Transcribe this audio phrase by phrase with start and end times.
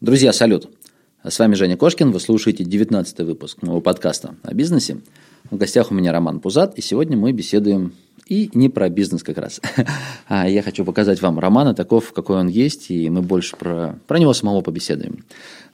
[0.00, 0.68] Друзья, салют!
[1.24, 5.00] С вами Женя Кошкин, вы слушаете 19 выпуск моего подкаста о бизнесе.
[5.50, 7.92] В гостях у меня Роман Пузат, и сегодня мы беседуем
[8.28, 9.60] и не про бизнес как раз.
[10.28, 14.20] А я хочу показать вам Романа таков, какой он есть, и мы больше про, про
[14.20, 15.24] него самого побеседуем.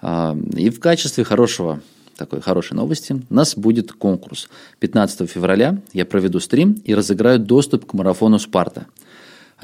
[0.01, 1.83] А, и в качестве хорошего
[2.17, 3.23] такой хорошей новости.
[3.29, 4.49] У нас будет конкурс.
[4.79, 8.87] 15 февраля я проведу стрим и разыграю доступ к марафону «Спарта».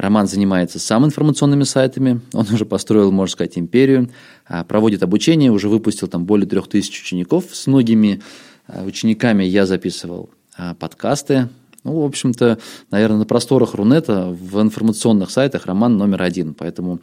[0.01, 4.09] Роман занимается сам информационными сайтами, он уже построил, можно сказать, империю,
[4.46, 7.45] а, проводит обучение, уже выпустил там более трех тысяч учеников.
[7.53, 8.23] С многими
[8.67, 11.50] а, учениками я записывал а, подкасты.
[11.85, 12.59] Ну, в общем-то,
[12.90, 17.01] наверное, на просторах Рунета в информационных сайтах Роман номер один, поэтому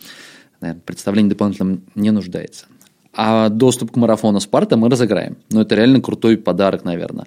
[0.60, 2.66] наверное, представление дополнительно не нуждается.
[3.14, 5.38] А доступ к марафону Спарта мы разыграем.
[5.52, 7.26] Но это реально крутой подарок, наверное.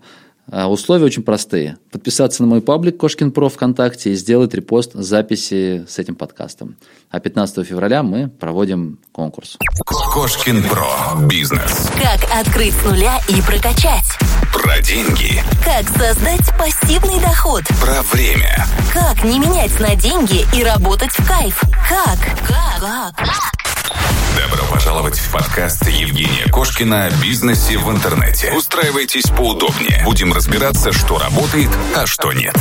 [0.53, 1.79] А условия очень простые.
[1.93, 6.77] Подписаться на мой паблик Кошкин Про ВКонтакте и сделать репост записи с этим подкастом.
[7.11, 9.57] А 15 февраля мы проводим конкурс.
[9.87, 11.27] Кошкин Про.
[11.29, 11.91] Бизнес.
[11.97, 14.07] Как открыть с нуля и прокачать.
[14.53, 15.41] Про деньги.
[15.65, 17.63] Как создать пассивный доход.
[17.81, 18.67] Про время.
[18.93, 21.61] Как не менять на деньги и работать в кайф.
[21.89, 22.19] Как?
[22.47, 23.17] Как?
[23.17, 23.60] Как?
[23.91, 28.53] Добро пожаловать в подкаст Евгения Кошкина о бизнесе в интернете.
[28.57, 30.03] Устраивайтесь поудобнее.
[30.05, 32.55] Будем разбираться, что работает, а что нет.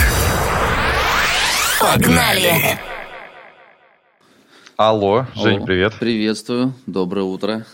[1.80, 2.80] Погнали!
[4.78, 5.94] Алло, Жень, О, привет.
[6.00, 7.66] Приветствую, доброе утро.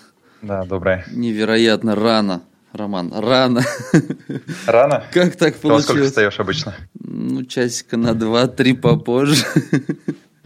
[0.41, 1.05] Да, доброе.
[1.11, 2.41] Невероятно рано,
[2.73, 3.63] Роман, рано.
[4.65, 5.03] Рано?
[5.13, 6.09] Как так Ты во сколько получилось?
[6.09, 6.75] встаешь обычно?
[6.99, 9.45] Ну, часика на два-три попозже.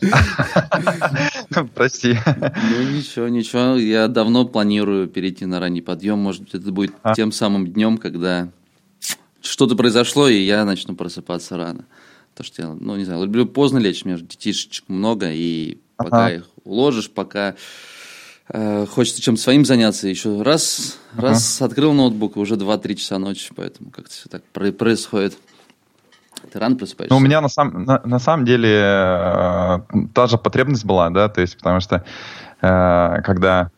[1.75, 2.17] Прости.
[2.25, 3.75] Ну, ничего, ничего.
[3.75, 6.19] Я давно планирую перейти на ранний подъем.
[6.19, 7.13] Может быть, это будет А.
[7.13, 8.49] тем самым днем, когда
[9.41, 11.85] что-то произошло, и я начну просыпаться рано.
[12.35, 15.77] То, что я, ну, не знаю, люблю поздно лечь, у меня же детишечек много, и
[15.97, 16.35] пока Ага.
[16.35, 17.55] их уложишь, пока
[18.49, 23.51] э, хочется чем-то своим заняться, еще раз, раз открыл ноутбук, и уже 2-3 часа ночи,
[23.55, 25.37] поэтому как-то все так про- происходит.
[26.51, 27.13] Ты рано просыпаешься?
[27.13, 29.79] Ну, у меня на, сам- на, на самом деле э,
[30.13, 32.03] та же потребность была, да, то есть потому что
[32.61, 33.71] э, когда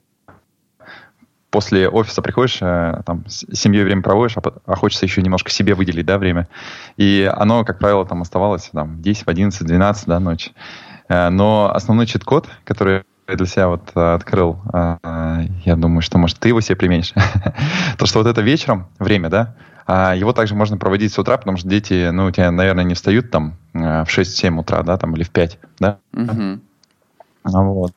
[1.51, 5.75] после офиса приходишь, э, там, с семьей время проводишь, а, а хочется еще немножко себе
[5.75, 6.47] выделить, да, время.
[6.97, 10.53] И оно, как правило, там оставалось там 10, 11, 12, да, ночи.
[11.09, 16.49] Э, но основной чит-код, который для себя вот э, открыл, я думаю, что, может, ты
[16.49, 17.13] его себе применишь.
[17.97, 19.55] То, что вот это вечером время, да,
[19.91, 23.31] его также можно проводить с утра, потому что дети, ну, у тебя, наверное, не встают
[23.31, 25.97] там э, в 6-7 утра, да, там, или в 5, да,
[27.43, 27.93] а Вот.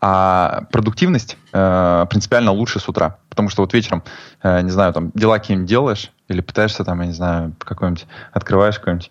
[0.00, 3.18] А продуктивность э, принципиально лучше с утра.
[3.28, 4.04] Потому что вот вечером,
[4.42, 8.78] э, не знаю, там дела какие-нибудь делаешь, или пытаешься там, я не знаю, какой-нибудь, открываешь
[8.78, 9.10] какой-нибудь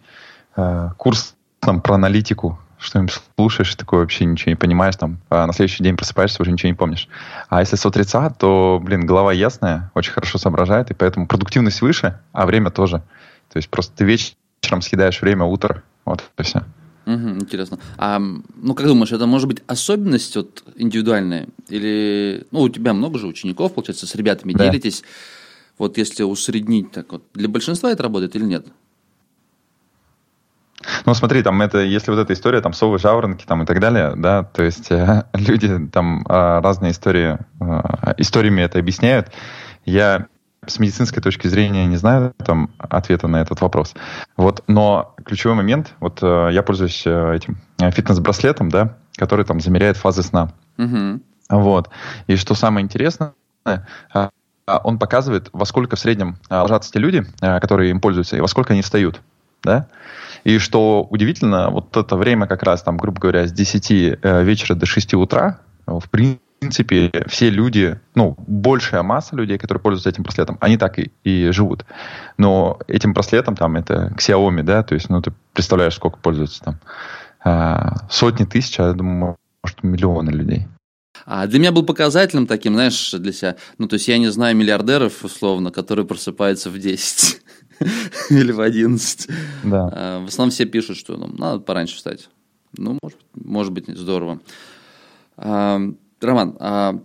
[0.55, 5.45] э, курс там про аналитику, что-нибудь слушаешь, и такое вообще ничего не понимаешь, там, а
[5.45, 7.07] на следующий день просыпаешься, уже ничего не помнишь.
[7.49, 12.19] А если с утреца, то, блин, голова ясная, очень хорошо соображает, и поэтому продуктивность выше,
[12.31, 13.01] а время тоже.
[13.51, 16.63] То есть просто ты вечером съедаешь время, утро, вот это все.
[17.05, 17.77] Мгм, интересно.
[17.97, 21.47] А, ну, как думаешь, это может быть особенность вот, индивидуальная?
[21.69, 24.65] Или, ну, у тебя много же учеников, получается, с ребятами Да.
[24.65, 25.03] делитесь.
[25.77, 28.65] Вот если усреднить так вот, для большинства это работает или нет?
[31.05, 34.13] Ну, смотри, там это, если вот эта история, там, совы, жаворонки, там, и так далее,
[34.15, 39.31] да, то есть э, люди там э, разные истории, э, историями это объясняют.
[39.85, 40.27] Я
[40.65, 43.93] с медицинской точки зрения не знаю там ответа на этот вопрос.
[44.35, 49.59] Вот, но ключевой момент, вот э, я пользуюсь э, этим э, фитнес-браслетом, да, который там
[49.59, 50.53] замеряет фазы сна.
[50.77, 51.21] Мгм.
[51.49, 51.89] Вот.
[52.27, 53.33] И что самое интересное,
[53.63, 53.81] а,
[54.67, 58.35] а, он показывает, во сколько в среднем а, ложатся те люди, а, которые им пользуются,
[58.35, 59.21] и во сколько они встают.
[59.65, 59.87] Да?
[60.43, 64.75] И что удивительно, вот это время как раз, там, грубо говоря, с 10 э, вечера
[64.75, 70.23] до 6 утра, э, в принципе, все люди, ну, большая масса людей, которые пользуются этим
[70.23, 71.85] браслетом, они так и, и живут.
[72.37, 76.79] Но этим браслетом, там, это Xiaomi, да, то есть, ну, ты представляешь, сколько пользуются там.
[77.43, 80.67] а, Сотни тысяч, а я думаю, может, миллионы людей.
[81.25, 84.55] А для меня был показателем таким, знаешь, для себя, ну, то есть я не знаю
[84.55, 87.41] миллиардеров, условно, которые просыпаются в 10
[88.29, 89.27] или в 11.
[89.63, 89.89] Да.
[89.91, 92.29] А, В основном все пишут, что ну, надо пораньше встать.
[92.77, 94.39] Ну, может, быть, может быть, здорово.
[95.37, 95.79] А,
[96.21, 96.99] Роман, а,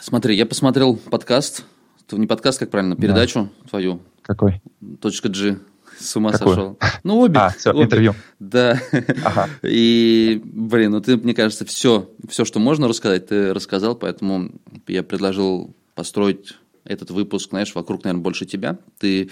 [0.00, 1.64] смотри, я посмотрел подкаст,
[2.10, 4.60] не подкаст, как правильно, передачу твою, Какой?
[5.00, 5.58] точка G,
[5.98, 6.54] с ума Какую?
[6.54, 6.78] сошел.
[7.04, 7.38] Ну, обе.
[7.38, 7.84] А, всё, обе.
[7.84, 8.14] интервью.
[8.38, 8.78] Да.
[9.24, 9.48] Ага.
[9.62, 14.50] И, блин, ну ты, мне кажется, все, все, что можно рассказать, ты рассказал, поэтому
[14.88, 16.54] я предложил построить
[16.84, 18.78] этот выпуск, знаешь, вокруг, наверное, больше тебя.
[18.98, 19.30] Ты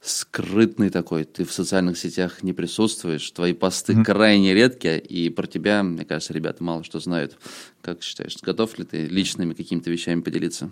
[0.00, 4.04] скрытный такой, ты в социальных сетях не присутствуешь, твои посты mm-hmm.
[4.04, 7.36] крайне редкие, и про тебя, мне кажется, ребята мало что знают.
[7.82, 10.70] Как считаешь, готов ли ты личными какими-то вещами поделиться?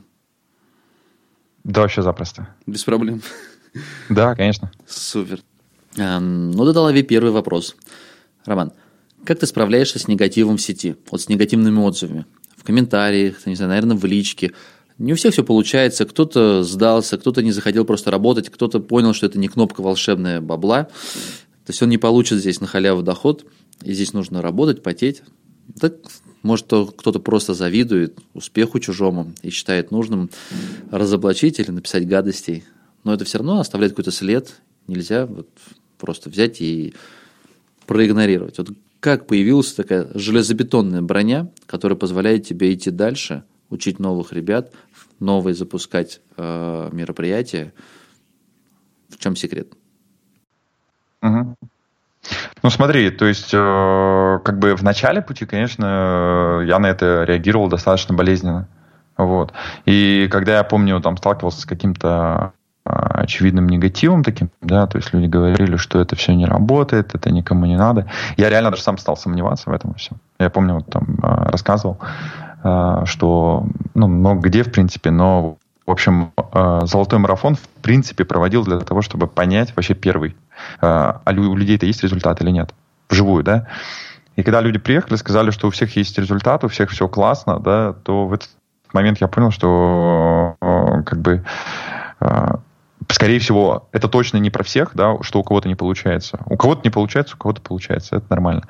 [1.65, 2.55] Да, вообще запросто.
[2.67, 3.23] Без проблем.
[4.09, 4.71] Да, конечно.
[4.87, 5.41] Супер.
[5.99, 7.77] А, ну, да, лови первый вопрос.
[8.45, 8.73] Роман,
[9.25, 10.97] как ты справляешься с негативом в сети?
[11.11, 12.27] Вот с негативными отзывами?
[12.57, 14.53] В комментариях, не знаю, наверное, в личке–
[14.99, 16.05] не у всех все получается.
[16.05, 20.85] Кто-то сдался, кто-то не захотел просто работать, кто-то понял, что это не кнопка волшебная бабла.
[20.85, 23.47] То есть он не получит здесь на халяву доход,
[23.83, 25.23] и здесь нужно работать, потеть.
[25.81, 25.95] Так,
[26.43, 30.31] может, кто-то просто завидует успеху чужому и считает нужным
[30.91, 32.65] разоблачить или написать гадостей.
[33.03, 34.61] Но это все равно оставляет какой-то след.
[34.87, 35.49] Нельзя вот
[35.99, 36.95] просто взять и
[37.87, 38.59] проигнорировать.
[38.59, 38.69] Вот
[39.01, 44.73] как появилась такая железобетонная броня, которая позволяет тебе идти дальше– учить новых ребят,
[45.21, 47.73] новые запускать э, мероприятия.
[49.09, 49.69] В чем секрет?
[51.23, 51.57] Угу.
[52.63, 57.69] Ну смотри, то есть э, как бы в начале пути, конечно, я на это реагировал
[57.69, 58.69] достаточно болезненно.
[59.17, 59.53] Вот.
[59.85, 62.53] И когда я помню, там сталкивался с каким-то
[62.85, 67.31] э, очевидным негативом таким, да, то есть люди говорили, что это все не работает, это
[67.31, 68.11] никому не надо.
[68.37, 70.13] Я реально даже сам стал сомневаться в этом все.
[70.39, 71.99] Я помню, вот там э, рассказывал,
[72.65, 78.65] что, ну, много где, в принципе, но, в общем, а, золотой марафон, в принципе, проводил
[78.65, 80.35] для того, чтобы понять вообще первый,
[80.81, 82.75] а, а у людей-то есть результат или нет,
[83.11, 83.69] вживую, да.
[84.37, 87.93] И когда люди приехали, сказали, что у всех есть результат, у всех все классно, да,
[87.93, 88.49] то в этот
[88.93, 91.45] момент я понял, что как бы
[93.11, 96.41] скорее всего, это точно не про всех, да, что у кого-то не получается.
[96.47, 98.63] У кого-то не получается, у кого-то получается, это нормально.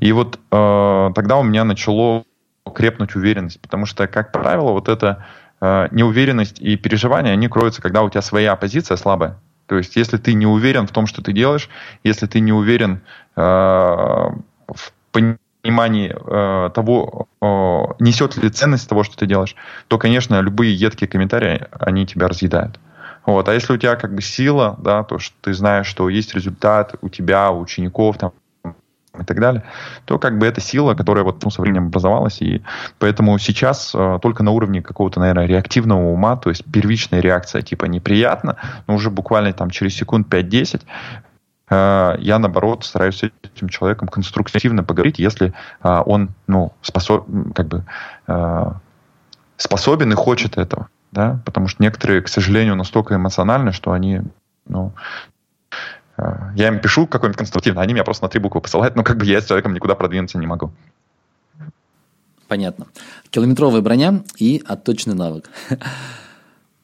[0.00, 2.24] И вот э, тогда у меня начало
[2.72, 5.26] крепнуть уверенность, потому что, как правило, вот эта
[5.60, 9.38] э, неуверенность и переживания, они кроются, когда у тебя своя позиция слабая.
[9.66, 11.68] То есть, если ты не уверен в том, что ты делаешь,
[12.02, 13.00] если ты не уверен
[13.36, 17.46] э, в понимании э, того, э,
[17.98, 19.56] несет ли ценность того, что ты делаешь,
[19.88, 22.78] то, конечно, любые едкие комментарии, они тебя разъедают.
[23.26, 23.48] Вот.
[23.48, 26.94] А если у тебя как бы сила, да, то что ты знаешь, что есть результат
[27.00, 28.32] у тебя, у учеников, там,
[29.20, 29.62] и так далее,
[30.04, 32.62] то как бы это сила, которая вот ну, со временем образовалась, и
[32.98, 37.86] поэтому сейчас э, только на уровне какого-то, наверное, реактивного ума, то есть первичная реакция типа
[37.86, 38.56] неприятно,
[38.86, 40.82] но уже буквально там через секунд 5-10
[41.70, 45.52] э, я, наоборот, стараюсь с этим человеком конструктивно поговорить, если
[45.82, 47.84] э, он, ну, способ, как бы,
[48.26, 48.72] э,
[49.56, 54.22] способен и хочет этого, да, потому что некоторые, к сожалению, настолько эмоциональны, что они,
[54.66, 54.92] ну,
[56.16, 59.26] я им пишу какой-нибудь конструктивно, они меня просто на три буквы посылают, но как бы
[59.26, 60.72] я с человеком никуда продвинуться не могу.
[62.46, 62.86] Понятно.
[63.30, 65.50] Километровая броня и отточенный навык.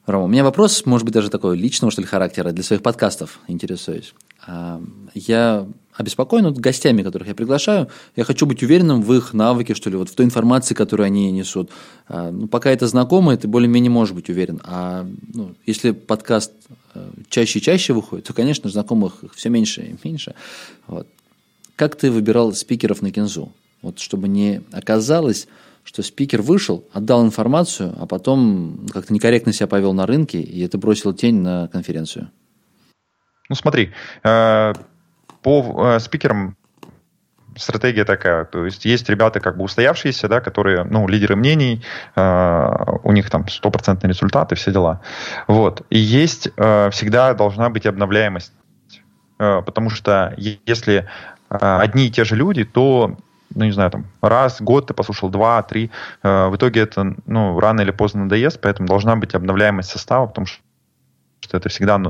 [0.05, 3.39] Рома, у меня вопрос, может быть, даже такой личного, что ли, характера, для своих подкастов
[3.47, 4.13] интересуюсь.
[4.45, 4.81] А,
[5.13, 7.87] я обеспокоен вот гостями, которых я приглашаю.
[8.15, 11.31] Я хочу быть уверенным в их навыке, что ли, вот в той информации, которую они
[11.31, 11.69] несут.
[12.07, 14.61] А, ну, пока это знакомые, ты более-менее можешь быть уверен.
[14.63, 16.53] А ну, если подкаст
[16.93, 20.35] э, чаще и чаще выходит, то, конечно, знакомых все меньше и меньше.
[20.87, 21.07] Вот.
[21.75, 23.51] Как ты выбирал спикеров на Кинзу?
[23.81, 25.47] Вот чтобы не оказалось,
[25.83, 30.77] что спикер вышел, отдал информацию, а потом как-то некорректно себя повел на рынке, и это
[30.77, 32.29] бросило тень на конференцию.
[33.49, 33.91] Ну смотри,
[34.23, 34.73] э,
[35.41, 36.55] по э, спикерам
[37.55, 38.45] стратегия такая.
[38.45, 41.83] То есть есть ребята как бы устоявшиеся, да, которые, ну, лидеры мнений,
[42.15, 42.69] э,
[43.03, 45.01] у них там стопроцентный результат и все дела.
[45.47, 45.85] Вот.
[45.89, 48.53] И есть э, всегда должна быть обновляемость.
[49.39, 51.07] Э, потому что если
[51.49, 53.17] э, одни и те же люди, то
[53.53, 55.91] ну, не знаю, там, раз, год ты послушал, два, три,
[56.23, 60.47] э, в итоге это, ну, рано или поздно надоест, поэтому должна быть обновляемость состава, потому
[60.47, 60.61] что
[61.51, 62.01] что это всегда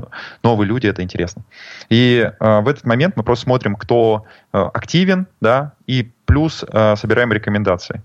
[0.43, 1.41] новые люди, это интересно.
[1.89, 6.95] И э, в этот момент мы просто смотрим, кто э, активен, да, и плюс э,
[6.95, 8.03] собираем рекомендации.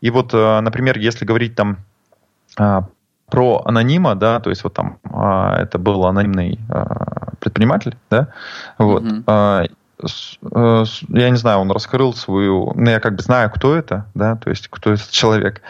[0.00, 1.78] И вот, э, например, если говорить там
[2.60, 2.82] э,
[3.28, 6.84] про анонима, да, то есть вот там э, это был анонимный э,
[7.40, 8.28] предприниматель, да,
[8.78, 9.02] вот.
[9.02, 9.70] Mm-hmm.
[10.52, 14.36] Э, я не знаю, он раскрыл свою, ну я как бы знаю, кто это, да,
[14.36, 15.62] то есть кто этот человек.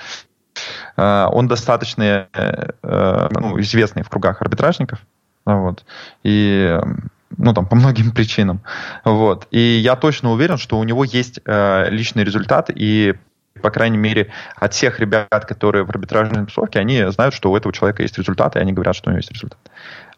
[0.96, 5.00] Э, он достаточно э, ну, известный в кругах арбитражников.
[5.44, 5.84] Вот.
[6.24, 6.78] И
[7.36, 8.60] ну, там, по многим причинам.
[9.04, 9.46] Вот.
[9.50, 13.14] И я точно уверен, что у него есть э, личный результат, и,
[13.62, 17.72] по крайней мере, от всех ребят, которые в арбитражной тусовке, они знают, что у этого
[17.72, 19.58] человека есть результат, и они говорят, что у него есть результат.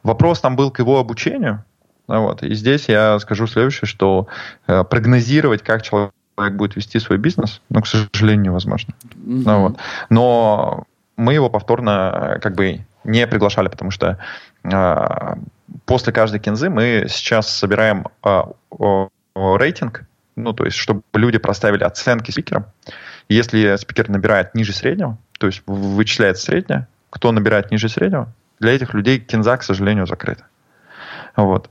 [0.03, 1.65] Вопрос там был к его обучению.
[2.07, 2.43] Вот.
[2.43, 4.29] И здесь я скажу следующее, что
[4.67, 8.95] э, прогнозировать, как человек человек будет вести свой бизнес, ну, к сожалению, невозможно.
[9.03, 9.43] Mm-hmm.
[9.45, 9.79] Ну, вот.
[10.09, 10.85] Но
[11.17, 14.19] мы его повторно, как бы, не приглашали, потому что
[14.63, 15.35] э,
[15.85, 18.43] после каждой кинзы мы сейчас собираем э,
[19.35, 20.05] рейтинг,
[20.37, 22.67] ну, то есть, чтобы люди проставили оценки спикерам.
[23.29, 28.95] Если спикер набирает ниже среднего, то есть вычисляет среднее, кто набирает ниже среднего, для этих
[28.95, 30.45] людей кинза, к сожалению, закрыта.
[31.35, 31.69] Вот.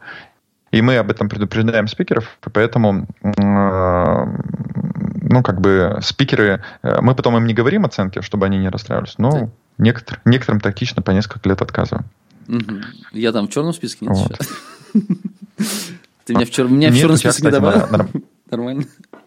[0.78, 7.48] И мы об этом предупреждаем спикеров, поэтому, ну, как бы, спикеры, э, мы потом им
[7.48, 9.50] не говорим оценки, чтобы они не расстраивались, но да.
[9.80, 12.06] некотор, некоторым тактично по несколько лет отказываем.
[12.48, 12.76] Угу.
[13.14, 14.40] Я там в черном списке нет вот.
[16.26, 16.68] Ты меня в, чер...
[16.68, 18.08] меня в черном списке не добавил?
[18.52, 18.84] Нормально.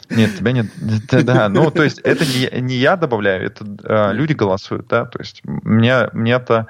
[0.08, 0.66] Нет, тебя нет.
[1.10, 5.18] Да, ну, то есть это не, не я добавляю, это э, люди голосуют, да, то
[5.18, 6.68] есть мне, мне это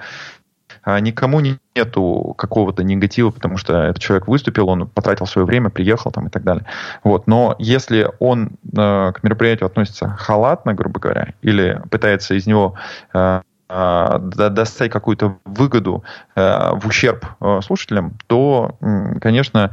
[0.86, 6.28] никому нету какого-то негатива, потому что этот человек выступил, он потратил свое время, приехал там
[6.28, 6.66] и так далее.
[7.04, 7.26] Вот.
[7.26, 12.74] Но если он э, к мероприятию относится халатно, грубо говоря, или пытается из него
[13.12, 16.02] э, достать какую-то выгоду
[16.34, 18.74] э, в ущерб э, слушателям, то,
[19.20, 19.70] конечно,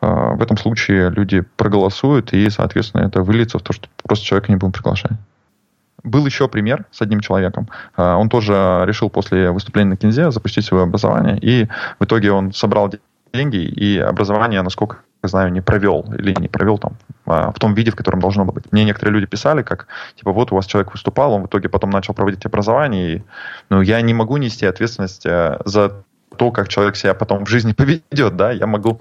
[0.00, 4.52] э, в этом случае люди проголосуют, и, соответственно, это выльется в то, что просто человека
[4.52, 5.12] не будем приглашать.
[6.02, 7.68] Был еще пример с одним человеком.
[7.96, 12.52] А, он тоже решил после выступления на Кинзе запустить свое образование, и в итоге он
[12.52, 12.90] собрал
[13.32, 17.74] деньги, и образование, насколько я знаю, не провел или не провел там а, в том
[17.74, 18.72] виде, в котором должно быть.
[18.72, 21.90] Мне некоторые люди писали, как, типа, вот у вас человек выступал, он в итоге потом
[21.90, 23.22] начал проводить образование, и
[23.68, 26.02] ну, я не могу нести ответственность э, за
[26.36, 28.98] то, как человек себя потом в жизни поведет, да, я могу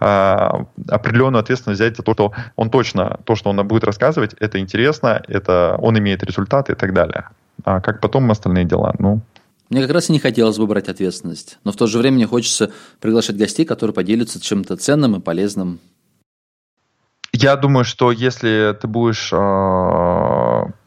[0.00, 0.48] э,
[0.88, 5.22] определенную ответственность взять за то, что он точно, то, что он будет рассказывать, это интересно,
[5.28, 7.28] это он имеет результаты и так далее.
[7.64, 9.20] А как потом остальные дела, ну,
[9.68, 12.26] мне как раз и не хотелось бы брать ответственность, но в то же время мне
[12.26, 15.80] хочется приглашать гостей, которые поделятся чем-то ценным и полезным.
[17.32, 19.36] Я думаю, что если ты будешь, э,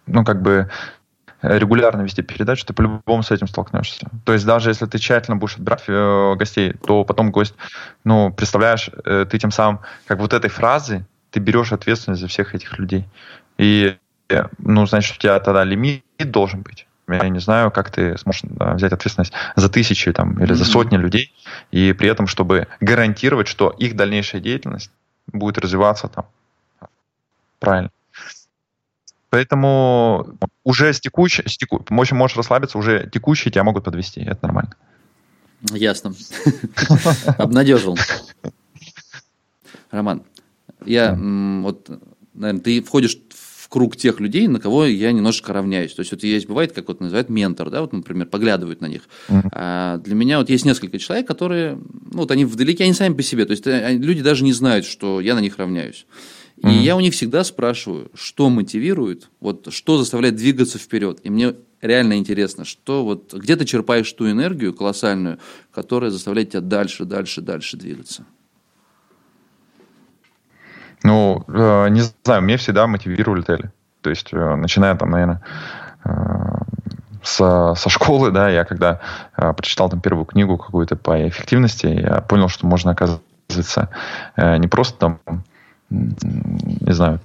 [0.08, 0.70] ну, как бы
[1.42, 4.10] регулярно вести передачу, ты по-любому с этим столкнешься.
[4.26, 7.56] То есть даже если ты тщательно будешь отбирать э, гостей, то потом гость,
[8.04, 12.56] ну, представляешь, э, ты тем самым, как вот этой фразы, ты берешь ответственность за всех
[12.56, 13.08] этих людей.
[13.58, 13.96] И,
[14.30, 16.88] э, ну, значит, у тебя тогда лимит должен быть.
[17.08, 20.96] Я не знаю, как ты сможешь да, взять ответственность за тысячи там, или за сотни
[20.96, 21.34] людей,
[21.72, 24.92] и при этом, чтобы гарантировать, что их дальнейшая деятельность
[25.26, 26.26] будет развиваться там
[27.60, 27.92] правильно.
[29.30, 34.40] Поэтому уже с текущей, с теку, можешь, можешь расслабиться, уже текущие тебя могут подвести, это
[34.44, 34.76] нормально.
[35.72, 36.14] Ясно.
[37.38, 37.98] Обнадежил.
[39.92, 40.24] Роман,
[40.86, 41.90] я вот,
[42.34, 45.94] наверное, ты входишь в круг тех людей, на кого я немножечко равняюсь.
[45.94, 49.04] То есть вот есть, бывает, как вот называют ментор, да, вот, например, поглядывают на них.
[49.28, 53.22] А для меня вот есть несколько человек, которые, ну, вот они вдалеке, они сами по
[53.22, 53.46] себе.
[53.46, 56.08] То есть э, люди даже не знают, что я на них равняюсь.
[56.60, 56.82] И mm-hmm.
[56.82, 61.20] я у них всегда спрашиваю, что мотивирует, вот что заставляет двигаться вперед.
[61.24, 65.40] И мне реально интересно, что вот где ты черпаешь ту энергию колоссальную,
[65.72, 68.26] которая заставляет тебя дальше, дальше, дальше двигаться.
[71.04, 73.72] Ну, э, не знаю, меня всегда мотивировали цели.
[74.02, 75.42] То есть, э, начиная там, наверное,
[76.04, 76.10] э,
[77.24, 79.00] со, со школы, да, я когда
[79.38, 83.90] э, прочитал там первую книгу какую-то по эффективности, я понял, что можно, оказывается,
[84.36, 85.20] э, не просто там
[85.90, 87.20] не знаю,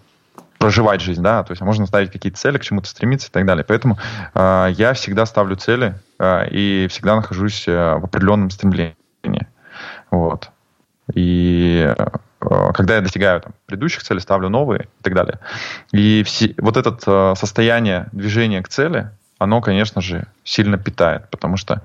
[0.59, 3.65] проживать жизнь, да, то есть можно ставить какие-то цели, к чему-то стремиться и так далее.
[3.69, 3.99] Поэтому
[4.35, 8.95] э, я всегда ставлю цели э, и всегда нахожусь э, в определенном стремлении.
[10.11, 10.51] Вот.
[11.13, 12.07] И э,
[12.73, 15.39] когда я достигаю там, предыдущих целей, ставлю новые и так далее.
[15.93, 21.57] И все, вот это э, состояние движения к цели, оно, конечно же, сильно питает, потому
[21.59, 21.83] что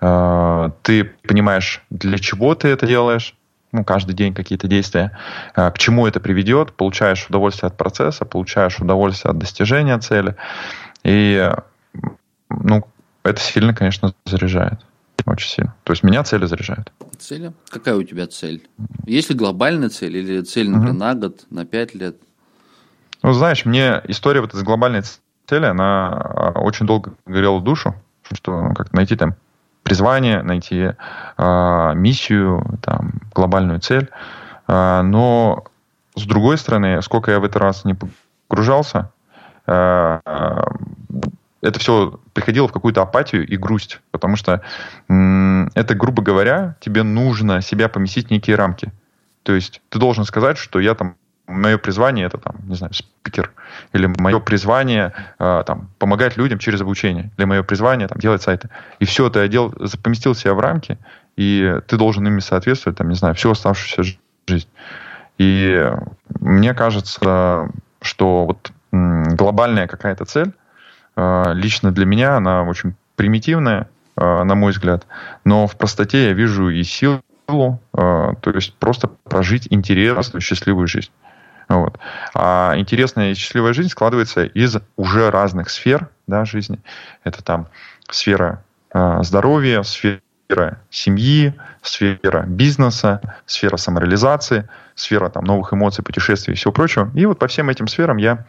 [0.00, 3.34] э, ты понимаешь, для чего ты это делаешь,
[3.72, 5.16] ну, каждый день какие-то действия,
[5.54, 10.36] а, к чему это приведет, получаешь удовольствие от процесса, получаешь удовольствие от достижения цели,
[11.04, 11.50] и,
[12.48, 12.84] ну,
[13.22, 14.80] это сильно, конечно, заряжает.
[15.26, 15.74] Очень сильно.
[15.84, 16.92] То есть меня цели заряжают.
[17.18, 17.52] Цели?
[17.68, 18.68] Какая у тебя цель?
[19.06, 20.98] Есть ли глобальная цель или цель, например, угу.
[20.98, 22.16] на год, на пять лет?
[23.22, 25.02] Ну, знаешь, мне история вот этой глобальной
[25.46, 27.94] цели, она а, очень долго горела в душу,
[28.32, 29.34] что ну, как найти там
[29.90, 30.92] призвание, найти
[31.36, 34.08] э, миссию, там, глобальную цель.
[34.68, 35.64] Э, но
[36.14, 37.96] с другой стороны, сколько я в этот раз не
[38.48, 39.10] погружался,
[39.66, 40.20] э,
[41.60, 44.62] это все приходило в какую-то апатию и грусть, потому что
[45.08, 48.92] э, это, грубо говоря, тебе нужно себя поместить в некие рамки.
[49.42, 51.16] То есть ты должен сказать, что я там
[51.50, 53.50] мое призвание это там, не знаю, спикер,
[53.92, 58.70] или мое призвание э, там, помогать людям через обучение, или мое призвание там, делать сайты.
[58.98, 60.98] И все это я делал, поместил себя в рамки,
[61.36, 64.16] и ты должен ими соответствовать, там, не знаю, всю оставшуюся
[64.46, 64.68] жизнь.
[65.38, 65.90] И
[66.40, 70.52] мне кажется, что вот глобальная какая-то цель,
[71.16, 75.06] э, лично для меня, она очень примитивная, на мой взгляд.
[75.44, 81.10] Но в простоте я вижу и силу, то есть просто прожить интересную, счастливую жизнь.
[81.70, 81.98] Вот.
[82.34, 86.80] А интересная и счастливая жизнь складывается из уже разных сфер да, жизни.
[87.22, 87.68] Это там
[88.10, 90.20] сфера э, здоровья, сфера
[90.90, 97.08] семьи, сфера бизнеса, сфера самореализации, сфера там, новых эмоций, путешествий и всего прочего.
[97.14, 98.46] И вот по всем этим сферам я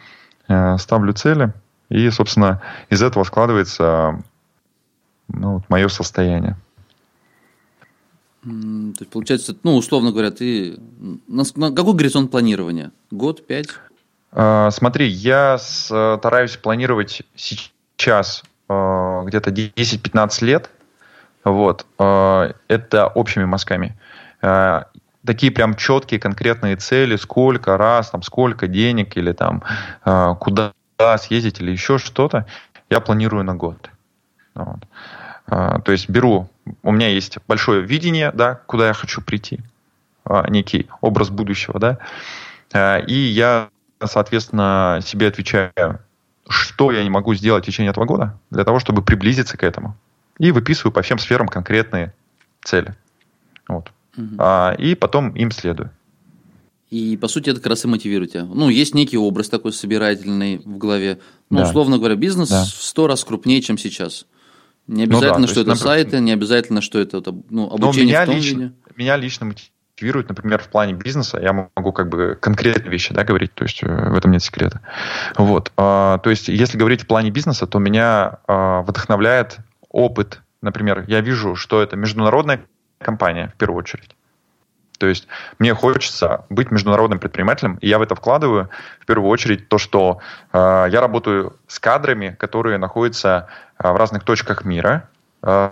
[0.48, 1.54] э, ставлю цели,
[1.90, 2.60] и, собственно,
[2.90, 4.20] из этого складывается
[5.28, 6.56] ну, вот мое состояние.
[8.44, 8.50] То
[9.00, 10.78] есть, получается, ну, условно говоря, ты...
[11.28, 12.92] На, какой горизонт планирования?
[13.12, 13.68] Год, пять?
[14.32, 20.72] А, смотри, я стараюсь планировать сейчас а, где-то 10-15 лет.
[21.44, 21.86] Вот.
[22.00, 23.96] А, это общими мазками.
[25.24, 29.62] Такие прям четкие конкретные цели, сколько раз, там, сколько денег или там
[30.40, 30.74] куда
[31.20, 32.48] съездить или еще что-то,
[32.90, 33.92] я планирую на год.
[34.56, 34.80] Вот.
[35.46, 36.50] То есть беру
[36.84, 39.60] у меня есть большое видение, да, куда я хочу прийти,
[40.26, 41.98] а, некий образ будущего, да,
[42.74, 43.70] а, и я,
[44.04, 46.00] соответственно, себе отвечаю,
[46.48, 49.96] что я не могу сделать в течение этого года для того, чтобы приблизиться к этому.
[50.38, 52.14] И выписываю по всем сферам конкретные
[52.64, 52.96] цели.
[53.68, 53.92] Вот.
[54.18, 54.44] Угу.
[54.80, 55.92] И потом им следую.
[56.92, 58.44] И, по сути, это как раз и мотивирует тебя.
[58.44, 61.20] Ну, есть некий образ такой собирательный в голове.
[61.50, 61.64] Ну, да.
[61.64, 62.66] условно говоря, бизнес да.
[62.66, 64.26] в сто раз крупнее, чем сейчас.
[64.88, 68.24] Не обязательно, ну, да, что это например, сайты, не обязательно, что это ну, обучение меня
[68.24, 68.74] в том лично, виде.
[68.96, 73.54] Меня лично мотивирует, например, в плане бизнеса, я могу как бы конкретные вещи да, говорить,
[73.54, 74.82] то есть э, в этом нет секрета.
[75.38, 75.72] Вот.
[75.78, 79.60] А, то есть если говорить в плане бизнеса, то меня а, вдохновляет
[79.90, 80.42] опыт.
[80.62, 82.62] Например, я вижу, что это международная
[83.00, 84.16] компания в первую очередь.
[85.02, 85.28] То есть
[85.58, 90.20] мне хочется быть международным предпринимателем, и я в это вкладываю в первую очередь то, что
[90.54, 93.48] э, я работаю с кадрами, которые находятся
[93.80, 95.10] э, в разных точках мира.
[95.42, 95.72] Э,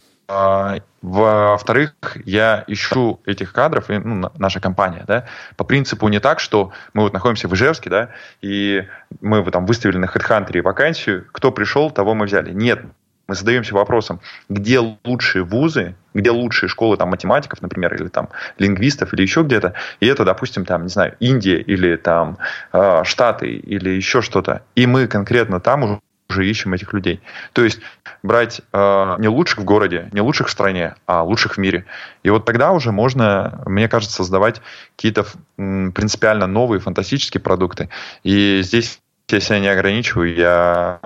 [1.01, 1.93] во-вторых,
[2.25, 5.25] я ищу этих кадров, и, ну, наша компания, да,
[5.57, 8.09] по принципу не так, что мы вот находимся в Ижевске, да,
[8.41, 8.87] и
[9.21, 12.51] мы там выставили на HeadHunter вакансию, кто пришел, того мы взяли.
[12.51, 12.81] Нет,
[13.29, 14.19] мы задаемся вопросом,
[14.49, 19.75] где лучшие вузы, где лучшие школы там, математиков, например, или там лингвистов, или еще где-то,
[19.99, 22.39] и это, допустим, там, не знаю, Индия или там
[22.73, 25.99] э, Штаты или еще что-то, и мы конкретно там уже
[26.31, 27.21] уже ищем этих людей.
[27.53, 27.79] То есть
[28.21, 31.85] брать э, не лучших в городе, не лучших в стране, а лучших в мире.
[32.21, 34.61] И вот тогда уже можно, мне кажется, создавать
[34.95, 37.89] какие-то принципиально новые фантастические продукты.
[38.23, 38.99] И здесь
[39.35, 40.99] я себя не ограничиваю, я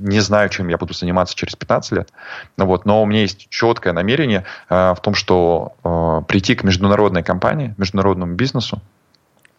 [0.00, 2.12] не знаю, чем я буду заниматься через 15 лет,
[2.56, 6.64] ну вот, но у меня есть четкое намерение э, в том, что э, прийти к
[6.64, 8.80] международной компании, международному бизнесу,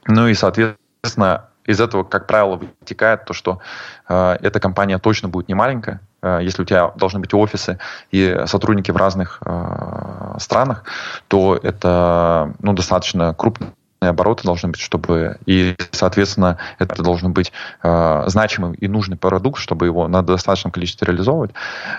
[0.07, 3.59] ну и, соответственно, из этого, как правило, вытекает то, что
[4.07, 7.79] э, эта компания точно будет не маленькая, э, если у тебя должны быть офисы
[8.11, 10.83] и сотрудники в разных э, странах,
[11.27, 17.51] то это ну, достаточно крупный обороты должны быть, чтобы и, соответственно, это должен быть
[17.83, 21.51] э, значимый и нужный продукт, чтобы его на достаточном количестве реализовывать.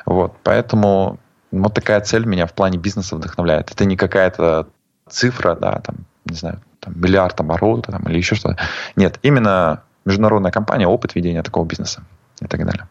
[0.05, 1.19] Вот, поэтому
[1.51, 3.71] вот такая цель меня в плане бизнеса вдохновляет.
[3.71, 4.69] Это не какая-то
[5.09, 8.59] цифра, да, там, не знаю, там, миллиард оборота там, или еще что-то.
[8.97, 12.03] Нет, именно международная компания, опыт ведения такого бизнеса
[12.41, 12.87] и так далее.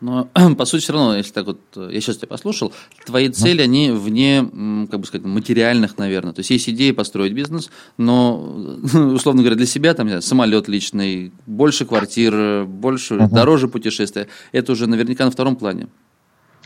[0.00, 0.28] Но,
[0.58, 2.72] по сути, все равно, если так вот, я сейчас тебя послушал,
[3.06, 4.42] твои цели, они вне,
[4.90, 6.32] как бы сказать, материальных, наверное.
[6.32, 8.36] То есть, есть идея построить бизнес, но,
[8.94, 13.34] условно говоря, для себя, там, самолет личный, больше квартир, больше, угу.
[13.34, 15.88] дороже путешествия, это уже наверняка на втором плане.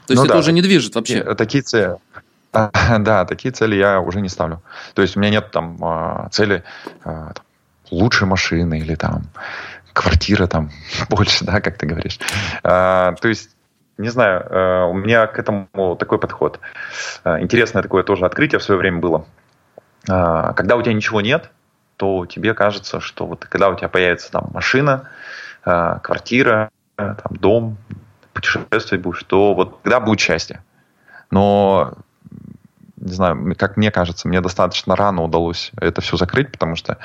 [0.07, 1.23] То есть, ну, это да, уже не движет вообще.
[1.35, 1.97] Такие цели,
[2.53, 4.63] да, такие цели я уже не ставлю.
[4.95, 6.65] То есть, у меня нет там а, цели
[7.91, 9.25] лучшей машины или там
[9.99, 10.71] квартира там
[11.11, 12.19] больше, да, как ты говоришь.
[12.63, 13.51] А, то есть,
[13.99, 16.61] не знаю, а, у меня к этому такой подход.
[17.25, 19.27] А, интересное такое тоже открытие в свое время было.
[20.09, 21.51] А, когда у тебя ничего нет,
[21.97, 25.09] то тебе кажется, что вот когда у тебя появится там машина,
[25.65, 27.77] квартира, там, дом,
[28.33, 30.63] путешествовать будешь, то вот тогда будет счастье.
[31.33, 31.95] Но
[32.97, 36.99] не знаю, как мне кажется, мне достаточно рано удалось это все закрыть, потому что,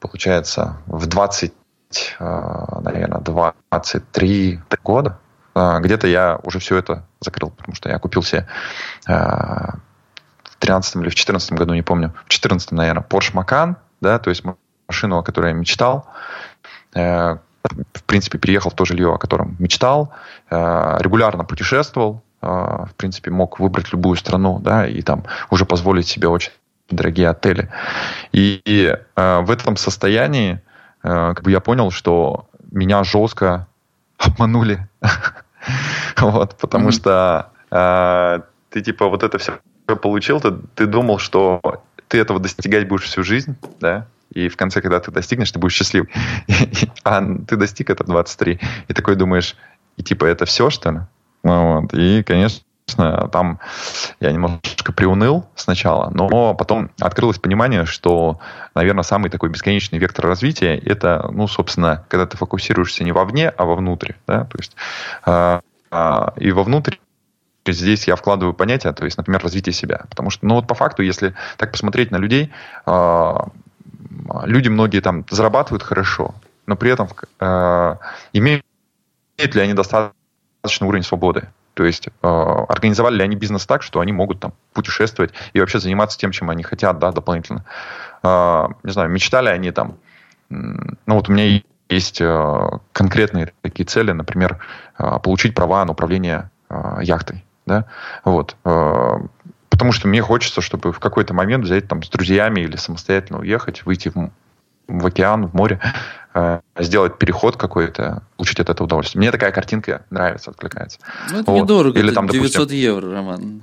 [0.00, 1.61] получается, в 20 Э,
[2.18, 5.18] наверное, 23 года.
[5.54, 8.46] Э, где-то я уже все это закрыл, потому что я купил себе
[9.06, 14.18] э, в 13 или в 14 году, не помню, в 14, наверное, Porsche Macan, да,
[14.18, 14.42] то есть
[14.88, 16.06] машину, о которой я мечтал.
[16.92, 20.12] В принципе, переехал в то жилье, о котором мечтал,
[20.50, 26.52] регулярно путешествовал, в принципе, мог выбрать любую страну, да, и там уже позволить себе очень
[26.90, 27.70] дорогие отели.
[28.32, 30.71] И, и в этом состоянии Э,
[31.02, 33.66] как бы я понял, что меня жестко
[34.18, 34.88] обманули.
[36.20, 39.58] вот, потому что э, ты типа вот это все
[40.00, 41.60] получил, ты, ты думал, что
[42.08, 45.74] ты этого достигать будешь всю жизнь, да, и в конце, когда ты достигнешь, ты будешь
[45.74, 46.06] счастлив.
[47.04, 49.56] А ты достиг это 23, и такой думаешь,
[49.96, 51.00] и типа это все, что ли?
[51.42, 51.94] Ну вот.
[51.94, 52.64] И, конечно,
[52.96, 53.60] там
[54.20, 58.40] я немножко приуныл сначала, но потом открылось понимание, что,
[58.74, 63.64] наверное, самый такой бесконечный вектор развития это, ну, собственно, когда ты фокусируешься не вовне, а
[63.64, 64.76] вовнутрь, да, то есть
[65.26, 66.96] э, э, и вовнутрь
[67.66, 71.02] здесь я вкладываю понятия, то есть, например, развитие себя, потому что, ну, вот по факту,
[71.02, 72.50] если так посмотреть на людей,
[72.86, 73.34] э,
[74.44, 76.34] люди многие там зарабатывают хорошо,
[76.66, 77.08] но при этом
[77.40, 77.96] э,
[78.32, 78.64] имеют
[79.38, 81.48] ли они достаточный уровень свободы?
[81.74, 82.10] То есть э,
[82.68, 86.50] организовали ли они бизнес так, что они могут там путешествовать и вообще заниматься тем, чем
[86.50, 87.64] они хотят, да, дополнительно.
[88.22, 89.96] Э, не знаю, мечтали они там,
[90.50, 94.58] ну вот у меня есть э, конкретные такие цели, например,
[94.98, 97.86] э, получить права на управление э, яхтой, да,
[98.24, 98.56] вот.
[98.64, 99.18] Э,
[99.70, 103.84] потому что мне хочется, чтобы в какой-то момент взять там с друзьями или самостоятельно уехать,
[103.84, 104.30] выйти в,
[104.88, 105.80] в океан, в море,
[106.78, 109.20] сделать переход какой-то, получить от этого удовольствие.
[109.20, 110.98] Мне такая картинка нравится, откликается.
[111.30, 111.62] Ну, это вот.
[111.62, 113.62] недорого, Или, там, 900 допустим, евро, Роман.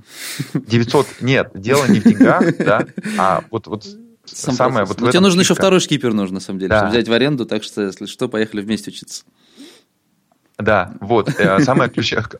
[0.53, 2.85] 900, нет, дело не в деньгах, да,
[3.17, 3.85] а вот, вот
[4.33, 4.85] Сам самое...
[4.85, 6.77] Вот Но тебе нужен еще второй шкипер, нужно, на самом деле, да.
[6.77, 9.23] чтобы взять в аренду, так что, если что, поехали вместе учиться.
[10.57, 11.89] Да, вот, э, самое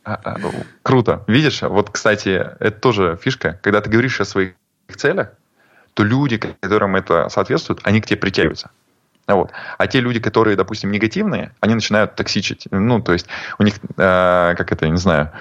[0.03, 0.37] а, а,
[0.83, 1.23] круто.
[1.27, 4.53] Видишь, вот, кстати, это тоже фишка, когда ты говоришь о своих
[4.95, 5.29] целях,
[5.93, 8.71] то люди, которым это соответствует, они к тебе притягиваются.
[9.33, 9.51] Вот.
[9.77, 12.67] А те люди, которые, допустим, негативные, они начинают токсичить.
[12.71, 13.27] Ну, то есть
[13.59, 15.31] у них, э, как это, я не знаю,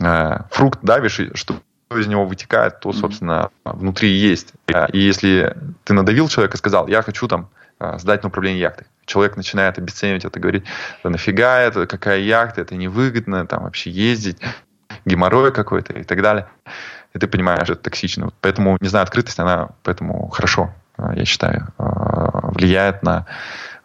[0.00, 1.60] э, фрукт давишь, что
[1.94, 4.52] из него вытекает, то, собственно, внутри есть.
[4.92, 9.36] И если ты надавил человека сказал, я хочу там э, сдать на управление яхтой, человек
[9.36, 10.64] начинает обесценивать это, говорить,
[11.02, 14.38] да нафига это, какая яхта, это невыгодно, там вообще ездить,
[15.04, 16.48] геморрой какой-то и так далее.
[17.14, 18.30] И ты понимаешь, это токсично.
[18.40, 21.84] Поэтому, не знаю, открытость, она поэтому хорошо Э, я считаю, э,
[22.54, 23.26] влияет на,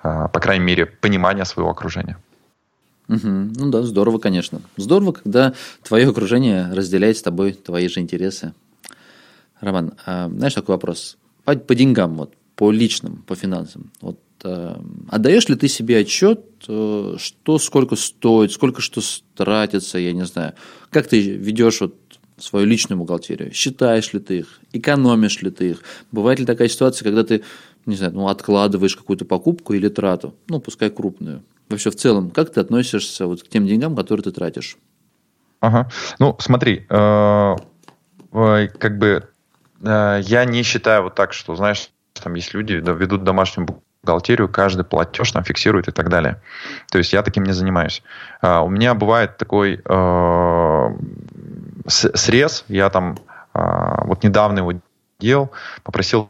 [0.03, 2.17] э, по крайней мере, понимание своего окружения.
[3.07, 3.27] Угу.
[3.27, 4.61] Ну да, здорово, конечно.
[4.77, 8.53] Здорово, когда твое окружение разделяет с тобой твои же интересы.
[9.59, 11.17] Роман, а, знаешь такой вопрос?
[11.43, 13.91] По, по деньгам, вот, по личным, по финансам.
[13.99, 19.01] Вот, а, отдаешь ли ты себе отчет, что сколько стоит, сколько что
[19.35, 20.53] тратится, я не знаю.
[20.91, 21.95] Как ты ведешь вот
[22.39, 23.53] свою личную бухгалтерию.
[23.53, 25.83] Считаешь ли ты их, экономишь ли ты их.
[26.11, 27.43] Бывает ли такая ситуация, когда ты,
[27.85, 31.43] не знаю, ну, откладываешь какую-то покупку или трату, ну, пускай крупную.
[31.69, 34.77] Вообще в целом, как ты относишься вот к тем деньгам, которые ты тратишь?
[35.59, 35.89] Ага.
[36.19, 37.55] Ну, смотри, э,
[38.31, 39.29] как бы
[39.83, 43.67] э, я не считаю вот так, что, знаешь, там есть люди, ведут домашнюю
[44.03, 46.41] бухгалтерию, каждый платеж там фиксирует и так далее.
[46.91, 48.01] То есть я таким не занимаюсь.
[48.41, 50.89] А, у меня бывает такой э,
[51.89, 53.17] срез, я там
[53.53, 54.73] а, вот недавно его
[55.19, 55.51] делал,
[55.83, 56.29] попросил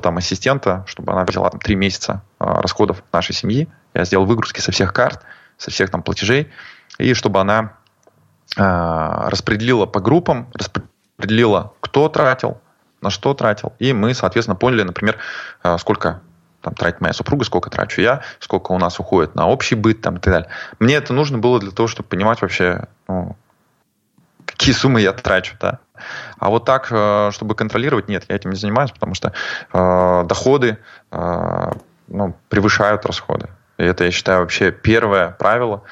[0.00, 4.60] там ассистента, чтобы она взяла там три месяца а, расходов нашей семьи, я сделал выгрузки
[4.60, 5.22] со всех карт,
[5.58, 6.50] со всех там платежей,
[6.98, 7.74] и чтобы она
[8.56, 12.60] а, распределила по группам, распределила, кто тратил,
[13.00, 15.18] на что тратил, и мы, соответственно, поняли, например,
[15.78, 16.20] сколько
[16.60, 20.16] там тратит моя супруга, сколько трачу я, сколько у нас уходит на общий быт там,
[20.16, 20.48] и так далее.
[20.78, 23.36] Мне это нужно было для того, чтобы понимать вообще, ну,
[24.62, 25.80] какие суммы я трачу, да.
[26.38, 29.32] А вот так, э, чтобы контролировать, нет, я этим не занимаюсь, потому что
[29.72, 30.78] э, доходы
[31.10, 31.72] э,
[32.06, 33.48] ну, превышают расходы.
[33.78, 35.82] И это, я считаю, вообще первое правило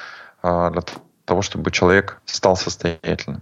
[0.41, 0.83] э, для
[1.25, 3.41] того, чтобы человек стал состоятельным.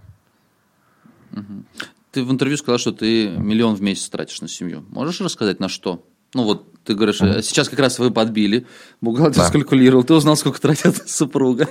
[2.10, 4.84] Ты в интервью сказал, что ты миллион в месяц тратишь на семью.
[4.90, 6.04] Можешь рассказать, на что?
[6.34, 7.42] Ну вот ты говоришь, mm-hmm.
[7.42, 8.66] сейчас как раз вы подбили,
[9.00, 9.48] бухгалтер да.
[9.48, 11.68] скалькулировал, ты узнал, сколько тратит супруга.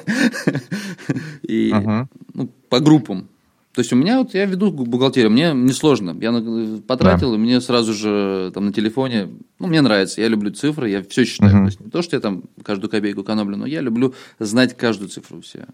[1.44, 1.74] И
[2.34, 3.28] ну, по группам.
[3.80, 6.14] То есть у меня вот я веду бухгалтерию, мне несложно.
[6.20, 6.34] Я
[6.86, 7.36] потратил, да.
[7.38, 11.24] и мне сразу же там на телефоне, ну, мне нравится, я люблю цифры, я все
[11.24, 11.54] считаю.
[11.54, 11.60] Угу.
[11.62, 15.08] То есть не то, что я там каждую копейку экономлю, но я люблю знать каждую
[15.08, 15.66] цифру все.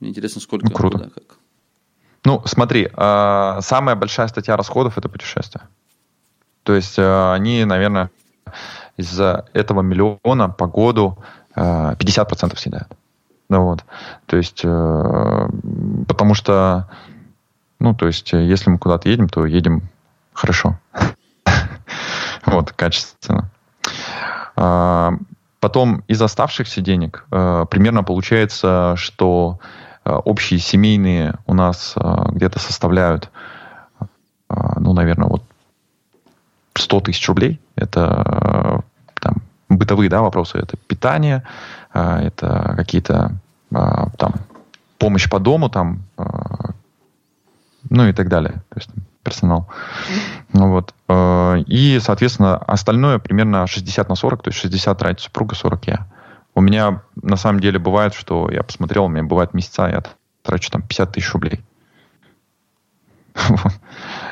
[0.00, 0.98] Мне интересно, сколько, ну, круто.
[0.98, 1.36] куда, как.
[2.24, 5.62] Ну, смотри, э, самая большая статья расходов– это путешествия.
[6.64, 8.10] То есть э, они, наверное,
[8.96, 11.18] из-за этого миллиона по году
[11.54, 12.88] э, 50% съедают.
[13.48, 13.84] Ну вот.
[14.26, 15.48] То есть, э,
[16.08, 16.88] потому что,
[17.78, 19.82] ну, то есть, если мы куда-то едем, то едем
[20.32, 20.78] хорошо.
[22.44, 23.50] Вот, качественно.
[24.54, 25.14] А,
[25.58, 29.58] потом из оставшихся денег э, примерно получается, что
[30.04, 33.30] э, общие семейные у нас э, где-то составляют,
[34.48, 35.42] ну, наверное, вот
[36.74, 37.60] 100 тысяч рублей.
[37.74, 38.84] Это
[39.20, 39.34] там,
[39.68, 40.58] бытовые да, вопросы.
[40.58, 41.42] Это питание,
[41.96, 43.32] это какие-то
[43.74, 44.34] а, там
[44.98, 46.70] помощь по дому, там, а,
[47.88, 48.62] ну и так далее.
[48.70, 48.90] То есть
[49.22, 49.68] персонал.
[50.52, 50.94] Ну, вот.
[51.66, 56.06] И, соответственно, остальное примерно 60 на 40, то есть 60 тратит супруга, 40 я.
[56.54, 60.04] У меня на самом деле бывает, что я посмотрел, у меня бывают месяца, я
[60.42, 61.60] трачу там 50 тысяч рублей.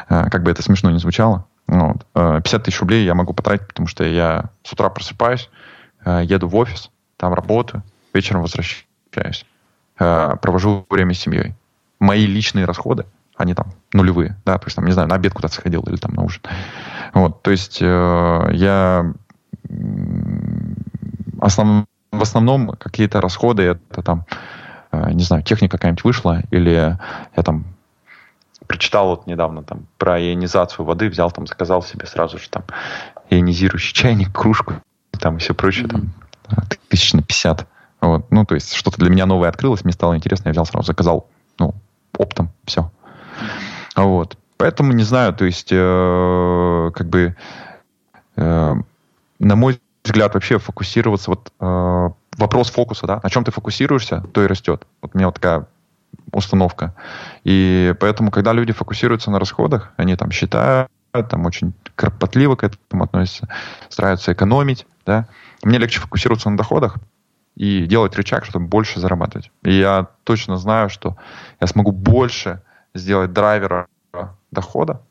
[0.08, 1.46] Как бы это смешно не звучало.
[1.66, 5.50] 50 э, тысяч рублей я могу потратить, потому что я с утра просыпаюсь,
[6.06, 9.46] еду в офис, там работаю, вечером возвращаюсь,
[9.96, 11.54] провожу время с семьей.
[12.00, 15.54] Мои личные расходы они там нулевые, да, то есть там, не знаю, на обед куда-то
[15.54, 16.40] сходил или там на ужин.
[17.12, 19.12] Вот, то есть э, я
[21.40, 24.24] основ, в основном какие-то расходы, это там,
[24.92, 26.70] э, не знаю, техника какая-нибудь вышла, или
[27.36, 27.64] я там
[28.66, 32.64] прочитал вот недавно там про ионизацию воды, взял там, заказал себе сразу же там
[33.30, 34.74] ионизирующий чайник, кружку,
[35.18, 35.90] там и все прочее, mm-hmm.
[35.90, 36.12] там
[36.88, 37.66] тысяч на 50.
[38.00, 38.30] Вот.
[38.30, 41.28] Ну, то есть что-то для меня новое открылось, мне стало интересно, я взял сразу, заказал,
[41.58, 41.74] ну,
[42.16, 42.90] оптом, все.
[43.96, 44.36] Вот.
[44.56, 47.36] Поэтому не знаю, то есть, э, как бы,
[48.36, 48.74] э,
[49.38, 54.42] на мой взгляд, вообще фокусироваться, вот э, вопрос фокуса, да, на чем ты фокусируешься, то
[54.42, 54.86] и растет.
[55.02, 55.66] Вот у меня вот такая
[56.32, 56.94] установка.
[57.44, 63.04] И поэтому, когда люди фокусируются на расходах, они там считают, там очень кропотливо к этому
[63.04, 63.48] относятся,
[63.88, 65.26] стараются экономить, да.
[65.64, 66.98] Мне легче фокусироваться на доходах
[67.56, 69.50] и делать рычаг, чтобы больше зарабатывать.
[69.62, 71.16] И я точно знаю, что
[71.60, 72.62] я смогу больше
[72.94, 73.86] сделать драйвера
[74.50, 75.02] дохода,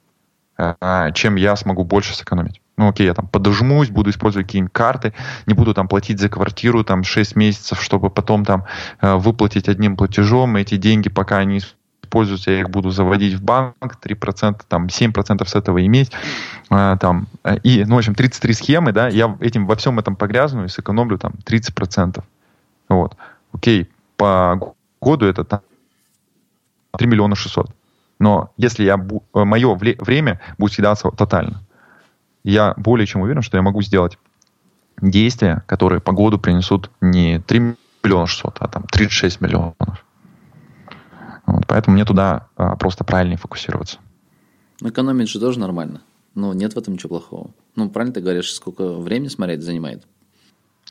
[0.58, 2.62] э, чем я смогу больше сэкономить.
[2.78, 5.14] Ну, окей, я там подожмусь, буду использовать какие-нибудь карты,
[5.46, 8.66] не буду там платить за квартиру там 6 месяцев, чтобы потом там
[9.02, 10.56] э, выплатить одним платежом.
[10.56, 11.62] Эти деньги, пока они
[12.14, 16.12] используются, я их буду заводить в банк, 3%, там 7% с этого иметь.
[16.70, 17.28] Э, там,
[17.64, 21.18] и, ну, в общем, 33 схемы, да, я этим, во всем этом погрязну и сэкономлю
[21.18, 22.24] там 30%.
[22.90, 23.18] Вот.
[23.52, 25.62] Окей, по году это там
[26.98, 27.72] 3 миллиона 600.
[28.20, 31.62] Но если я, э, мое время будет съедаться тотально,
[32.44, 34.20] я более чем уверен, что я могу сделать
[35.02, 40.06] действия, которые по году принесут не 3 миллиона 600, а там 36 миллионов.
[41.46, 43.98] Вот, поэтому мне туда а, просто правильнее фокусироваться.
[44.82, 46.02] Ну, экономить же тоже нормально.
[46.36, 47.52] Но нет в этом ничего плохого.
[47.76, 50.04] Ну, правильно ты говоришь, сколько времени смотреть занимает?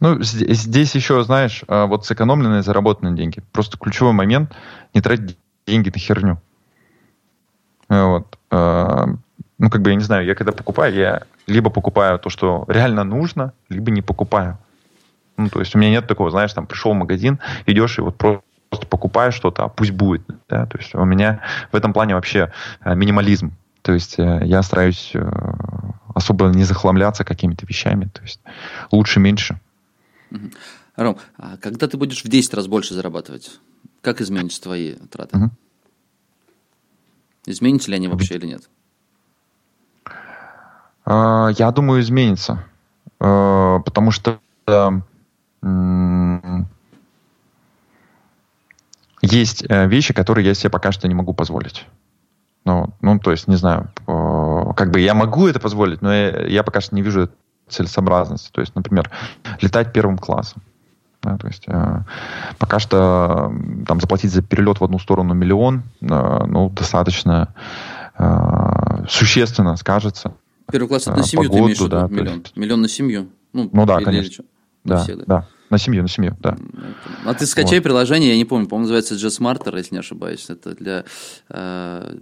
[0.00, 3.42] Ну, здесь еще, знаешь, а, вот сэкономленные, заработанные деньги.
[3.52, 4.52] Просто ключевой момент–
[4.94, 5.36] не тратить
[5.66, 6.40] деньги на херню.
[7.88, 8.38] Вот.
[8.50, 9.06] А,
[9.58, 13.04] ну, как бы, я не знаю, я когда покупаю, я либо покупаю то, что реально
[13.04, 14.58] нужно, либо не покупаю.
[15.36, 18.16] Ну, то есть у меня нет такого, знаешь, там пришел в магазин, идешь и вот
[18.16, 18.42] просто
[18.80, 20.22] покупаешь что-то, а пусть будет.
[20.48, 20.66] Да?
[20.66, 23.52] То есть у меня в этом плане вообще а, минимализм.
[23.82, 25.30] То есть э, я стараюсь э,
[26.14, 28.08] особо не захламляться какими-то вещами.
[28.12, 28.40] То есть
[28.92, 29.61] лучше меньше.
[30.96, 33.58] Ром, а когда ты будешь в 10 раз больше зарабатывать,
[34.00, 35.37] как изменятся твои траты?
[35.37, 35.50] Угу.
[37.46, 38.68] Изменятся ли они вообще или нет?
[41.04, 42.64] А, я думаю, изменится.
[43.18, 44.40] Потому что
[49.22, 51.87] есть э, вещи, которые я себе пока что не могу позволить.
[52.64, 56.62] Ну, ну, то есть, не знаю, как бы я могу это позволить, но я, я
[56.62, 57.28] пока что не вижу
[57.68, 58.50] целесообразности.
[58.52, 59.11] То есть, например,
[59.61, 60.62] летать первым классом.
[61.22, 62.00] Да, то есть э,
[62.58, 63.52] пока что
[63.87, 66.06] там заплатить за перелет в одну сторону миллион, э,
[66.46, 67.54] ну, достаточно
[68.18, 70.35] э, существенно скажется.
[70.70, 72.38] Первый класс это на семью погоду, ты имеешь в виду да, миллион?
[72.40, 72.56] Есть...
[72.56, 73.28] Миллион на семью?
[73.52, 74.44] Ну, ну да, конечно.
[74.85, 75.48] Да, да, да.
[75.72, 76.58] На семью, на семью, да.
[77.24, 77.85] А ты скачай вот.
[77.85, 80.44] приложение, я не помню, по-моему, называется JetSmarter, если не ошибаюсь.
[80.50, 81.06] Это для
[81.48, 82.16] э,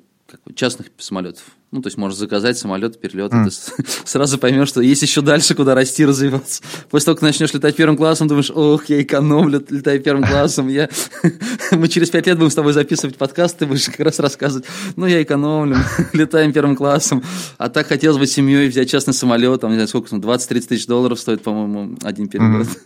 [0.54, 1.42] частных самолетов.
[1.72, 3.44] Ну, то есть можешь заказать самолет, перелет, mm.
[3.44, 6.62] ты сразу поймешь, что есть еще дальше, куда расти, развиваться.
[6.90, 10.88] После того, как начнешь летать первым классом, думаешь, ох, я экономлю, летаю первым классом, я...
[11.72, 15.06] мы через пять лет будем с тобой записывать подкаст, ты будешь как раз рассказывать, ну,
[15.06, 15.76] я экономлю,
[16.12, 17.24] летаем первым классом,
[17.58, 21.18] а так хотелось бы семьей взять частный самолет, там, не знаю, сколько, 20-30 тысяч долларов
[21.18, 22.68] стоит, по-моему, один перелет.
[22.68, 22.78] Mm.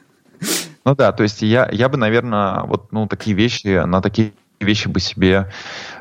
[0.85, 4.88] Ну да, то есть я, я бы, наверное, вот ну, такие вещи, на такие вещи
[4.88, 5.51] бы себе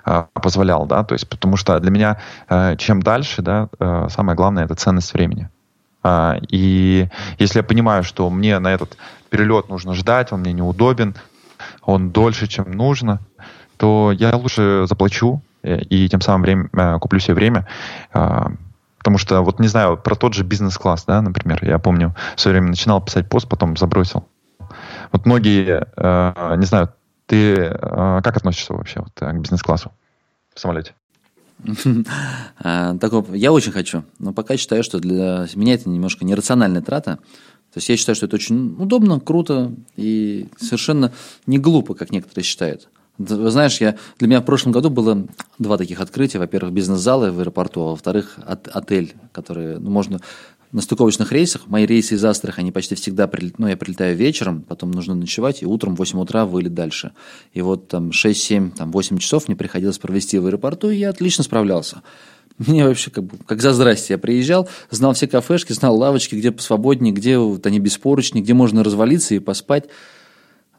[0.06, 4.36] э, позволял, да, то есть потому что для меня э, чем дальше, да, э, самое
[4.36, 5.50] главное это ценность времени.
[6.04, 7.08] Э, и
[7.39, 8.98] если я понимаю, что мне на этот
[9.30, 11.15] перелет нужно ждать, он мне неудобен,
[11.82, 13.19] он дольше, чем нужно,
[13.78, 17.67] то я лучше заплачу и, и тем самым время, э, куплю себе время.
[18.13, 18.48] Э,
[19.04, 22.54] Потому что, вот не знаю, про тот же бизнес-класс, да, например, я помню, в свое
[22.54, 24.26] время начинал писать пост, потом забросил.
[25.13, 26.93] Вот многие, э, не знаю,
[27.28, 29.91] ты э, как относишься вообще вот, к бизнес-классу
[30.54, 30.93] в самолете?
[32.60, 37.19] А, такого, я очень хочу, но пока считаю, что для меня это немножко нерациональная трата.
[37.73, 41.12] То есть я считаю, что это очень удобно, круто и совершенно
[41.45, 42.89] не глупо, как некоторые считают.
[43.19, 45.28] Знаешь, я, для меня в прошлом году было
[45.60, 46.39] два таких открытия.
[46.39, 50.19] Во-первых, бизнес-залы в аэропорту, а во-вторых, от, отель, который ну, можно
[50.73, 51.67] на стыковочных рейсах.
[51.67, 55.65] Мои рейсы из Астрахани почти всегда, прилет, ну, я прилетаю вечером, потом нужно ночевать, и
[55.65, 57.13] утром в 8 утра вылет дальше.
[57.53, 61.43] И вот там 6-7, там 8 часов мне приходилось провести в аэропорту, и я отлично
[61.43, 62.01] справлялся.
[62.57, 64.15] Мне вообще как, бы, как за здрасте.
[64.15, 68.53] Я приезжал, знал все кафешки, знал лавочки, где посвободнее, где вот они без поручни, где
[68.53, 69.86] можно развалиться и поспать.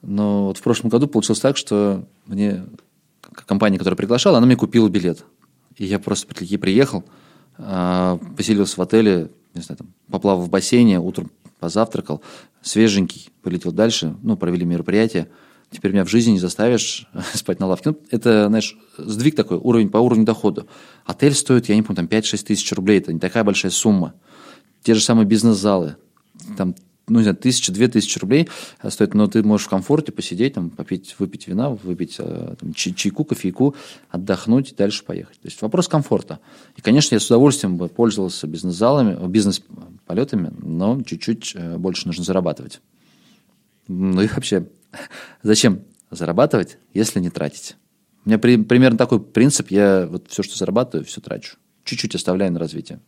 [0.02, 2.64] Но вот в прошлом году получилось так, что мне
[3.46, 5.24] компания, которая приглашала, она мне купила билет.
[5.76, 7.04] И я просто таки приехал,
[7.58, 12.22] а, поселился в отеле, не знаю, там, поплавал в бассейне, утром позавтракал,
[12.60, 15.28] свеженький, полетел дальше, ну, провели мероприятие.
[15.70, 17.90] Теперь меня в жизни не заставишь спать на лавке.
[17.90, 20.66] Ну, это, знаешь, сдвиг такой, уровень по уровню дохода.
[21.04, 24.14] Отель стоит, я не помню, там 5-6 тысяч рублей, это не такая большая сумма.
[24.82, 25.96] Те же самые бизнес-залы,
[26.56, 26.74] там
[27.06, 28.48] ну, не знаю, тысяча, две тысячи рублей
[28.88, 32.94] стоит, но ты можешь в комфорте посидеть, там, попить, выпить вина, выпить э, там, чай,
[32.94, 33.74] чайку, кофейку,
[34.08, 35.38] отдохнуть и дальше поехать.
[35.40, 36.40] То есть вопрос комфорта.
[36.76, 42.80] И, конечно, я с удовольствием бы пользовался бизнес-залами, бизнес-полетами, но чуть-чуть э, больше нужно зарабатывать.
[43.86, 44.66] Ну и вообще,
[45.42, 47.76] зачем зарабатывать, если не тратить?
[48.24, 51.56] У меня при, примерно такой принцип, я вот все, что зарабатываю, все трачу.
[51.84, 53.00] Чуть-чуть оставляю на развитие.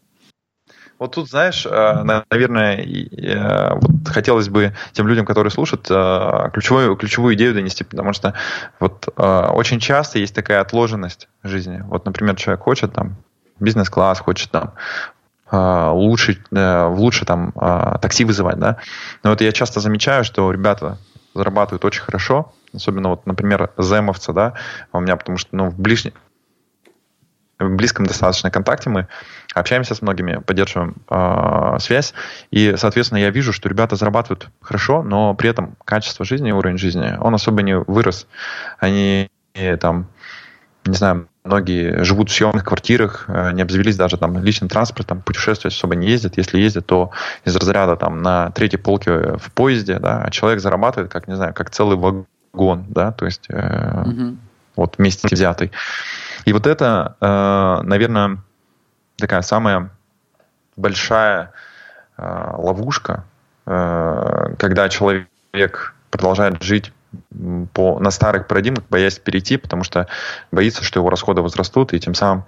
[0.98, 6.96] Вот тут, знаешь, э, наверное, э, вот хотелось бы тем людям, которые слушают, э, ключевую,
[6.96, 8.34] ключевую идею донести, потому что
[8.80, 11.82] вот очень часто есть такая отложенность жизни.
[11.86, 13.16] Вот, например, человек хочет там
[13.60, 14.72] бизнес-класс, хочет там
[15.50, 17.52] лучше, лучше там
[18.00, 18.78] такси вызывать, да.
[19.22, 20.98] Но вот я часто замечаю, что ребята
[21.34, 24.54] зарабатывают очень хорошо, особенно вот, например, земовцы, да,
[24.92, 26.14] у меня, потому что, ну, в ближнем,
[27.58, 29.08] в близком достаточно контакте мы
[29.60, 32.14] общаемся с многими, поддерживаем э, связь,
[32.50, 37.16] и, соответственно, я вижу, что ребята зарабатывают хорошо, но при этом качество жизни, уровень жизни,
[37.20, 38.26] он особо не вырос.
[38.78, 39.30] Они
[39.80, 40.08] там,
[40.84, 45.74] не знаю, многие живут в съемных квартирах, э, не обзавелись даже там личным транспортом, путешествовать
[45.74, 46.36] особо не ездят.
[46.36, 47.10] Если ездят, то
[47.44, 51.54] из разряда там на третьей полке в поезде, да, а человек зарабатывает, как, не знаю,
[51.54, 54.36] как целый вагон, да, то есть э, угу.
[54.76, 55.72] вот вместе взятый.
[56.44, 58.38] И вот это, э, наверное,
[59.18, 59.90] такая самая
[60.76, 61.52] большая
[62.16, 63.24] э, ловушка,
[63.66, 66.92] э, когда человек продолжает жить
[67.72, 70.06] по, на старых парадигмах, боясь перейти, потому что
[70.52, 72.44] боится, что его расходы возрастут, и тем самым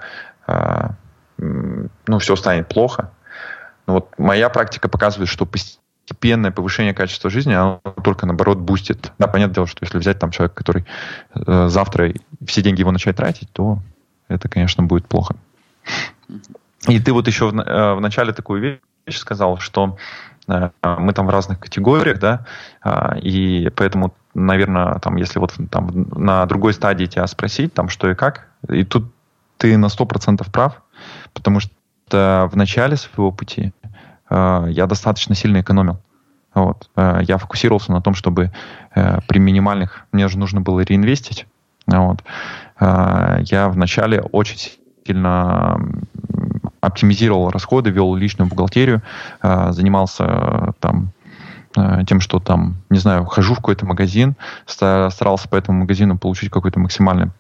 [1.38, 3.10] ну, все станет плохо.
[3.86, 9.12] Но вот моя практика показывает, что постепенное повышение качества жизни, оно только, наоборот, бустит.
[9.18, 10.84] Да, понятное дело, что если взять там человека, который
[11.34, 12.12] э, завтра
[12.46, 13.78] все деньги его начать тратить, то
[14.28, 15.36] это, конечно, будет плохо.
[16.86, 19.96] И ты вот еще в, э, в начале такую вещь сказал, что
[20.46, 22.46] э, мы там в разных категориях, да,
[22.84, 28.10] э, и поэтому, наверное, там, если вот там на другой стадии тебя спросить, там, что
[28.10, 29.12] и как, и тут
[29.56, 30.82] ты на 100% прав,
[31.34, 33.72] потому что в начале своего пути
[34.30, 36.00] э, я достаточно сильно экономил.
[36.54, 36.90] Вот.
[36.96, 38.50] Я фокусировался на том, чтобы
[38.92, 40.06] при минимальных...
[40.10, 41.46] Мне же нужно было реинвестить.
[41.86, 42.24] Вот.
[42.80, 44.77] Я вначале очень
[45.08, 45.80] сильно
[46.80, 49.02] оптимизировал расходы, вел личную бухгалтерию,
[49.42, 51.10] э, занимался э, там
[52.06, 54.34] тем, что там, не знаю, хожу в какой-то магазин,
[54.66, 57.30] старался по этому магазину получить какой-то максимальный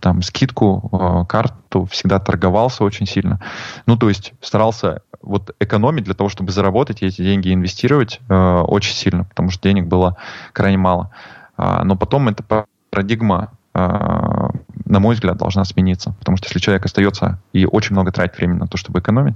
[0.00, 3.40] там скидку, карту, всегда торговался очень сильно.
[3.86, 8.94] Ну, то есть старался вот экономить для того, чтобы заработать и эти деньги инвестировать очень
[8.94, 10.16] сильно, потому что денег было
[10.52, 11.10] крайне мало.
[11.56, 14.43] А, но потом эта парадигма а,
[14.84, 16.14] на мой взгляд, должна смениться.
[16.18, 19.34] Потому что если человек остается и очень много тратит времени на то, чтобы экономить,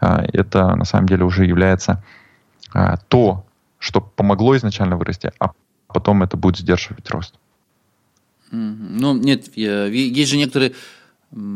[0.00, 2.02] а, это на самом деле уже является
[2.72, 3.44] а, то,
[3.78, 5.52] что помогло изначально вырасти, а
[5.86, 7.34] потом это будет сдерживать рост.
[8.50, 10.74] Ну, нет, есть же некоторые,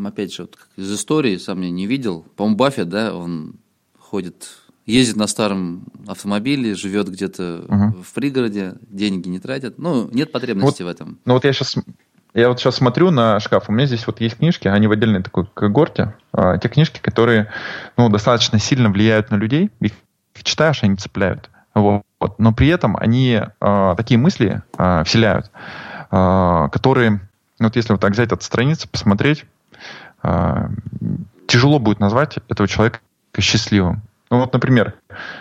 [0.04, 3.56] опять же, вот из истории, сам я не видел, по-моему, Баффет, да, он
[3.98, 4.48] ходит,
[4.86, 8.02] ездит на старом автомобиле, живет где-то угу.
[8.02, 11.18] в пригороде, деньги не тратит, ну, нет потребности вот, в этом.
[11.26, 11.76] Ну, вот я сейчас
[12.36, 15.22] я вот сейчас смотрю на шкаф, у меня здесь вот есть книжки, они в отдельной
[15.22, 16.14] такой когорте.
[16.32, 17.48] А, те книжки, которые
[17.96, 19.92] ну, достаточно сильно влияют на людей, их
[20.34, 21.48] читаешь, они цепляют.
[21.74, 22.04] Вот.
[22.36, 25.50] Но при этом они а, такие мысли а, вселяют,
[26.10, 27.20] а, которые,
[27.58, 29.46] вот если вот так взять от страницы, посмотреть,
[30.22, 30.68] а,
[31.46, 33.00] тяжело будет назвать этого человека
[33.38, 34.02] счастливым.
[34.30, 34.94] Ну вот, например,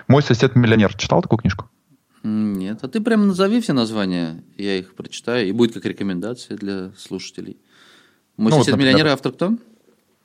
[0.07, 0.93] «Мой сосед миллионер».
[0.93, 1.65] Читал такую книжку?
[2.27, 6.89] Нет, а ты прям назови все названия, я их прочитаю, и будет как рекомендация для
[6.97, 7.55] слушателей.
[8.35, 9.53] Мой ну, сосед вот, миллионер автор кто?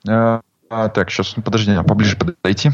[0.07, 0.41] А,
[0.71, 2.71] а, так, сейчас, подожди, поближе подойти.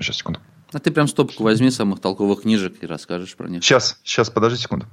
[0.00, 0.40] Сейчас, секунду.
[0.72, 3.62] А ты прям стопку возьми самых толковых книжек и расскажешь про них.
[3.62, 4.86] Сейчас, сейчас, подожди секунду.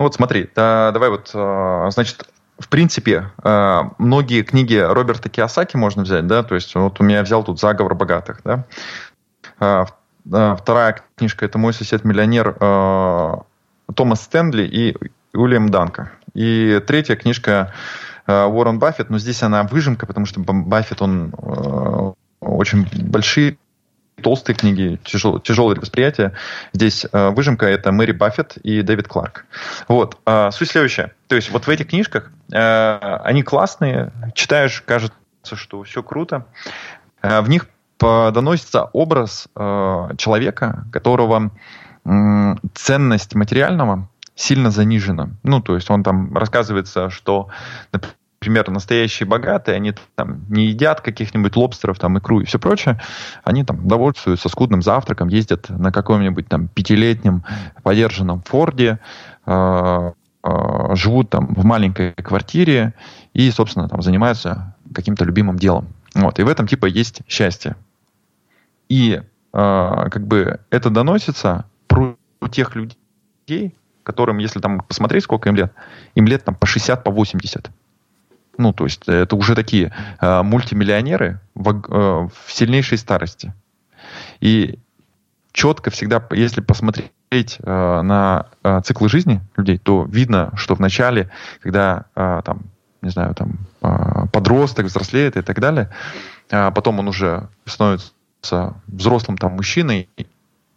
[0.00, 2.28] Ну вот смотри, да, давай вот, э, значит,
[2.58, 7.22] в принципе, э, многие книги Роберта Киосаки можно взять, да, то есть вот у меня
[7.22, 8.66] взял тут «Заговор богатых», да.
[10.32, 12.54] Э, вторая книжка– это «Мой сосед-миллионер»
[13.94, 14.96] Томас Стэнли и
[15.32, 16.12] Уильям Данка.
[16.34, 17.72] И третья книжка
[18.26, 21.34] Уоррен Баффет, но здесь она выжимка, потому что Баффет, он
[22.40, 23.58] очень большие
[24.20, 26.34] толстые книги, тяжел, тяжелое восприятие.
[26.72, 29.46] Здесь э, выжимка это Мэри Баффет и Дэвид Кларк.
[29.88, 30.18] Вот.
[30.26, 31.14] Э, суть следующая.
[31.28, 35.16] То есть вот в этих книжках э, они классные, читаешь, кажется,
[35.54, 36.46] что все круто.
[37.22, 37.66] Э, в них
[38.00, 41.50] доносится образ э, человека, которого
[42.04, 44.08] э, ценность материального
[44.40, 45.30] сильно занижена.
[45.42, 47.48] Ну, то есть он там рассказывается, что,
[47.92, 53.00] например, настоящие богатые, они там не едят каких-нибудь лобстеров, там, икру и все прочее,
[53.44, 57.44] они там довольствуются скудным завтраком, ездят на каком-нибудь там пятилетнем
[57.82, 58.98] подержанном Форде,
[59.44, 62.94] э, э, живут там в маленькой квартире
[63.34, 65.88] и, собственно, там занимаются каким-то любимым делом.
[66.14, 66.38] Вот.
[66.38, 67.76] И в этом типа есть счастье.
[68.90, 69.22] И
[69.52, 72.16] э, как бы это доносится про
[72.50, 75.72] тех людей, которым, если там посмотреть, сколько им лет,
[76.16, 77.70] им лет там по 60, по 80.
[78.58, 83.54] Ну, то есть это уже такие э, мультимиллионеры в, э, в сильнейшей старости.
[84.40, 84.78] И
[85.52, 91.30] четко всегда, если посмотреть э, на э, циклы жизни людей, то видно, что в начале,
[91.60, 92.62] когда э, там,
[93.02, 95.90] не знаю, там э, подросток взрослеет и так далее,
[96.50, 98.12] э, потом он уже становится
[98.86, 100.08] взрослым там мужчиной,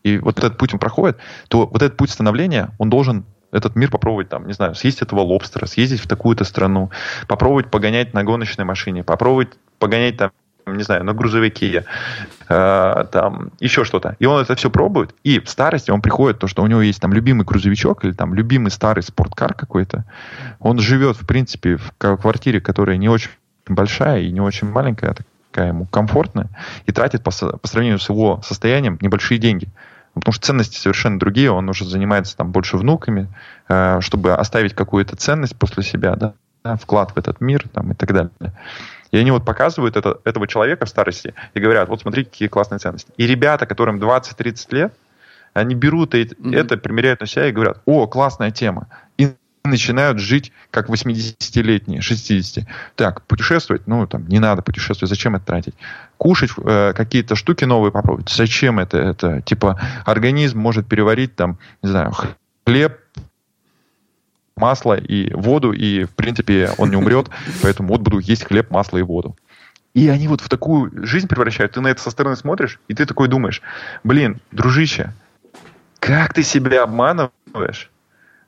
[0.04, 3.90] и вот этот путь он проходит, то вот этот путь становления, он должен этот мир
[3.90, 6.90] попробовать, там, не знаю, съесть этого лобстера, съездить в такую-то страну,
[7.28, 9.50] попробовать погонять на гоночной машине, попробовать
[9.80, 10.32] погонять там,
[10.66, 11.86] не знаю, на грузовике,
[12.50, 14.16] э, там, еще что-то.
[14.20, 17.00] И он это все пробует, и в старости он приходит, то, что у него есть
[17.00, 20.06] там любимый грузовичок или там любимый старый спорткар какой-то.
[20.60, 23.30] Он живет, в принципе, в квартире, которая не очень
[23.68, 25.16] большая и не очень маленькая, а
[25.54, 26.48] такая ему комфортная,
[26.88, 29.70] и тратит по, по сравнению с его состоянием небольшие деньги.
[30.16, 33.28] Потому что ценности совершенно другие, он уже занимается там больше внуками,
[33.68, 36.34] э, чтобы оставить какую-то ценность после себя, да,
[36.78, 38.32] вклад в этот мир там, и так далее.
[39.12, 42.80] И они вот показывают это, этого человека в старости и говорят, вот смотрите, какие классные
[42.80, 43.12] ценности.
[43.18, 44.94] И ребята, которым 20-30 лет,
[45.54, 46.56] они берут это, mm-hmm.
[46.56, 48.88] это, примеряют на себя и говорят, о, классная тема.
[49.66, 52.68] Начинают жить как 80-летние, 60.
[52.96, 55.74] Так, путешествовать, ну, там, не надо путешествовать, зачем это тратить?
[56.18, 58.98] Кушать э, какие-то штуки новые попробовать, зачем это?
[58.98, 62.12] Это, типа, организм может переварить, там, не знаю,
[62.66, 63.00] хлеб,
[64.58, 67.30] масло и воду, и, в принципе, он не умрет,
[67.62, 69.38] поэтому вот буду есть хлеб, масло и воду.
[69.94, 71.74] И они вот в такую жизнь превращают.
[71.74, 73.62] Ты на это со стороны смотришь, и ты такой думаешь,
[74.04, 75.14] блин, дружище,
[76.00, 77.90] как ты себя обманываешь?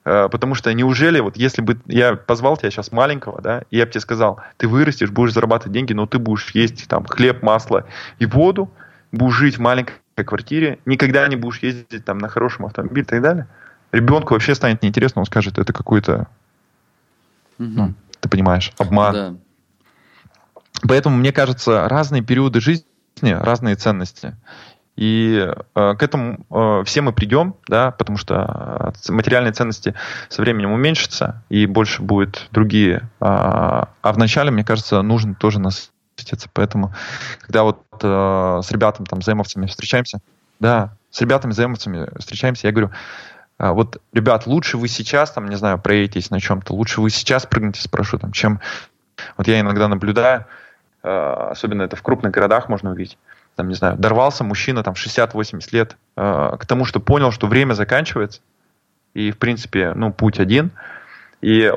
[0.05, 3.85] Э, потому что неужели, вот если бы я позвал тебя сейчас маленького, да, и я
[3.85, 7.85] бы тебе сказал, ты вырастешь, будешь зарабатывать деньги, но ты будешь есть там хлеб, масло
[8.19, 8.71] и воду,
[9.11, 13.21] будешь жить в маленькой квартире, никогда не будешь ездить там на хорошем автомобиле и так
[13.21, 13.47] далее.
[13.91, 16.27] Ребенку вообще станет неинтересно, он скажет, это какой-то,
[17.57, 17.67] угу.
[17.67, 19.13] ну, ты понимаешь, обман.
[19.13, 19.33] Да.
[20.87, 22.85] Поэтому, мне кажется, разные периоды жизни,
[23.21, 24.35] разные ценности.
[24.95, 29.93] И э, к этому э, все мы придем, да, потому что э, материальные ценности
[30.29, 33.09] со временем уменьшатся, и больше будет другие.
[33.19, 36.49] А, а вначале, мне кажется, нужно тоже насытиться.
[36.53, 36.93] Поэтому,
[37.41, 40.19] когда вот э, с ребятами, там, займовцами встречаемся,
[40.61, 42.91] да, с ребятами, займовцами встречаемся, я говорю,
[43.57, 47.45] а, вот, ребят, лучше вы сейчас, там, не знаю, проедетесь на чем-то, лучше вы сейчас
[47.45, 48.59] прыгнете с парашютом, чем...
[49.37, 50.45] Вот я иногда наблюдаю,
[51.03, 53.17] э, особенно это в крупных городах можно увидеть,
[53.55, 57.73] там, не знаю, дорвался мужчина там 60-80 лет э, к тому, что понял, что время
[57.73, 58.41] заканчивается,
[59.13, 60.71] и, в принципе, ну, путь один,
[61.41, 61.73] и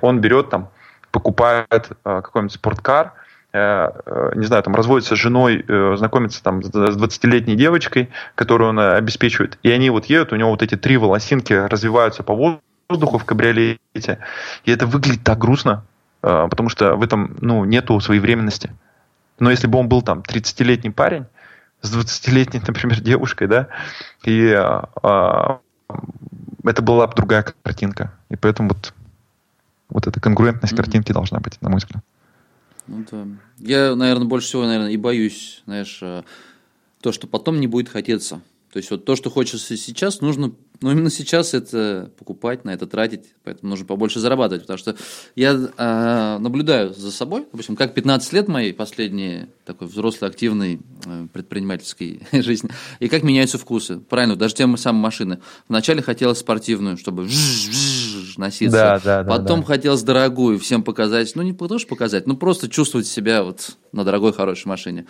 [0.00, 0.70] он берет там,
[1.10, 3.12] покупает э, какой-нибудь спорткар,
[3.52, 5.64] э, не знаю, там разводится с женой,
[5.96, 10.62] знакомится там с 20-летней девочкой, которую он обеспечивает, и они вот едут, у него вот
[10.62, 12.34] эти три волосинки развиваются по
[12.88, 13.78] воздуху в кабриолете,
[14.64, 15.84] и это выглядит так грустно,
[16.20, 18.70] потому что в этом, ну, нету своевременности.
[19.38, 21.26] Но если бы он был там 30-летний парень
[21.82, 23.68] с 20-летней, например, девушкой, да,
[24.24, 25.60] и а, а,
[26.64, 28.12] это была бы другая картинка.
[28.28, 28.94] И поэтому вот,
[29.88, 30.76] вот эта конгруентность mm-hmm.
[30.76, 32.02] картинки должна быть, на мой взгляд.
[32.86, 33.26] Ну, да.
[33.58, 36.22] Я, наверное, больше всего, наверное, и боюсь, знаешь, э,
[37.00, 38.40] то, что потом не будет хотеться.
[38.72, 42.86] То есть вот то, что хочется сейчас, нужно Но именно сейчас это покупать, на это
[42.86, 44.96] тратить, поэтому нужно побольше зарабатывать, потому что
[45.34, 51.26] я э, наблюдаю за собой, допустим, как 15 лет моей последней такой взрослой, активной э,
[51.32, 52.70] предпринимательской жизни,
[53.00, 53.98] и как меняются вкусы.
[53.98, 55.38] Правильно, даже те самые машины.
[55.68, 57.28] Вначале хотелось спортивную, чтобы
[58.36, 58.76] носиться.
[58.76, 59.66] Да, да, да, Потом да.
[59.66, 61.32] хотелось дорогую, всем показать.
[61.34, 65.06] Ну, не потому что показать, ну, просто чувствовать себя вот на дорогой, хорошей машине.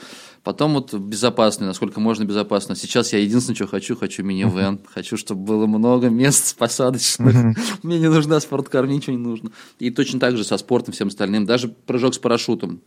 [0.46, 2.76] Потом вот безопасный, насколько можно безопасно.
[2.76, 4.78] Сейчас я единственное, что хочу, хочу минивэн.
[4.94, 7.34] Хочу, чтобы было много мест посадочных.
[7.82, 9.50] Мне не нужна спорткар, мне ничего не нужно.
[9.80, 11.46] И точно так же со спортом, всем остальным.
[11.46, 12.80] Даже прыжок с парашютом.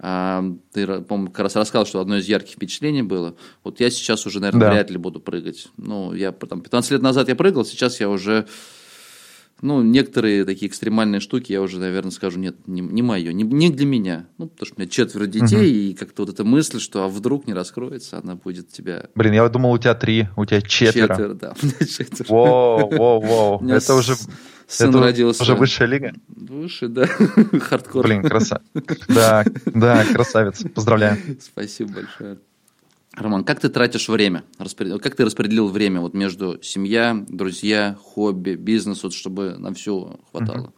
[0.00, 3.36] А, ты, по-моему, как раз рассказал, что одно из ярких впечатлений было.
[3.62, 4.72] Вот я сейчас уже, наверное, да.
[4.72, 5.68] вряд ли буду прыгать.
[5.76, 8.48] Ну, я там 15 лет назад я прыгал, сейчас я уже
[9.62, 13.70] ну, некоторые такие экстремальные штуки я уже, наверное, скажу, нет, не, не мое, не, не
[13.70, 14.26] для меня.
[14.36, 15.64] Ну, потому что у меня четверо детей, угу.
[15.64, 19.06] и как-то вот эта мысль, что а вдруг не раскроется, она будет тебя...
[19.14, 21.08] Блин, я думал, у тебя три, у тебя четверо.
[21.08, 22.28] Четверо, да, у меня четверо.
[22.28, 24.14] Воу, воу, воу, это уже...
[24.68, 25.42] Сын это родился.
[25.44, 26.12] уже высшая лига?
[26.26, 27.06] Выше, да.
[27.60, 28.04] Хардкор.
[28.04, 28.64] Блин, красавец.
[29.06, 30.64] Да, да, красавец.
[30.74, 31.18] Поздравляю.
[31.40, 32.38] Спасибо большое.
[33.16, 34.44] Роман, как ты тратишь время?
[34.58, 40.72] Как ты распределил время вот между семья, друзья, хобби, бизнес, вот, чтобы на все хватало?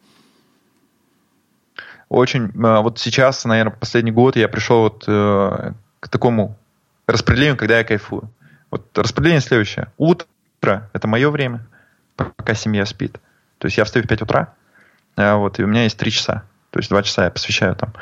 [2.08, 2.52] Очень.
[2.64, 6.56] А, вот сейчас, наверное, последний год я пришел вот э, к такому
[7.06, 8.30] распределению, когда я кайфую.
[8.70, 9.88] Вот распределение следующее.
[9.98, 11.66] Утро– это мое время,
[12.16, 13.20] пока семья спит.
[13.58, 14.54] То есть я встаю в 5 утра,
[15.16, 16.44] а, вот, и у меня есть 3 часа.
[16.70, 17.92] То есть 2 часа я посвящаю там,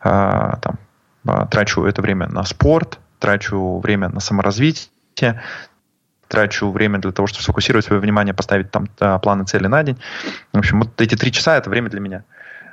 [0.00, 5.40] а, там трачу это время на спорт– трачу время на саморазвитие,
[6.28, 8.86] трачу время для того, чтобы сфокусировать свое внимание, поставить там
[9.22, 9.98] планы, цели на день.
[10.52, 12.24] В общем, вот эти три часа– это время для меня.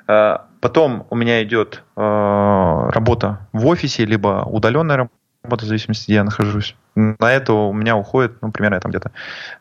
[0.07, 5.07] А, потом у меня идет а, работа в офисе, либо удаленная
[5.43, 6.75] работа, в зависимости, где я нахожусь.
[6.95, 9.11] На это у меня уходит, ну, примерно я там где-то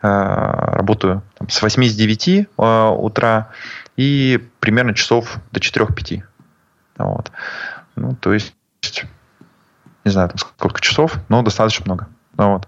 [0.03, 3.51] а, работаю там, с 8 с 9 утра
[3.97, 6.25] и примерно часов до 4-5.
[6.99, 7.31] Вот.
[7.95, 8.55] Ну, то есть
[10.05, 12.09] не знаю, там, сколько часов, но достаточно много.
[12.37, 12.67] Вот.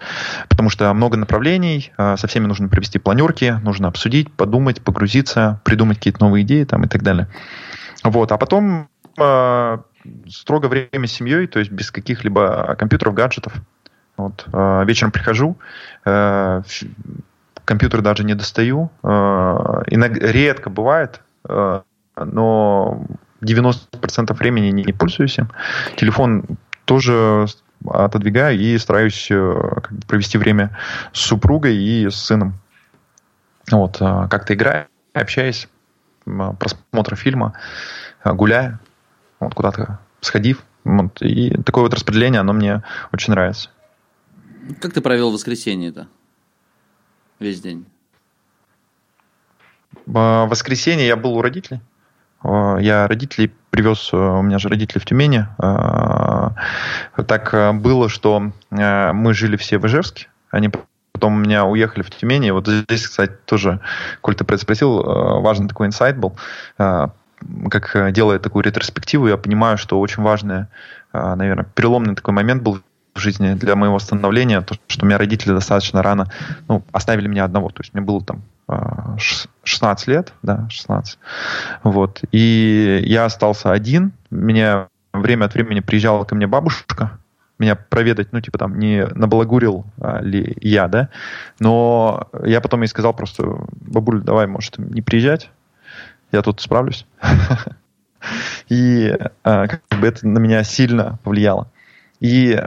[0.48, 5.98] Потому что много направлений, а, со всеми нужно провести планерки, нужно обсудить, подумать, погрузиться, придумать
[5.98, 7.28] какие-то новые идеи там, и так далее.
[8.04, 8.32] Вот.
[8.32, 9.78] А потом э,
[10.28, 13.54] строго время с семьей, то есть без каких-либо компьютеров, гаджетов.
[14.16, 14.44] Вот.
[14.52, 15.56] Э, вечером прихожу,
[16.04, 16.62] э,
[17.64, 18.90] компьютер даже не достаю.
[19.02, 21.80] Э, иногда, редко бывает, э,
[22.16, 23.06] но
[23.40, 25.50] 90% времени не пользуюсь им.
[25.96, 26.44] Телефон
[26.84, 27.46] тоже
[27.84, 30.76] отодвигаю и стараюсь э, провести время
[31.12, 32.54] с супругой и с сыном.
[33.70, 35.68] Вот, э, как-то играя, общаясь,
[36.24, 37.54] просмотр фильма,
[38.24, 38.80] э, гуляя,
[39.40, 40.64] вот, куда-то сходив.
[40.84, 43.70] Вот, и такое вот распределение, оно мне очень нравится.
[44.80, 46.08] Как ты провел воскресенье это?
[47.38, 47.86] Весь день?
[50.06, 51.80] В воскресенье я был у родителей.
[52.44, 55.46] Я родителей привез, э, у меня же родители в Тюмени.
[55.58, 56.50] Э,
[57.26, 60.70] так э, было, что мы жили все в Ижевске, они
[61.12, 62.50] потом у меня уехали в Тюмени.
[62.50, 63.80] Вот здесь, кстати, тоже,
[64.20, 65.02] коль ты спросил,
[65.40, 66.36] важный такой инсайт был.
[66.76, 70.66] Как делая такую ретроспективу, я понимаю, что очень важный,
[71.12, 72.80] наверное, переломный такой момент был
[73.14, 76.30] в жизни для моего становления, то, что у меня родители достаточно рано
[76.68, 77.68] ну, оставили меня одного.
[77.68, 78.42] То есть мне было там
[79.18, 81.18] 16 лет, да, 16.
[81.82, 82.22] Вот.
[82.32, 84.12] И я остался один.
[84.30, 87.18] Меня время от времени приезжала ко мне бабушка,
[87.58, 91.10] меня проведать, ну, типа там, не набалагурил а, ли я, да,
[91.60, 95.50] но я потом ей сказал просто, бабуль, давай, может, не приезжать,
[96.32, 97.06] я тут справлюсь.
[98.68, 101.68] И а, как бы это на меня сильно повлияло.
[102.20, 102.60] И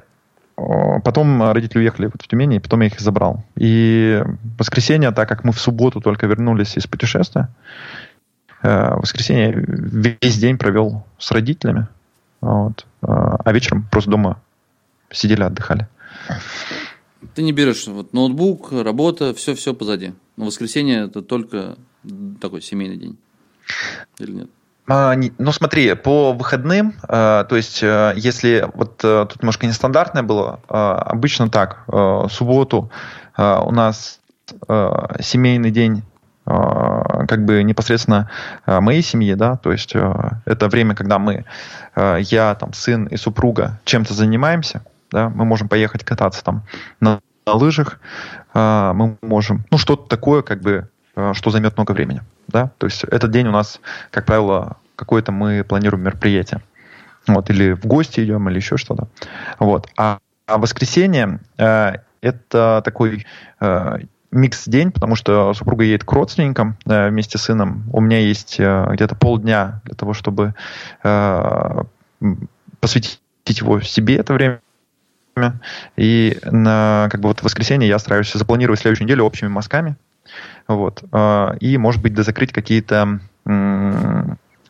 [0.55, 3.43] Потом родители уехали в Тюмени, и потом я их забрал.
[3.57, 4.23] И
[4.57, 7.49] воскресенье, так как мы в субботу только вернулись из путешествия,
[8.63, 11.87] э, воскресенье весь день провел с родителями,
[12.39, 14.41] вот, э, а вечером просто дома
[15.11, 15.87] сидели, отдыхали.
[17.33, 20.13] Ты не берешь вот ноутбук, работа, все-все позади.
[20.37, 21.75] Но воскресенье это только
[22.39, 23.17] такой семейный день.
[24.19, 24.49] Или нет?
[24.87, 30.59] А, ну, смотри, по выходным, а, то есть, а, если вот тут немножко нестандартное было,
[30.67, 31.85] обычно так,
[32.29, 32.91] субботу
[33.37, 34.19] у нас
[35.19, 36.03] семейный день
[36.45, 38.29] как бы непосредственно
[38.67, 41.45] моей семьи, да, то есть это время, когда мы,
[41.95, 46.61] я, там, сын и супруга чем-то занимаемся, да, мы можем поехать кататься там
[46.99, 47.99] на, на лыжах,
[48.53, 50.87] мы можем, ну, что-то такое, как бы,
[51.33, 53.79] что займет много времени да, то есть этот день у нас,
[54.11, 56.61] как правило, какое-то мы планируем мероприятие,
[57.27, 59.07] вот, или в гости идем, или еще что-то,
[59.59, 63.25] вот, а, а воскресенье э, это такой
[63.59, 63.97] э,
[64.31, 67.83] микс-день, потому что супруга едет к родственникам э, вместе с сыном.
[67.93, 70.53] У меня есть э, где-то полдня для того, чтобы
[71.03, 71.83] э,
[72.79, 74.61] посвятить его себе это время.
[75.97, 79.97] И на как бы вот воскресенье я стараюсь запланировать следующую неделю общими мазками.
[80.67, 81.03] Вот.
[81.11, 83.19] Э, и, может быть, дозакрыть какие-то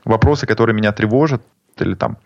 [0.04, 1.42] вопросы, которые меня тревожат
[1.78, 2.18] или там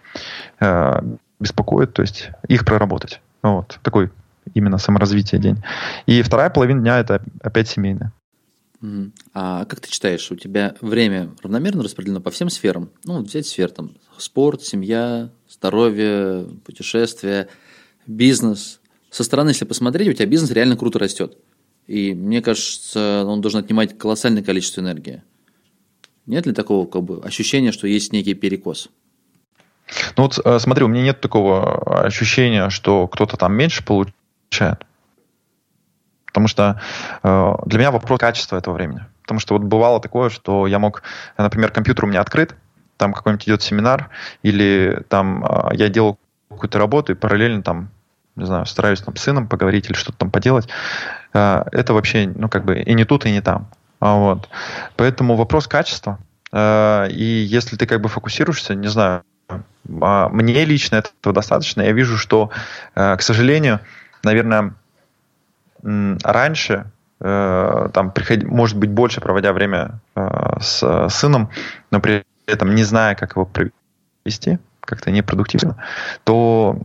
[0.59, 1.01] э,
[1.39, 3.21] беспокоят, то есть их проработать.
[3.41, 3.79] Вот.
[3.83, 4.09] Такой
[4.53, 5.63] именно саморазвитие день.
[6.05, 8.11] И вторая половина дня это опять семейная.
[9.33, 12.89] А как ты считаешь, у тебя время равномерно распределено по всем сферам?
[13.03, 17.49] Ну, взять сфер там спорт, семья, здоровье, путешествия,
[18.07, 18.79] бизнес.
[19.09, 21.37] Со стороны, если посмотреть, у тебя бизнес реально круто растет.
[21.89, 25.23] И мне кажется, он должен отнимать колоссальное количество энергии.
[26.27, 28.89] Нет ли такого как бы, ощущения, что есть некий перекос?
[30.15, 34.85] Ну вот э, смотри, у меня нет такого ощущения, что кто-то там меньше получает.
[36.27, 36.79] Потому что
[37.23, 39.01] э, для меня вопрос качества этого времени.
[39.23, 41.01] Потому что вот бывало такое, что я мог,
[41.39, 42.55] например, компьютер у меня открыт,
[42.97, 44.11] там какой-нибудь идет семинар,
[44.43, 46.19] или там э, я делал
[46.51, 47.89] какую-то работу и параллельно там,
[48.35, 50.69] не знаю, стараюсь там с сыном поговорить или что-то там поделать.
[51.33, 53.67] Э, это вообще, ну, как бы и не тут, и не там.
[53.99, 54.49] А вот.
[54.95, 56.19] Поэтому вопрос качества.
[56.51, 59.23] Э, и если ты как бы фокусируешься, не знаю,
[60.01, 61.81] а мне лично этого достаточно.
[61.81, 62.51] Я вижу, что,
[62.93, 63.79] к сожалению,
[64.23, 64.75] наверное,
[65.81, 66.85] раньше
[67.19, 68.43] э, там приход...
[68.43, 71.49] может быть больше проводя время э, с сыном,
[71.91, 75.77] но при этом не зная, как его провести, как-то непродуктивно,
[76.23, 76.77] то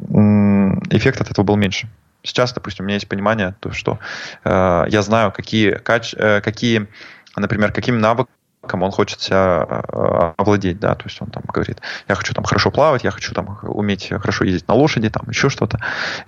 [0.91, 1.89] эффект от этого был меньше.
[2.25, 3.99] Сейчас, допустим, у меня есть понимание, то, что
[4.45, 6.15] э, я знаю, какие, кач...
[6.17, 6.89] э, какие,
[7.37, 8.35] например, какими навыками
[8.67, 12.45] кому он хочет себя э, овладеть, да, то есть он там говорит, я хочу там
[12.45, 15.79] хорошо плавать, я хочу там уметь хорошо ездить на лошади, там еще что-то.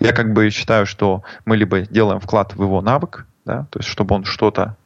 [0.01, 3.88] Я как бы считаю, что мы либо делаем вклад в его навык, да, то есть
[3.88, 4.76] чтобы он что-то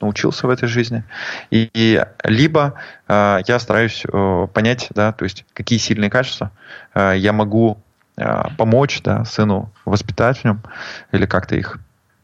[0.00, 1.04] научился в этой жизни,
[1.50, 2.74] и, и либо
[3.08, 6.50] э, я стараюсь э, понять, да, то есть какие сильные качества
[6.94, 7.82] э, я могу
[8.56, 10.62] помочь, да, сыну воспитать в нем
[11.12, 11.78] или как-то их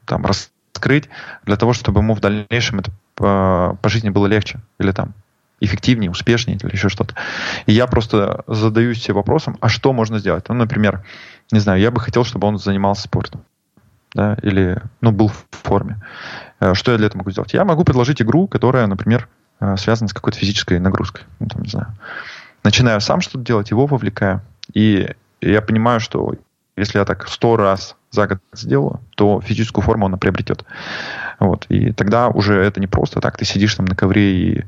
[0.04, 1.08] там раскрыть
[1.44, 5.14] для того, чтобы ему в дальнейшем это по, по жизни было легче или там
[5.60, 7.14] эффективнее, успешнее или еще что-то.
[7.66, 10.48] И я просто задаюсь себе вопросом, а что можно сделать?
[10.48, 11.04] Ну, например,
[11.50, 13.42] не знаю, я бы хотел, чтобы он занимался спортом.
[14.14, 16.00] Да, или, ну, был в форме.
[16.60, 17.52] Э, что я для этого могу сделать?
[17.52, 19.28] Я могу предложить игру, которая, например,
[19.60, 21.24] э, связана с какой-то физической нагрузкой.
[21.38, 21.88] Ну, там, не знаю.
[22.64, 24.40] Начинаю сам что-то делать, его вовлекаю.
[24.72, 26.34] И я понимаю, что
[26.76, 30.64] если я так сто раз за год сделаю, то физическую форму она приобретет.
[31.38, 31.66] Вот.
[31.68, 34.64] И тогда уже это не просто так, ты сидишь там на ковре и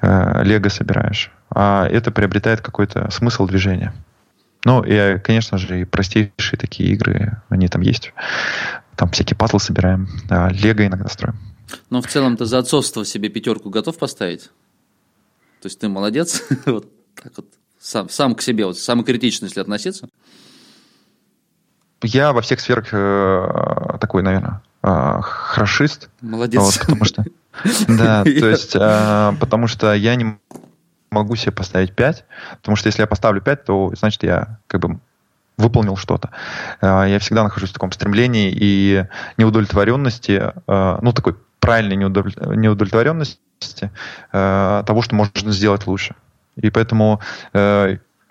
[0.00, 3.92] э, лего собираешь, а это приобретает какой-то смысл движения.
[4.64, 8.12] Ну, и, конечно же, и простейшие такие игры, они там есть.
[8.94, 11.36] Там всякие пазлы собираем, лего иногда строим.
[11.88, 14.50] Но в целом ты за отцовство себе пятерку готов поставить?
[15.62, 17.46] То есть ты молодец, вот так вот,
[17.80, 20.08] сам, сам к себе, вот самокритично, если относиться?
[22.02, 26.08] Я во всех сферах э, такой, наверное, э, хорошист.
[26.20, 26.60] Молодец.
[26.60, 27.24] Вот, потому что,
[27.88, 30.38] да, то есть, э, потому что я не
[31.10, 32.24] могу себе поставить 5,
[32.58, 35.00] потому что если я поставлю 5, то значит я как бы
[35.56, 36.30] выполнил что-то.
[36.80, 39.06] Э, я всегда нахожусь в таком стремлении и
[39.36, 43.90] неудовлетворенности, э, ну, такой правильной неудовлетворенности
[44.32, 46.14] э, того, что можно сделать лучше.
[46.56, 47.20] И поэтому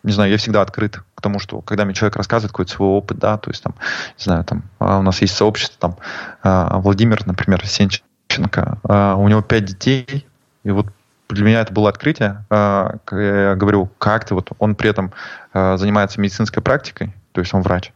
[0.04, 3.20] не знаю, я всегда открыт к тому, что когда мне человек рассказывает какой-то свой опыт,
[3.20, 3.76] да, то есть там,
[4.18, 5.98] не знаю, там, а у нас есть сообщество, там,
[6.42, 10.26] а, Владимир, например, Сенченко, а, у него пять детей,
[10.64, 10.88] и вот
[11.30, 12.44] для меня это было открытие.
[12.50, 15.12] Я говорю, как ты, вот он при этом
[15.54, 17.94] занимается медицинской практикой, то есть он врач,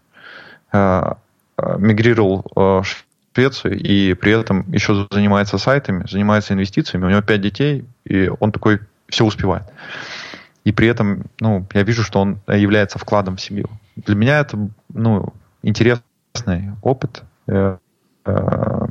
[1.57, 2.85] мигрировал в
[3.33, 8.51] Швецию и при этом еще занимается сайтами, занимается инвестициями, у него пять детей, и он
[8.51, 9.63] такой все успевает
[10.63, 13.69] и при этом, ну, я вижу, что он является вкладом в семью.
[13.95, 17.23] Для меня это, ну, интересный опыт.
[17.47, 17.77] Э,
[18.25, 18.87] э,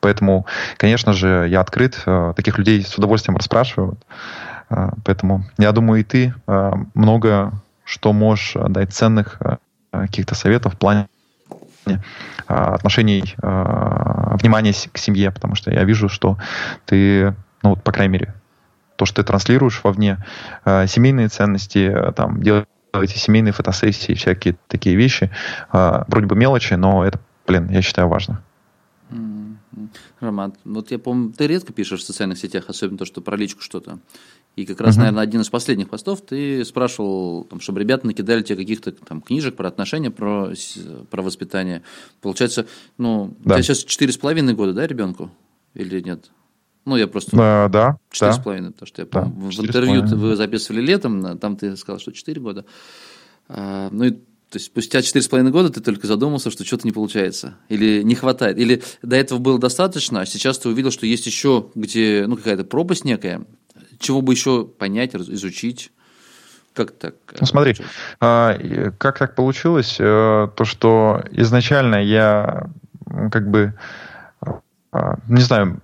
[0.00, 0.46] поэтому,
[0.76, 2.02] конечно же, я открыт.
[2.06, 3.98] Э, таких людей с удовольствием расспрашиваю.
[5.04, 6.34] Поэтому я думаю, и ты
[6.94, 7.52] много
[7.84, 9.38] что можешь дать ценных
[9.90, 11.08] каких-то советов в плане
[12.46, 16.38] отношений, внимания к семье, потому что я вижу, что
[16.86, 18.34] ты, ну, по крайней мере,
[19.02, 20.24] то, что ты транслируешь вовне,
[20.64, 25.30] э, семейные ценности, э, там, делаете семейные фотосессии, всякие такие вещи.
[25.72, 28.44] Э, вроде бы мелочи, но это, блин, я считаю, важно.
[30.20, 33.60] Роман, вот я помню, ты редко пишешь в социальных сетях, особенно то, что про личку
[33.62, 33.98] что-то.
[34.54, 35.00] И как раз, uh-huh.
[35.00, 39.56] наверное, один из последних постов ты спрашивал, там, чтобы ребята накидали тебе каких-то там книжек
[39.56, 40.52] про отношения, про,
[41.10, 41.82] про воспитание.
[42.20, 42.66] Получается,
[42.98, 43.54] ну, да.
[43.54, 45.32] у тебя сейчас четыре с половиной года, да, ребенку?
[45.74, 46.30] или нет?
[46.84, 47.36] Ну, я просто...
[47.38, 48.36] А, да, Четыре да.
[48.36, 52.12] с половиной, потому что я Да, в интервью вы записывали летом, там ты сказал, что
[52.12, 52.64] четыре года.
[53.48, 56.86] А, ну, и, то есть спустя четыре с половиной года ты только задумался, что что-то
[56.86, 61.06] не получается, или не хватает, или до этого было достаточно, а сейчас ты увидел, что
[61.06, 63.46] есть еще где, ну, какая-то пропасть некая,
[64.00, 65.92] чего бы еще понять, изучить,
[66.74, 67.14] как так?
[67.32, 67.92] э, Ну, смотри, получилось?
[68.20, 72.70] а, как так получилось, э, то, что изначально я
[73.30, 73.74] как бы,
[75.28, 75.82] не знаю,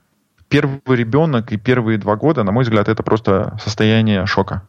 [0.49, 4.63] первый ребенок и первые два года, на мой взгляд, это просто состояние шока.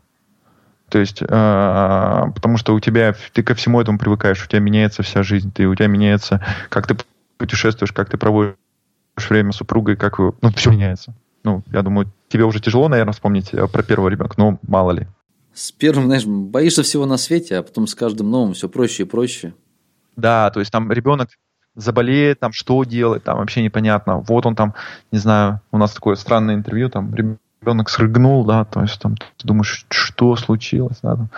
[0.89, 5.03] То есть, а, потому что у тебя, ты ко всему этому привыкаешь, у тебя меняется
[5.03, 6.97] вся жизнь, ты, у тебя меняется, как ты
[7.37, 8.55] путешествуешь, как ты проводишь
[9.29, 11.13] время с супругой, как, вы- ну, все меняется.
[11.43, 15.07] Ну, я думаю, тебе уже тяжело, наверное, вспомнить э, про первого ребенка, но мало ли.
[15.53, 19.05] С первым, знаешь, боишься всего на свете, а потом с каждым новым все проще и
[19.05, 19.53] проще.
[20.15, 21.29] Да, то есть там ребенок
[21.79, 24.19] заболеет, там что делать, там вообще непонятно.
[24.19, 24.73] Вот он там,
[25.11, 29.47] не знаю, у нас такое странное интервью, там ребенок срыгнул, да, то есть там ты
[29.47, 31.29] думаешь, что случилось, да, там.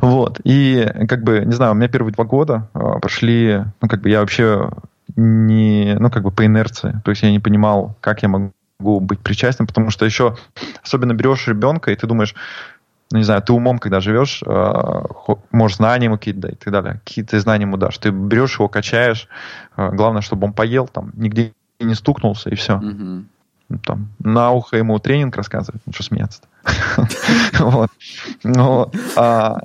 [0.00, 0.40] вот.
[0.44, 4.10] И как бы, не знаю, у меня первые два года э, прошли, ну как бы
[4.10, 4.70] я вообще
[5.16, 9.20] не, ну как бы по инерции, то есть я не понимал, как я могу быть
[9.20, 10.36] причастным, потому что еще
[10.82, 12.34] особенно берешь ребенка и ты думаешь,
[13.12, 15.02] ну, не знаю, ты умом, когда живешь, э,
[15.52, 17.00] можешь знания ему какие-то дать и так далее.
[17.04, 17.98] Какие-то знания ему дашь.
[17.98, 19.28] Ты берешь его, качаешь.
[19.76, 22.78] э, главное, чтобы он поел, там, нигде не стукнулся, и все.
[22.78, 23.28] Мгм.
[23.84, 25.82] Там, на ухо ему тренинг рассказывать.
[25.86, 26.48] Ну, что смеяться-то?
[27.64, 27.90] Вот.
[28.44, 29.58] Ну, а,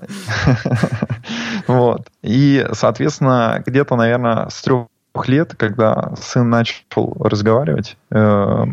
[1.67, 2.07] Вот.
[2.21, 4.87] И, соответственно, где-то, наверное, с трех
[5.25, 8.65] лет, когда сын начал разговаривать, э,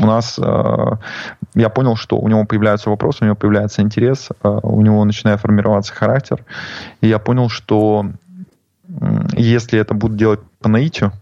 [0.00, 0.38] у нас
[1.54, 5.40] я понял, что у него появляются вопросы, у него появляется интерес, э, у него начинает
[5.40, 6.44] формироваться характер.
[7.00, 8.06] И я понял, что
[9.36, 11.12] если это буду делать по наитию,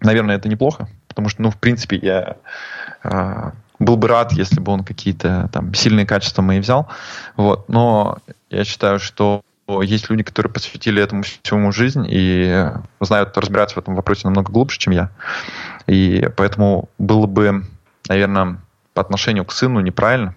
[0.00, 2.36] наверное, это неплохо, потому что, ну, в принципе, я
[3.02, 6.88] э, был бы рад, если бы он какие-то там сильные качества мои взял,
[7.36, 7.68] вот.
[7.68, 8.18] Но
[8.50, 12.70] я считаю, что есть люди, которые посвятили этому всему жизнь и
[13.00, 15.10] знают разбираться в этом вопросе намного глубже, чем я.
[15.86, 17.64] И поэтому было бы,
[18.08, 18.58] наверное,
[18.94, 20.34] по отношению к сыну неправильно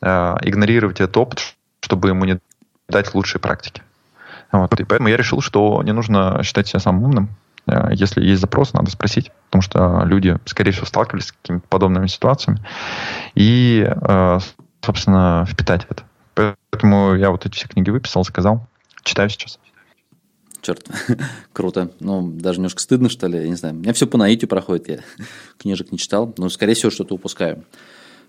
[0.00, 2.40] э, игнорировать этот опыт, чтобы ему не
[2.88, 3.82] дать лучшие практики.
[4.50, 4.78] Вот.
[4.80, 7.28] И поэтому я решил, что не нужно считать себя самым умным.
[7.66, 12.06] Э, Если есть запрос, надо спросить, потому что люди, скорее всего, сталкивались с какими-то подобными
[12.06, 12.60] ситуациями.
[13.34, 14.38] И, э,
[14.80, 16.02] собственно, впитать это.
[16.34, 18.66] Поэтому я вот эти все книги выписал, заказал.
[19.02, 19.58] Читаю сейчас.
[20.60, 20.86] Черт,
[21.52, 21.90] круто.
[22.00, 23.74] Ну, даже немножко стыдно, что ли, я не знаю.
[23.74, 24.98] У меня все по наитию проходит, я
[25.58, 27.64] книжек не читал, но, скорее всего, что-то упускаю.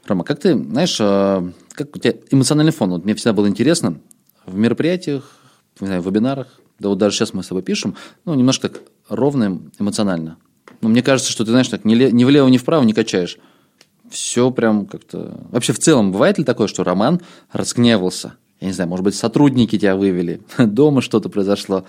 [0.09, 2.89] Рома, как ты, знаешь, э, как у тебя эмоциональный фон?
[2.89, 3.99] Вот мне всегда было интересно
[4.45, 5.31] в мероприятиях,
[5.79, 7.95] в вебинарах, да вот даже сейчас мы с тобой пишем,
[8.25, 10.37] ну, немножко так ровно эмоционально.
[10.81, 13.37] Но мне кажется, что ты, знаешь, так ни, ни влево, ни вправо не качаешь.
[14.09, 15.39] Все прям как-то...
[15.51, 18.33] Вообще, в целом, бывает ли такое, что Роман разгневался?
[18.59, 21.85] Я не знаю, может быть, сотрудники тебя вывели, дома что-то произошло,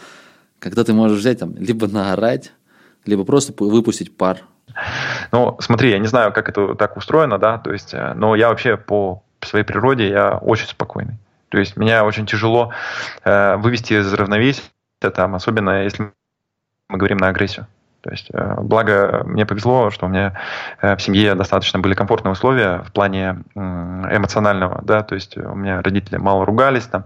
[0.58, 2.52] когда ты можешь взять там, либо наорать,
[3.06, 4.42] либо просто пу- выпустить пар.
[5.32, 8.48] Ну, смотри, я не знаю, как это так устроено, да, то есть, э, но я
[8.48, 11.18] вообще по своей природе, я очень спокойный.
[11.48, 12.72] То есть меня очень тяжело
[13.24, 14.62] э, вывести из равновесия,
[15.14, 16.12] там, особенно если
[16.88, 17.66] мы говорим на агрессию.
[18.02, 20.38] То есть, э, благо, мне повезло, что у меня
[20.80, 25.54] э, в семье достаточно были комфортные условия в плане м, эмоционального, да, то есть у
[25.54, 27.04] меня родители мало ругались, там,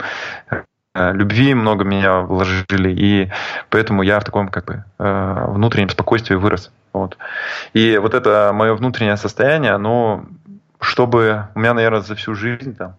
[0.51, 0.63] э,
[0.95, 3.33] любви много меня вложили, и
[3.69, 6.71] поэтому я в таком как бы э, внутреннем спокойствии вырос.
[6.93, 7.19] Вот.
[7.73, 10.25] И вот это мое внутреннее состояние, оно,
[10.81, 12.97] чтобы у меня, наверное, за всю жизнь там,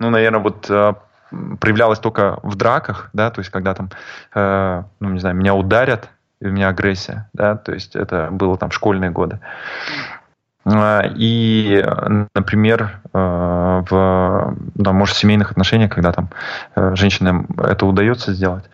[0.00, 0.94] ну, наверное, вот э,
[1.60, 3.90] проявлялось только в драках, да, то есть когда там,
[4.34, 6.08] э, ну, не знаю, меня ударят,
[6.40, 9.40] и у меня агрессия, да, то есть это было там школьные годы.
[10.70, 11.84] А, И,
[12.34, 16.30] например, э, в, да, может, семейных отношениях, когда там
[16.76, 18.64] э, женщинам это удается сделать,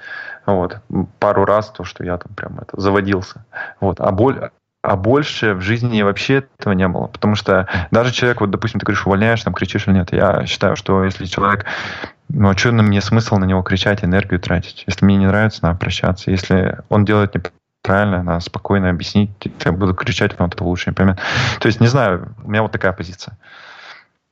[0.47, 0.79] вот,
[1.19, 3.45] пару раз то, что я там прям это заводился,
[3.81, 4.51] вот, а боль,
[4.83, 7.07] а больше в жизни вообще этого не было.
[7.07, 10.77] Потому что даже человек, вот, допустим, ты говоришь, увольняешь, там, кричишь или нет, я считаю,
[10.77, 11.65] что если человек,
[12.29, 14.85] ну, а что на мне смысл на него кричать, энергию тратить?
[14.87, 16.31] Если мне не нравится, надо прощаться.
[16.31, 17.33] Если он делает
[17.85, 19.31] неправильно, надо спокойно объяснить,
[19.65, 21.19] я буду кричать, он это лучше не поймет.
[21.61, 23.37] То есть, не знаю, у меня вот такая позиция.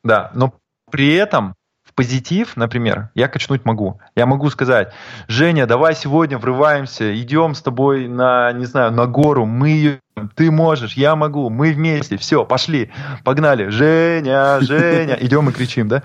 [0.03, 0.55] Да, но
[0.91, 1.55] при этом
[1.87, 4.01] в позитив, например, я качнуть могу.
[4.17, 4.93] Я могу сказать,
[5.29, 10.01] Женя, давай сегодня врываемся, идем с тобой на, не знаю, на гору, мы ее,
[10.35, 12.91] ты можешь, я могу, мы вместе, все, пошли,
[13.23, 16.03] погнали, Женя, Женя, идем и кричим, да?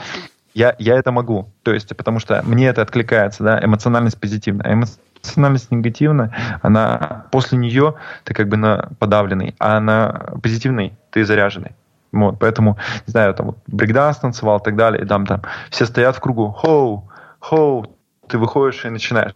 [0.53, 4.73] Я, я это могу, то есть, потому что мне это откликается, да, эмоциональность позитивная.
[4.73, 11.25] Эмо- эмоциональность негативная, она после нее ты как бы на подавленный, а на позитивный ты
[11.25, 11.71] заряженный.
[12.11, 15.85] Вот, поэтому, не знаю, там вот брейкданс танцевал и так далее, и там, там все
[15.85, 17.09] стоят в кругу, хоу,
[17.39, 17.85] хоу,
[18.27, 19.33] ты выходишь и начинаешь.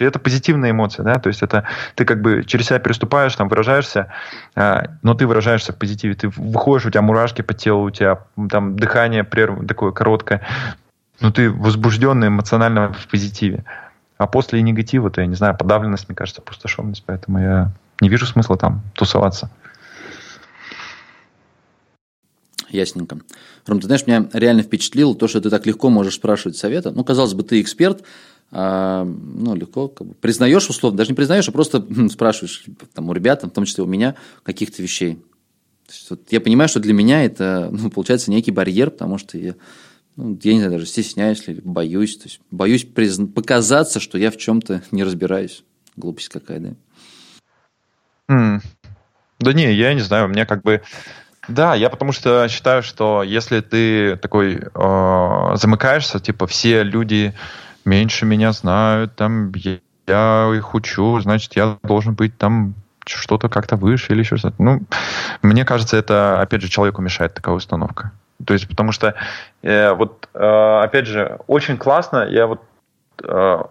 [0.00, 1.64] И это позитивная эмоция, да, то есть это
[1.94, 4.12] ты как бы через себя переступаешь, там выражаешься,
[4.56, 8.18] э, но ты выражаешься в позитиве, ты выходишь, у тебя мурашки по телу, у тебя
[8.50, 9.64] там дыхание прерв...
[9.66, 10.42] такое короткое,
[11.20, 13.64] но ты возбужденный эмоционально в позитиве.
[14.18, 18.26] А после негатива, то, я не знаю, подавленность, мне кажется, пустошенность, поэтому я не вижу
[18.26, 19.50] смысла там тусоваться.
[22.68, 23.18] Ясненько.
[23.66, 26.90] Ром, ты знаешь, меня реально впечатлило то, что ты так легко можешь спрашивать совета.
[26.90, 28.02] Ну, казалось бы, ты эксперт,
[28.50, 32.64] а, ну, легко как бы, признаешь условно, даже не признаешь, а просто спрашиваешь
[32.94, 35.16] там, у ребят, в том числе у меня, каких-то вещей.
[35.86, 39.38] То есть, вот, я понимаю, что для меня это, ну, получается, некий барьер, потому что
[39.38, 39.54] я,
[40.16, 42.16] ну, я не знаю, даже стесняюсь или боюсь.
[42.16, 45.62] То есть, боюсь призна- показаться, что я в чем-то не разбираюсь.
[45.96, 46.70] Глупость какая, да?
[48.30, 48.60] Mm.
[49.38, 50.82] Да не, я не знаю, у меня как бы
[51.48, 57.34] да, я потому что считаю, что если ты такой э, замыкаешься, типа все люди
[57.84, 63.76] меньше меня знают, там я, я их учу, значит, я должен быть там что-то как-то
[63.76, 64.60] выше или еще что-то.
[64.60, 64.82] Ну,
[65.42, 68.10] мне кажется, это, опять же, человеку мешает такая установка.
[68.44, 69.14] То есть, потому что,
[69.62, 72.62] э, вот, э, опять же, очень классно, я вот,
[73.22, 73.62] э,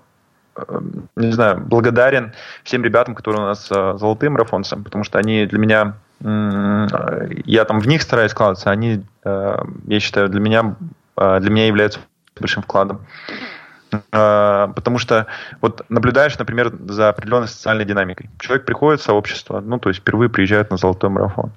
[0.55, 0.79] э
[1.15, 5.59] не знаю, благодарен всем ребятам, которые у нас э, золотые марафонцы, потому что они для
[5.59, 10.75] меня я там в них стараюсь складываться, они, э, я считаю, для меня,
[11.17, 11.99] э, для меня являются
[12.39, 13.01] большим вкладом.
[13.27, 13.54] Э,
[13.89, 15.27] потому что
[15.61, 18.29] вот наблюдаешь, например, за определенной социальной динамикой.
[18.39, 21.51] Человек приходит в сообщество, ну, то есть впервые приезжает на золотой марафон.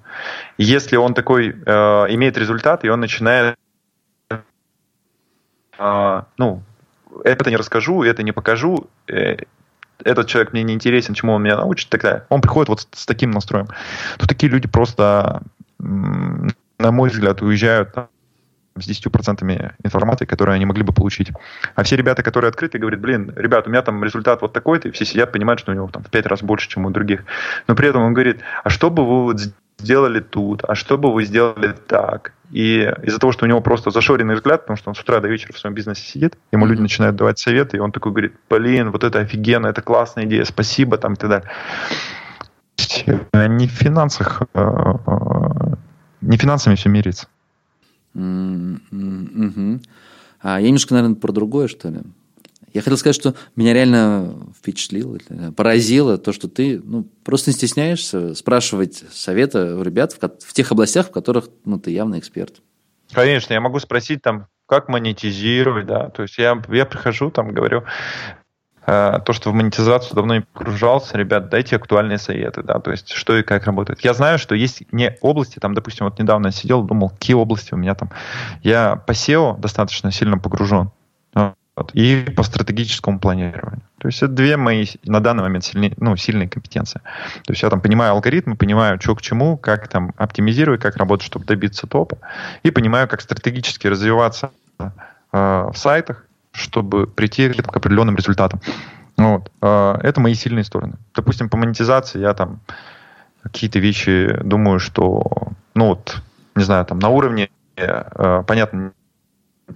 [0.59, 3.57] Если он такой имеет результат, и он начинает
[5.79, 6.63] ну,
[7.25, 11.89] это не расскажу, это не покажу, этот человек мне не интересен, чему он меня научит,
[11.89, 13.69] тогда он приходит вот с, с таким настроем,
[14.19, 15.43] то такие люди просто,
[15.79, 17.95] на мой взгляд, уезжают
[18.81, 21.31] с 10% информации, которую они могли бы получить.
[21.75, 24.91] А все ребята, которые открыты, говорят, блин, ребят, у меня там результат вот такой-то, и
[24.91, 27.25] все сидят, понимают, что у него там в 5 раз больше, чем у других.
[27.67, 29.41] Но при этом он говорит, а что бы вы вот
[29.79, 32.33] сделали тут, а что бы вы сделали так?
[32.51, 35.29] И из-за того, что у него просто зашоренный взгляд, потому что он с утра до
[35.29, 38.91] вечера в своем бизнесе сидит, ему люди начинают давать советы, и он такой говорит, блин,
[38.91, 41.51] вот это офигенно, это классная идея, спасибо, там и так далее.
[43.49, 45.75] Не в финансах, а, а,
[46.21, 47.29] не финансами все мирится.
[48.19, 49.83] Mm-hmm.
[50.41, 52.01] А я немножко, наверное, про другое, что ли.
[52.75, 55.19] Я хотел сказать, что меня реально впечатлило,
[55.57, 60.71] поразило то, что ты ну, просто не стесняешься спрашивать совета у ребят в, в тех
[60.71, 62.61] областях, в которых ну, ты явно эксперт.
[63.13, 67.85] Конечно, я могу спросить там, как монетизировать, да, то есть я, я прихожу, там говорю,
[67.85, 67.85] э,
[68.89, 73.37] то, что в монетизацию давно не погружался, ребят, дайте актуальные советы, да, то есть что
[73.37, 74.01] и как работает.
[74.01, 77.75] Я знаю, что есть не области, там, допустим, вот недавно я сидел, думал, какие области
[77.75, 78.11] у меня там.
[78.63, 80.91] Я по SEO достаточно сильно погружен,
[81.35, 83.83] вот, и по стратегическому планированию.
[83.99, 87.01] То есть это две мои на данный момент сильные, ну, сильные компетенции.
[87.45, 91.27] То есть я там понимаю алгоритмы, понимаю, что к чему, как там оптимизировать, как работать,
[91.27, 92.17] чтобы добиться топа,
[92.63, 94.91] и понимаю, как стратегически развиваться э,
[95.31, 96.25] в сайтах,
[96.59, 98.61] чтобы прийти к определенным результатам.
[99.17, 99.51] Вот.
[99.63, 100.95] Э, это мои сильные стороны.
[101.15, 102.61] Допустим, по монетизации я там
[103.43, 105.25] какие-то вещи думаю, что,
[105.75, 106.23] ну вот,
[106.55, 108.93] не знаю, там на уровне, э, понятно,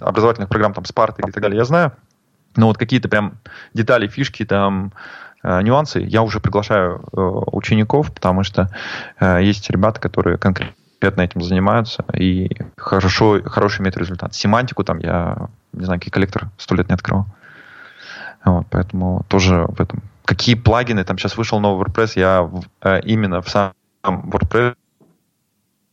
[0.00, 1.92] образовательных программ, там, Спарты и так далее, я знаю.
[2.56, 3.38] Но вот какие-то прям
[3.72, 4.92] детали, фишки, там,
[5.42, 8.70] э, нюансы я уже приглашаю э, учеников, потому что
[9.20, 14.34] э, есть ребята, которые конкретно этим занимаются и хорошо, хороший имеют результат.
[14.34, 17.26] Семантику там я, не знаю, какие коллектор сто лет не открывал.
[18.44, 20.02] Вот, поэтому тоже в этом.
[20.24, 22.64] Какие плагины, там сейчас вышел новый WordPress, я в,
[23.04, 23.72] именно в сам
[24.04, 24.76] WordPress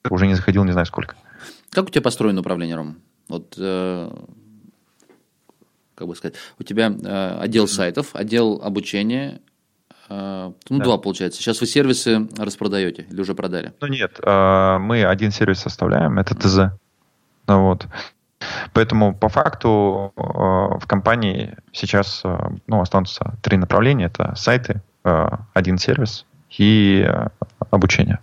[0.09, 1.15] уже не заходил не знаю сколько.
[1.71, 2.97] Как у тебя построено управление, Ром?
[3.27, 4.11] Вот, э,
[5.95, 9.39] как бы сказать, у тебя э, отдел сайтов, отдел обучения,
[10.09, 10.83] э, ну, да.
[10.83, 11.41] два получается.
[11.41, 13.73] Сейчас вы сервисы распродаете или уже продали?
[13.81, 16.73] Ну, нет, э, мы один сервис составляем, это ТЗ.
[17.47, 17.87] Ну, вот.
[18.73, 22.37] Поэтому по факту э, в компании сейчас э,
[22.67, 24.05] ну, останутся три направления.
[24.05, 26.25] Это сайты, э, один сервис
[26.57, 27.07] и
[27.69, 28.19] обучение.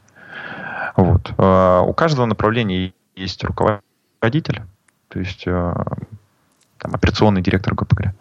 [0.97, 1.31] Вот.
[1.39, 4.63] У каждого направления есть руководитель,
[5.09, 8.15] то есть там, операционный директор, грубо говоря,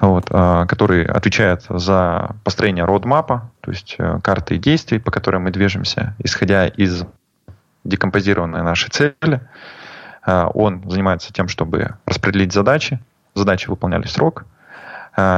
[0.00, 0.24] вот,
[0.68, 7.04] который отвечает за построение родмапа, то есть карты действий, по которым мы движемся, исходя из
[7.84, 9.40] декомпозированной нашей цели.
[10.26, 12.98] Он занимается тем, чтобы распределить задачи,
[13.34, 14.46] задачи выполняли срок,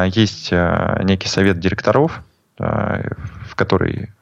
[0.06, 2.22] есть некий совет директоров,
[2.58, 4.12] в который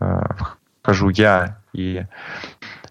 [0.83, 2.07] вхожу я и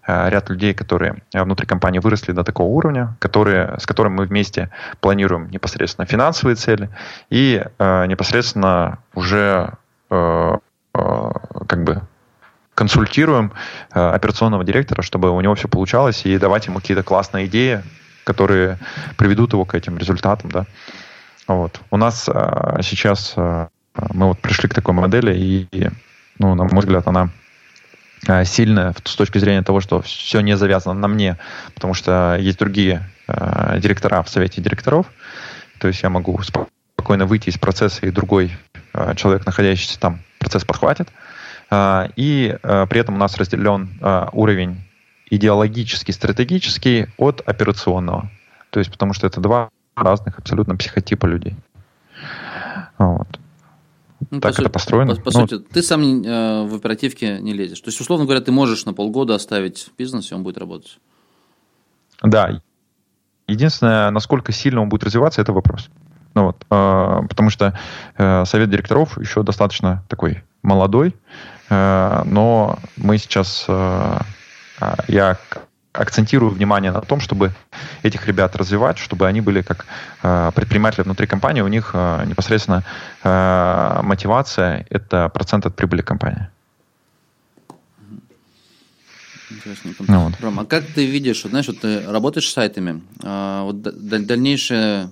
[0.06, 4.70] ряд людей, которые внутри компании выросли до такого уровня, которые, с которыми мы вместе
[5.00, 6.90] планируем непосредственно финансовые цели
[7.30, 9.72] и непосредственно уже
[10.08, 10.60] как
[11.84, 12.02] бы
[12.74, 13.52] консультируем
[13.90, 17.82] операционного директора, чтобы у него все получалось, и давать ему какие-то классные идеи,
[18.24, 18.78] которые
[19.16, 20.66] приведут его к этим результатам, да.
[21.46, 21.80] Вот.
[21.90, 25.90] У нас а, сейчас а, мы вот пришли к такой модели, и, и,
[26.38, 27.28] ну, на мой взгляд, она
[28.26, 31.38] а, сильная с точки зрения того, что все не завязано на мне,
[31.74, 35.06] потому что есть другие а, директора в совете директоров,
[35.78, 38.56] то есть я могу спокойно выйти из процесса, и другой
[38.94, 41.08] а, человек, находящийся там, процесс подхватит.
[41.10, 41.33] А,
[42.16, 44.82] и а, при этом у нас разделен а, уровень
[45.30, 48.30] идеологический, стратегический от операционного.
[48.70, 51.54] То есть потому что это два разных абсолютно психотипа людей.
[52.98, 53.38] Вот.
[54.30, 55.14] Ну, так по это построено.
[55.16, 57.80] По, по ну, сути, ты сам э, в оперативке не лезешь.
[57.80, 60.98] То есть, условно говоря, ты можешь на полгода оставить бизнес, и он будет работать.
[62.22, 62.60] Да.
[63.46, 65.90] Единственное, насколько сильно он будет развиваться, это вопрос.
[66.34, 67.78] Ну, вот, э, потому что
[68.16, 71.14] э, совет директоров еще достаточно такой молодой,
[71.70, 74.18] но мы сейчас э,
[74.80, 75.38] а, я
[75.92, 77.52] акцентирую внимание на том, чтобы
[78.02, 79.86] этих ребят развивать, чтобы они были как
[80.22, 82.82] э, предприниматели внутри компании, у них э, непосредственно
[83.22, 86.48] э, мотивация– это процент от прибыли компании.
[89.50, 90.02] Интересненько.
[90.08, 90.40] Ну, вот.
[90.40, 95.10] Ром, а как ты видишь, вот, знаешь, вот ты работаешь с сайтами, а, вот дальнейшее,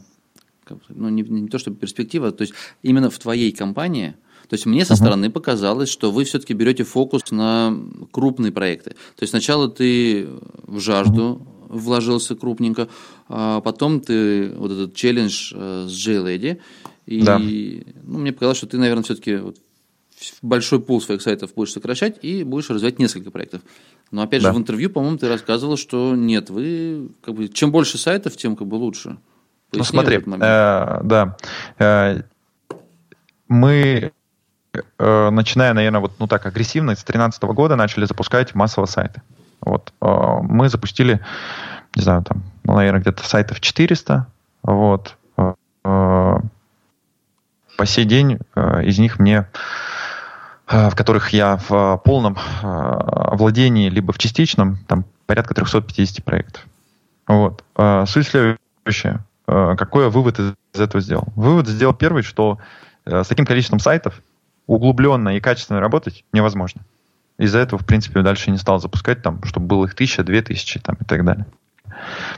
[0.88, 4.14] ну не, не то чтобы перспектива, то есть именно в твоей компании–
[4.48, 7.76] то есть мне со стороны показалось, что вы все-таки берете фокус на
[8.10, 8.90] крупные проекты.
[8.90, 10.28] То есть сначала ты
[10.66, 12.88] в жажду вложился крупненько,
[13.28, 16.60] а потом ты вот этот челлендж э, с JLady,
[17.06, 17.38] и да.
[17.38, 19.56] ну, мне показалось, что ты, наверное, все-таки вот
[20.42, 23.62] большой пул своих сайтов будешь сокращать и будешь развивать несколько проектов.
[24.10, 24.50] Но опять да.
[24.50, 28.56] же в интервью, по-моему, ты рассказывал, что нет, вы как бы чем больше сайтов, тем
[28.56, 29.16] как бы лучше.
[29.70, 31.36] Поясни ну смотри, э, да,
[31.78, 32.22] э,
[33.48, 34.12] мы
[34.74, 39.22] э, начиная, наверное, вот ну так агрессивно, с 2013 года начали запускать массово сайты.
[39.60, 39.92] Вот.
[40.00, 41.20] Э, мы запустили,
[41.94, 44.26] не знаю, там, ну, наверное, где-то сайтов 400.
[44.62, 45.16] Вот.
[45.36, 45.54] Э,
[45.84, 49.48] по сей день из них мне
[50.68, 56.64] в которых я в полном владении, либо в частичном, там порядка 350 проектов.
[57.26, 57.64] Вот.
[58.06, 59.24] Суть следующая.
[59.44, 61.24] Какой я вывод из этого сделал?
[61.34, 62.58] Вывод сделал первый, что
[63.04, 64.22] с таким количеством сайтов
[64.66, 66.82] углубленно и качественно работать невозможно.
[67.38, 70.78] Из-за этого, в принципе, дальше не стал запускать там, чтобы было их тысяча, две тысячи
[70.78, 71.46] там и так далее.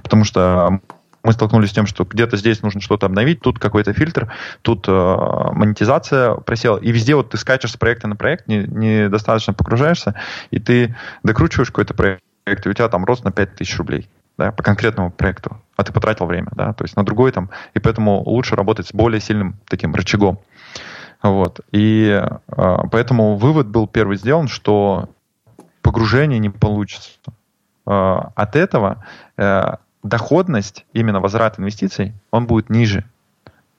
[0.02, 0.80] Потому что
[1.24, 4.30] мы столкнулись с тем, что где-то здесь нужно что-то обновить, тут какой-то фильтр,
[4.62, 9.56] тут э, монетизация просела, и везде вот ты скачешь с проекта на проект, недостаточно не
[9.56, 10.14] погружаешься,
[10.50, 14.62] и ты докручиваешь какой-то проект, и у тебя там рост на 5000 рублей да, по
[14.62, 18.54] конкретному проекту, а ты потратил время, да, то есть на другой там, и поэтому лучше
[18.54, 20.38] работать с более сильным таким рычагом.
[21.24, 21.60] Вот.
[21.72, 25.08] И э, поэтому вывод был первый сделан, что
[25.80, 27.18] погружение не получится.
[27.86, 29.06] Э, от этого
[29.38, 33.06] э, доходность, именно возврат инвестиций, он будет ниже.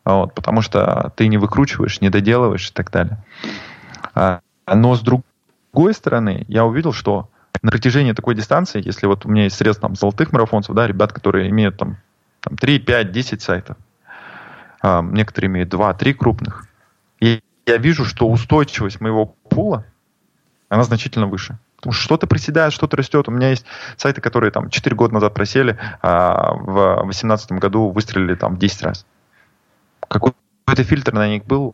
[0.06, 3.24] Вот, потому что ты не выкручиваешь, не доделываешь и так далее.
[4.16, 7.30] А, но с другой стороны, я увидел, что
[7.62, 11.14] на протяжении такой дистанции, если вот у меня есть средства там, золотых марафонцев, да, ребят,
[11.14, 11.98] которые имеют там,
[12.40, 13.78] там 3, 5, 10 сайтов,
[14.84, 16.65] некоторые имеют 2-3 крупных, и
[17.66, 19.86] я вижу, что устойчивость моего пула,
[20.70, 21.58] она значительно выше.
[21.78, 23.28] Потому что что-то приседает, что-то растет.
[23.28, 23.66] У меня есть
[23.98, 29.06] сайты, которые там 4 года назад просели, а в 2018 году выстрелили там 10 раз.
[30.08, 31.74] Какой-то фильтр на них был,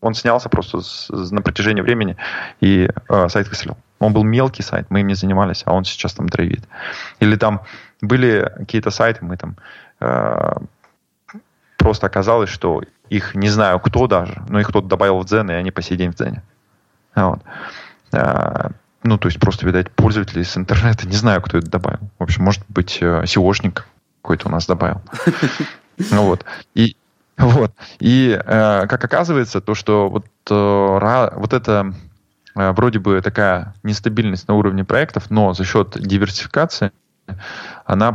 [0.00, 2.16] он снялся просто с, на протяжении времени,
[2.60, 3.76] и э, сайт выстрелил.
[3.98, 6.64] Он был мелкий сайт, мы им не занимались, а он сейчас там драйвит.
[7.20, 7.62] Или там
[8.00, 9.56] были какие-то сайты, мы там
[10.00, 10.52] э,
[11.76, 12.82] просто оказалось, что
[13.14, 15.96] их не знаю кто даже, но их кто-то добавил в Дзен, и они по сей
[15.96, 16.42] день в Дзене.
[17.14, 17.40] Вот.
[18.12, 18.70] А,
[19.02, 22.00] ну, то есть просто, видать, пользователи с интернета, не знаю, кто это добавил.
[22.18, 23.82] В общем, может быть, SEOшник э,
[24.22, 25.02] какой-то у нас добавил.
[26.10, 26.44] Ну вот.
[26.74, 26.96] И
[27.36, 27.72] вот.
[28.00, 31.94] И э, как оказывается, то, что вот, э, вот это
[32.54, 36.92] вроде бы такая нестабильность на уровне проектов, но за счет диверсификации
[37.84, 38.12] она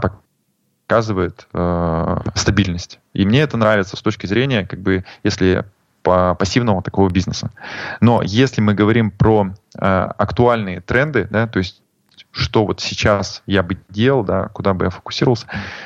[0.90, 3.00] показывает э, стабильность.
[3.14, 5.64] И мне это нравится с точки зрения, как бы, если
[6.02, 7.52] по пассивного такого бизнеса.
[8.02, 11.84] Но если мы говорим про э, актуальные тренды, да, то есть
[12.32, 15.46] что вот сейчас я бы делал, да, куда бы я фокусировался,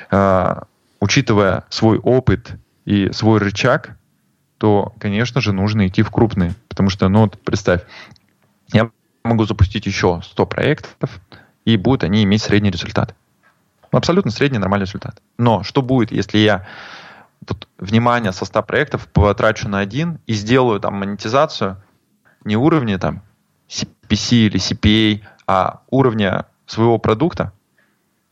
[0.10, 0.62] э,
[1.02, 2.54] учитывая свой опыт
[2.86, 3.98] и свой рычаг,
[4.58, 6.54] то, конечно же, нужно идти в крупные.
[6.70, 7.82] Потому что, ну, вот представь,
[8.72, 8.90] я
[9.26, 11.20] могу запустить еще 100 проектов,
[11.66, 13.16] и будут они иметь средний результат.
[13.94, 15.22] Абсолютно средний нормальный результат.
[15.38, 16.66] Но что будет, если я
[17.48, 21.82] вот, внимание со 100 проектов потрачу на один и сделаю там монетизацию
[22.44, 23.22] не уровня там
[23.70, 27.54] CPC или CPA, а уровня своего продукта,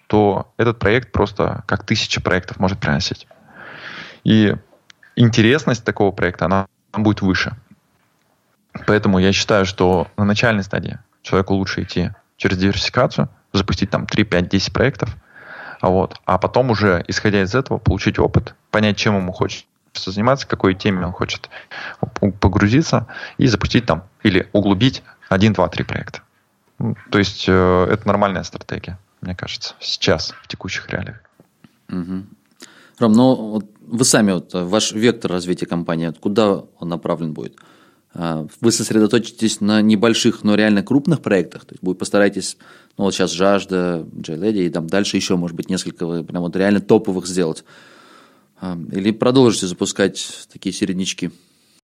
[0.08, 3.28] то этот проект просто как тысяча проектов может приносить.
[4.24, 4.56] И
[5.16, 7.56] интересность такого проекта, она будет выше.
[8.88, 14.24] Поэтому я считаю, что на начальной стадии человеку лучше идти через диверсификацию, запустить там 3,
[14.24, 15.16] 5, 10 проектов,
[15.90, 20.76] вот, а потом уже, исходя из этого, получить опыт, понять, чем ему хочется заниматься, какой
[20.76, 21.50] теме он хочет
[22.40, 23.08] погрузиться
[23.38, 26.22] и запустить там или углубить 1, 2, 3 проекта.
[27.12, 31.22] То есть э, это нормальная стратегия, мне кажется, сейчас, в текущих реалиях.
[31.90, 32.26] Угу.
[33.00, 37.58] Ром, ну вот вы сами, вот, ваш вектор развития компании, куда он направлен будет?
[38.14, 42.58] А, вы сосредоточитесь на небольших, но реально крупных проектах, то есть вы постараетесь,
[42.98, 46.82] ну вот сейчас «Жажда», «Джейледи» и там дальше еще, может быть, несколько прям вот реально
[46.82, 47.64] топовых сделать.
[48.60, 51.32] А, или продолжите запускать такие середнячки?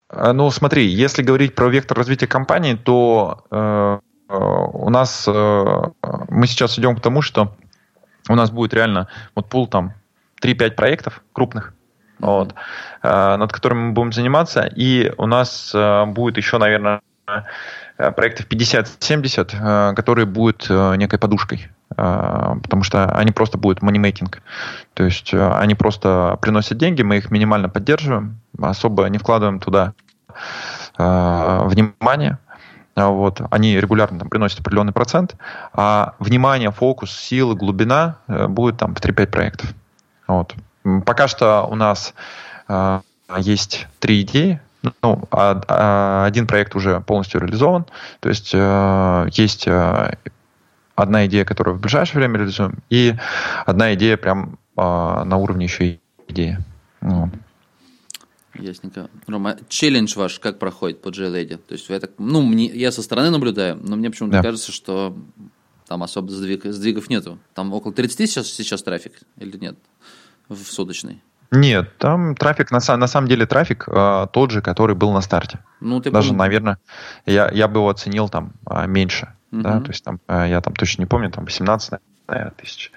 [0.10, 4.00] А, ну, смотри, если говорить про вектор развития компании, то э,
[4.30, 5.82] у нас э,
[6.30, 7.56] мы сейчас идем к тому, что
[8.30, 9.94] у нас будет реально вот пул там
[10.42, 11.74] 3-5 проектов крупных,
[12.20, 12.26] mm-hmm.
[12.26, 12.56] вот,
[13.02, 17.02] э, над которыми мы будем заниматься, и у нас э, будет еще, наверное,
[18.12, 24.42] проектов 50-70, э, которые будут э, некой подушкой э, потому что они просто будут манимейкинг.
[24.94, 29.94] То есть э, они просто приносят деньги, мы их минимально поддерживаем, особо не вкладываем туда
[30.98, 32.38] э, внимание.
[32.96, 35.36] А вот, они регулярно там, приносят определенный процент,
[35.74, 39.74] а внимание, фокус, силы, глубина э, будет там в 3-5 проектов.
[40.28, 40.54] Вот.
[41.06, 42.14] Пока что у нас
[42.68, 43.02] э,
[43.38, 44.60] есть три идеи.
[44.84, 47.86] Ну, а, а, один проект уже полностью реализован.
[48.20, 50.18] То есть э, есть э,
[50.96, 53.16] одна идея, которую в ближайшее время реализуем, и
[53.66, 56.58] одна идея прям э, на уровне еще идеи.
[57.00, 57.30] Вот.
[58.56, 59.10] Ясненько.
[59.26, 61.58] Рома, челлендж ваш как проходит по JLady?
[61.58, 64.44] То есть, это, ну, мне, я со стороны наблюдаю, но мне почему-то да.
[64.44, 65.18] кажется, что
[65.88, 67.40] там особо сдвиг, сдвигов нету.
[67.56, 69.78] Там около 30 сейчас, сейчас трафик или нет
[70.50, 71.22] в суточный?
[71.56, 75.60] Нет, там трафик, на, на самом деле трафик э, тот же, который был на старте.
[75.82, 76.38] Ну, ты Даже, пом...
[76.38, 76.80] наверное,
[77.28, 79.34] я, я бы его оценил там э, меньше.
[79.52, 79.62] Угу.
[79.62, 81.94] Да, то есть там, э, я там точно не помню, там 18,
[82.28, 82.92] наверное, тысяч.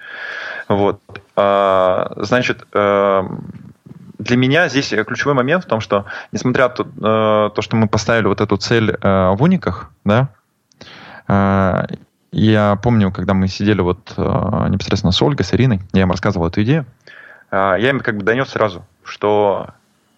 [0.67, 0.99] Вот.
[1.35, 3.23] Э, значит, э,
[4.17, 7.87] для меня здесь ключевой момент в том, что несмотря на то, э, то что мы
[7.87, 10.29] поставили вот эту цель э, в униках, да,
[11.27, 11.85] э,
[12.31, 16.61] я помню, когда мы сидели вот непосредственно с Ольгой, с Ириной, я им рассказывал эту
[16.63, 16.85] идею,
[17.51, 19.69] я им как бы донес сразу, что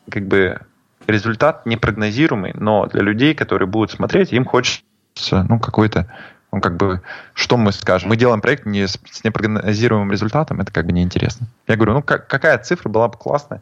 [0.09, 0.59] как бы
[1.07, 4.83] результат непрогнозируемый, но для людей, которые будут смотреть, им хочется
[5.31, 6.07] ну, какой-то
[6.51, 7.01] ну, как бы,
[7.33, 8.09] что мы скажем?
[8.09, 11.47] Мы делаем проект не с, с непрогнозируемым результатом, это как бы неинтересно.
[11.67, 13.61] Я говорю, ну, как, какая цифра была бы классная,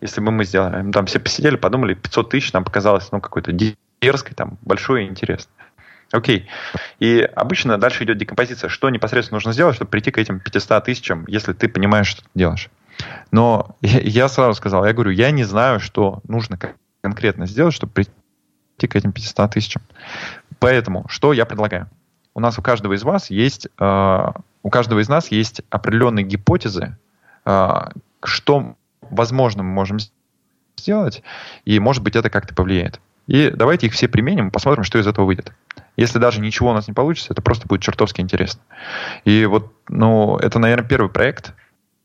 [0.00, 0.88] если бы мы сделали?
[0.92, 3.52] Там все посидели, подумали, 500 тысяч нам показалось, ну, какой-то
[4.00, 5.52] дерзкой, там, большой и интересной.
[6.12, 6.48] Окей.
[7.00, 8.70] И обычно дальше идет декомпозиция.
[8.70, 12.28] Что непосредственно нужно сделать, чтобы прийти к этим 500 тысячам, если ты понимаешь, что ты
[12.34, 12.70] делаешь.
[13.30, 16.58] Но я, сразу сказал, я говорю, я не знаю, что нужно
[17.00, 19.82] конкретно сделать, чтобы прийти к этим 500 тысячам.
[20.58, 21.88] Поэтому, что я предлагаю?
[22.38, 24.26] у нас у каждого из вас есть, э,
[24.62, 26.96] у каждого из нас есть определенные гипотезы,
[27.44, 27.68] э,
[28.22, 29.98] что, возможно, мы можем
[30.76, 31.24] сделать,
[31.64, 33.00] и, может быть, это как-то повлияет.
[33.26, 35.52] И давайте их все применим, посмотрим, что из этого выйдет.
[35.96, 38.60] Если даже ничего у нас не получится, это просто будет чертовски интересно.
[39.24, 41.54] И вот, ну, это, наверное, первый проект,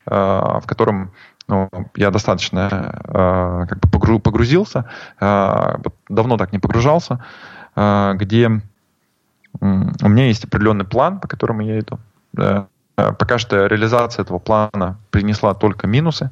[0.05, 1.11] в котором
[1.47, 2.69] ну, я достаточно
[3.03, 4.85] э, как бы погрузился,
[5.19, 5.75] э,
[6.09, 7.23] давно так не погружался,
[7.75, 8.49] э, где
[9.59, 9.65] у
[10.09, 11.99] меня есть определенный план, по которому я иду.
[12.37, 12.65] Э,
[12.95, 16.29] пока что реализация этого плана принесла только минусы,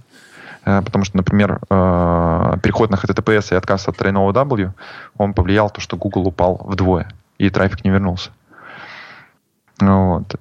[0.65, 4.71] э, потому что, например, э, переход на HTTPS и отказ от тройного W,
[5.17, 8.31] он повлиял то, что Google упал вдвое, и трафик не вернулся.
[9.79, 10.35] Вот.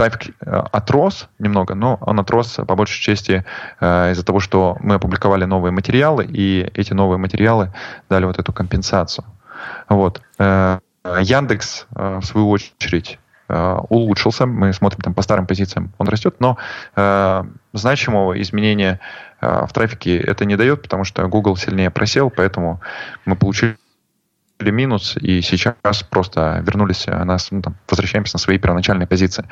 [0.00, 0.34] Трафик
[0.72, 3.44] отрос немного, но он отрос по большей части
[3.80, 7.72] из-за того, что мы опубликовали новые материалы, и эти новые материалы
[8.08, 9.26] дали вот эту компенсацию.
[9.88, 10.22] Вот.
[10.38, 13.18] Э, Яндекс, э, в свою очередь,
[13.48, 14.46] э, улучшился.
[14.46, 16.56] Мы смотрим там по старым позициям, он растет, но
[16.96, 19.00] э, значимого изменения
[19.40, 22.80] э, в трафике это не дает, потому что Google сильнее просел, поэтому
[23.24, 23.76] мы получили
[24.68, 29.46] минус, и сейчас просто вернулись, нас, ну, там, возвращаемся на свои первоначальные позиции.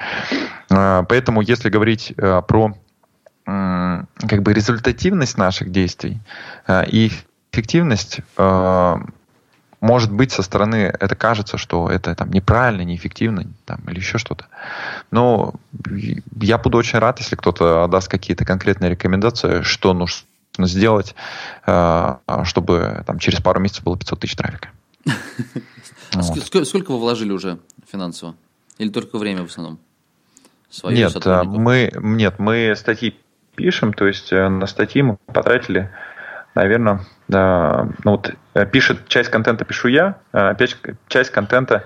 [0.71, 2.77] Э, поэтому, если говорить э, про
[3.47, 6.19] э, как бы результативность наших действий
[6.67, 7.11] э, и
[7.53, 8.97] неэффективность э,
[9.81, 14.47] может быть со стороны, это кажется, что это там неправильно, неэффективно там, или еще что-то.
[15.11, 15.55] Но
[16.41, 20.27] я буду очень рад, если кто-то даст какие-то конкретные рекомендации, что нужно
[20.59, 21.15] сделать,
[21.67, 24.69] э, чтобы там, через пару месяцев было 500 тысяч трафика.
[26.21, 27.59] Сколько вы вложили уже
[27.91, 28.35] финансово?
[28.79, 29.79] Или только время в основном?
[30.85, 33.17] Нет, мы, нет, мы статьи
[33.55, 35.91] пишем, то есть э, на статьи мы потратили,
[36.55, 40.55] наверное, ну вот э, пишет часть контента пишу я, э,
[41.09, 41.85] часть контента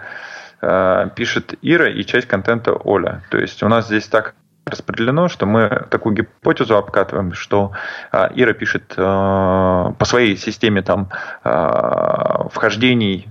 [1.17, 3.25] пишет Ира и часть контента Оля.
[3.31, 7.73] То есть у нас здесь так распределено, что мы такую гипотезу обкатываем, что
[8.13, 11.11] Ира пишет по своей системе там
[11.43, 13.29] вхождений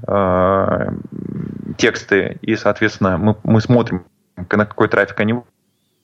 [1.78, 4.06] тексты, и, соответственно, мы, мы смотрим,
[4.36, 5.36] на какой трафик они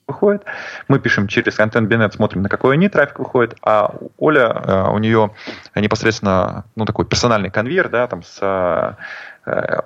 [0.08, 0.44] выходят.
[0.88, 4.98] Мы пишем через контент Binet, смотрим, на какой они трафик выходит, а Оля, э, у
[4.98, 5.30] нее
[5.74, 8.38] непосредственно ну, такой персональный конвейер, да, там с
[9.46, 9.80] э,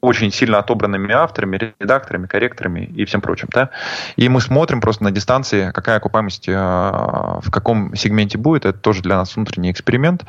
[0.00, 3.48] очень сильно отобранными авторами, редакторами, корректорами и всем прочим.
[3.52, 3.70] Да?
[4.16, 8.64] И мы смотрим просто на дистанции, какая окупаемость э, в каком сегменте будет.
[8.64, 10.24] Это тоже для нас внутренний эксперимент.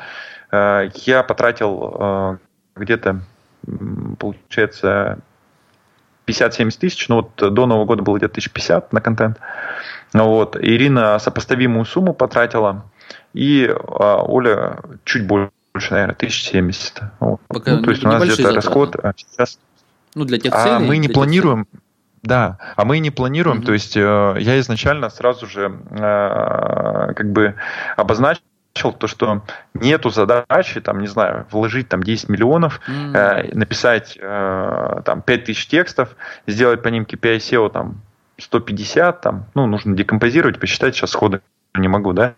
[0.52, 2.40] Я потратил
[2.74, 3.20] где-то,
[4.18, 5.20] получается,
[6.26, 9.38] 50-70 тысяч, ну вот до Нового года было где-то 1050 на контент.
[10.12, 10.56] Вот.
[10.56, 12.84] Ирина сопоставимую сумму потратила,
[13.32, 17.00] и а, Оля чуть больше, наверное, 1070.
[17.20, 17.40] Вот.
[17.48, 19.58] Пока ну, то есть у нас где-то расход а сейчас...
[20.14, 20.70] Ну, для тех целей.
[20.70, 21.68] А мы не планируем,
[22.22, 23.66] да, а мы не планируем, угу.
[23.66, 27.54] то есть э, я изначально сразу же э, как бы
[27.96, 28.42] обозначил,
[28.72, 29.42] то, что
[29.74, 33.16] нету задачи, там, не знаю, вложить там 10 миллионов, mm.
[33.16, 36.16] э, написать э, там 5000 текстов,
[36.46, 38.00] сделать по ним KPI SEO там
[38.38, 41.40] 150, там, ну, нужно декомпозировать, посчитать, сейчас сходу
[41.74, 42.34] не могу, да,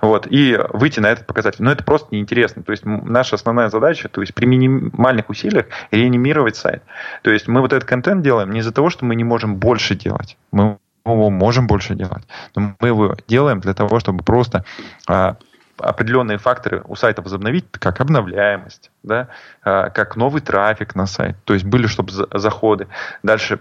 [0.00, 1.62] вот, и выйти на этот показатель.
[1.62, 2.62] Но это просто неинтересно.
[2.62, 6.82] То есть наша основная задача, то есть при минимальных усилиях реанимировать сайт.
[7.22, 9.94] То есть мы вот этот контент делаем не из-за того, что мы не можем больше
[9.94, 10.36] делать.
[10.52, 12.24] Мы мы можем больше делать.
[12.54, 14.64] Но мы его делаем для того, чтобы просто
[15.08, 15.36] а,
[15.78, 19.28] определенные факторы у сайта возобновить, как обновляемость, да,
[19.62, 21.36] а, как новый трафик на сайт.
[21.44, 22.88] То есть были, чтобы заходы.
[23.22, 23.60] Дальше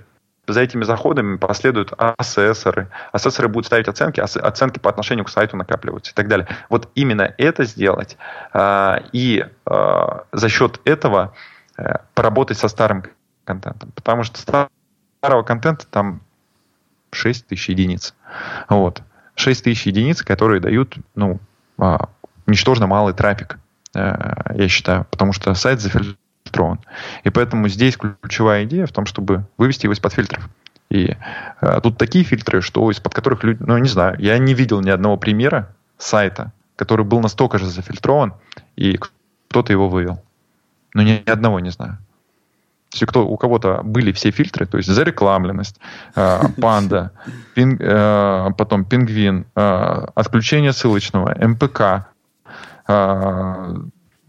[0.53, 2.89] за этими заходами последуют ассессоры.
[3.11, 6.47] Ассессоры будут ставить оценки, оценки по отношению к сайту накапливаются и так далее.
[6.69, 8.17] Вот именно это сделать
[8.53, 11.33] а, и а, за счет этого
[11.77, 13.03] а, поработать со старым
[13.45, 13.91] контентом.
[13.95, 16.21] Потому что старого контента там
[17.11, 18.13] 6 тысяч единиц.
[18.69, 19.01] Вот.
[19.35, 21.39] 6 тысяч единиц, которые дают, ну,
[21.77, 22.09] а,
[22.45, 23.57] ничтожно малый трафик,
[23.95, 26.17] э, я считаю, потому что сайт зафильтрован.
[27.23, 30.49] И поэтому здесь ключевая идея в том, чтобы вывести его из-под фильтров.
[30.89, 31.15] И
[31.61, 34.89] а, тут такие фильтры, что из-под которых люди, ну, не знаю, я не видел ни
[34.89, 38.33] одного примера сайта, который был настолько же зафильтрован,
[38.75, 40.23] и кто-то его вывел.
[40.93, 41.97] Но ни одного не знаю.
[42.91, 45.79] Если кто, у кого-то были все фильтры, то есть зарекламленность,
[46.15, 47.11] э, панда,
[47.53, 52.07] пинг, э, потом пингвин, э, отключение ссылочного, МПК,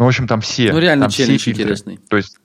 [0.01, 0.73] ну, в общем, там все.
[0.73, 2.01] Ну, реально там челлендж все интересный.
[2.09, 2.39] То есть,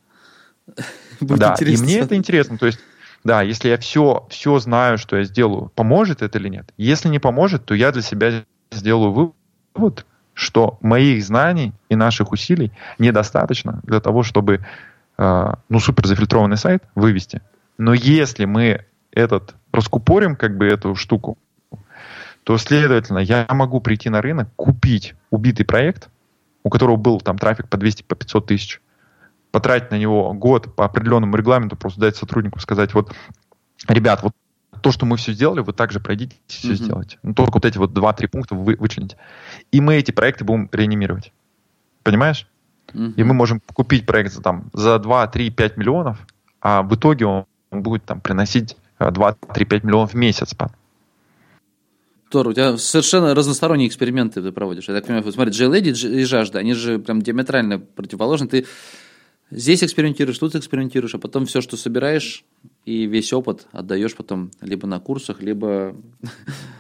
[1.21, 2.57] да, и мне это интересно.
[2.57, 2.79] То есть,
[3.23, 6.73] да, если я все, все знаю, что я сделаю, поможет это или нет?
[6.75, 9.33] Если не поможет, то я для себя сделаю
[9.73, 14.59] вывод, что моих знаний и наших усилий недостаточно для того, чтобы
[15.17, 17.41] а, ну, супер зафильтрованный сайт вывести.
[17.77, 21.37] Но если мы этот раскупорим, как бы эту штуку,
[22.43, 26.09] то, следовательно, я могу прийти на рынок, купить убитый проект,
[26.65, 28.81] у которого был там трафик по 200, по 500 тысяч,
[29.51, 33.13] потратить на него год по определенному регламенту, просто дать сотруднику сказать, вот,
[33.87, 34.33] ребят, вот
[34.81, 36.75] то, что мы все сделали, вы также пройдите, все mm-hmm.
[36.75, 37.19] сделайте.
[37.21, 39.15] Ну, только вот эти вот 2-3 пункта вы вычлените.
[39.71, 41.31] И мы эти проекты будем реанимировать.
[42.01, 42.47] Понимаешь?
[42.93, 46.17] И мы можем купить проект за, там, за 2, 3, 5 миллионов,
[46.61, 50.55] а в итоге он будет там, приносить 2, 3, 5 миллионов в месяц.
[52.35, 54.89] Тор, у тебя совершенно разносторонние эксперименты ты проводишь.
[54.89, 58.49] Я так понимаю, смотри, JLady и жажда, они же прям диаметрально противоположны.
[58.49, 58.65] Ты
[59.51, 62.43] здесь экспериментируешь, тут экспериментируешь, а потом все, что собираешь,
[62.83, 65.95] и весь опыт отдаешь потом либо на курсах, либо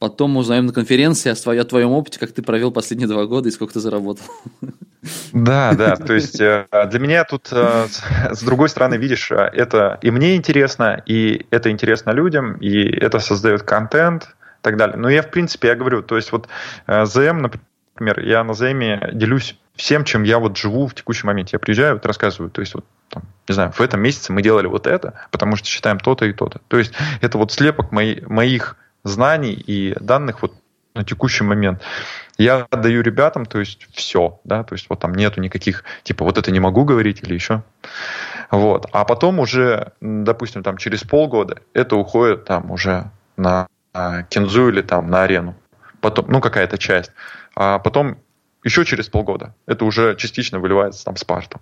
[0.00, 3.74] Потом узнаем на конференции о, твоем, опыте, как ты провел последние два года и сколько
[3.74, 4.24] ты заработал.
[5.32, 7.86] Да, да, то есть э, для меня тут, э,
[8.32, 13.20] с другой стороны, видишь, э, это и мне интересно, и это интересно людям, и это
[13.20, 14.96] создает контент так далее.
[14.96, 16.48] Но я, в принципе, я говорю, то есть вот
[16.86, 21.50] ЗМ, например, я на ЗМе делюсь всем, чем я вот живу в текущем моменте.
[21.54, 24.66] Я приезжаю, вот рассказываю, то есть вот там, не знаю, в этом месяце мы делали
[24.66, 26.60] вот это, потому что считаем то-то и то-то.
[26.68, 30.54] То есть это вот слепок мои, моих знаний и данных вот
[30.94, 31.80] на текущий момент.
[32.38, 36.38] Я отдаю ребятам, то есть все, да, то есть вот там нету никаких, типа, вот
[36.38, 37.62] это не могу говорить или еще.
[38.50, 38.86] Вот.
[38.92, 43.66] А потом уже, допустим, там через полгода это уходит там уже на
[44.30, 45.54] кинзу или там на арену.
[46.00, 47.12] Потом, ну, какая-то часть.
[47.54, 48.18] А потом
[48.64, 51.60] еще через полгода это уже частично выливается там Спарту.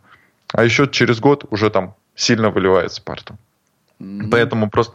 [0.53, 3.37] А еще через год уже там сильно выливается Спарту.
[4.01, 4.29] Mm-hmm.
[4.31, 4.95] Поэтому просто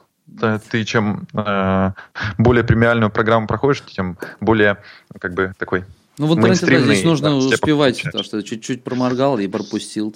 [0.72, 1.92] ты чем э,
[2.38, 4.78] более премиальную программу проходишь, тем более
[5.20, 5.86] как бы такой
[6.18, 10.16] ну вот да, здесь нужно да, успевать, потому что чуть-чуть проморгал и пропустил.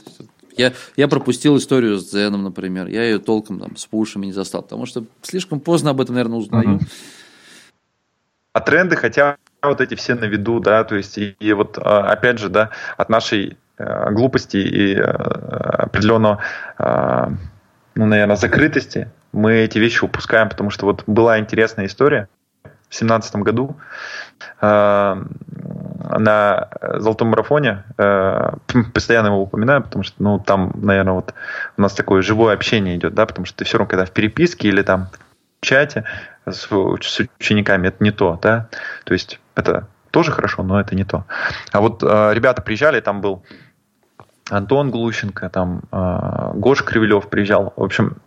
[0.57, 2.87] Я, я пропустил историю с Дзеном, например.
[2.87, 6.39] Я ее толком там с пушами не застал, потому что слишком поздно об этом, наверное,
[6.39, 6.79] узнаю.
[8.53, 12.11] А тренды, хотя вот эти все на виду, да, то есть и, и вот а,
[12.11, 16.39] опять же, да, от нашей э, глупости и э, определенного,
[16.77, 17.27] э,
[17.95, 22.27] ну, наверное, закрытости мы эти вещи упускаем, потому что вот была интересная история
[22.89, 23.77] в семнадцатом году
[24.61, 25.23] э,
[26.17, 28.51] на золотом марафоне, э,
[28.93, 31.33] постоянно его упоминаю, потому что, ну, там, наверное, вот
[31.77, 34.69] у нас такое живое общение идет, да, потому что ты все равно, когда в переписке
[34.69, 35.09] или там
[35.61, 36.05] в чате
[36.45, 38.69] с, с учениками, это не то, да,
[39.03, 41.25] то есть это тоже хорошо, но это не то.
[41.71, 43.43] А вот э, ребята приезжали, там был
[44.49, 48.17] Антон Глущенко, там э, Гош Кривилев приезжал, в общем,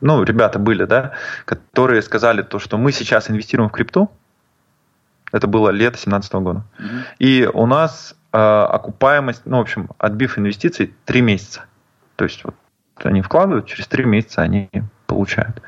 [0.00, 1.12] ну, ребята были, да,
[1.44, 4.10] которые сказали то, что мы сейчас инвестируем в крипту,
[5.32, 6.88] это было лето 2017 года, угу.
[7.18, 11.64] и у нас э, окупаемость, ну, в общем, отбив инвестиций, 3 месяца.
[12.16, 12.54] То есть вот
[13.02, 14.68] они вкладывают, через 3 месяца они
[15.06, 15.62] получают.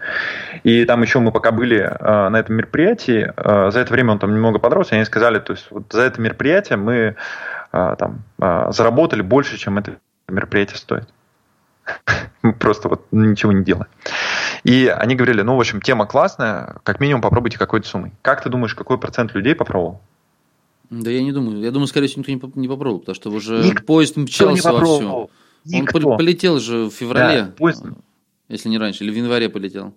[0.62, 4.18] И там еще мы пока были э, на этом мероприятии, э, за это время он
[4.18, 7.16] там немного подрос, и они сказали, то есть вот за это мероприятие мы
[7.72, 9.96] э, там э, заработали больше, чем это
[10.28, 11.08] мероприятие стоит.
[12.58, 13.88] Просто вот ничего не делая.
[14.64, 18.12] И они говорили, ну, в общем, тема классная, как минимум попробуйте какой-то суммой.
[18.22, 20.00] Как ты думаешь, какой процент людей попробовал?
[20.90, 21.60] Да я не думаю.
[21.60, 25.30] Я думаю, скорее всего, никто не попробовал, потому что уже никто поезд мчался вовсю.
[25.64, 26.10] Никто.
[26.10, 27.84] Он полетел же в феврале, да, поезд...
[28.48, 29.94] если не раньше, или в январе полетел.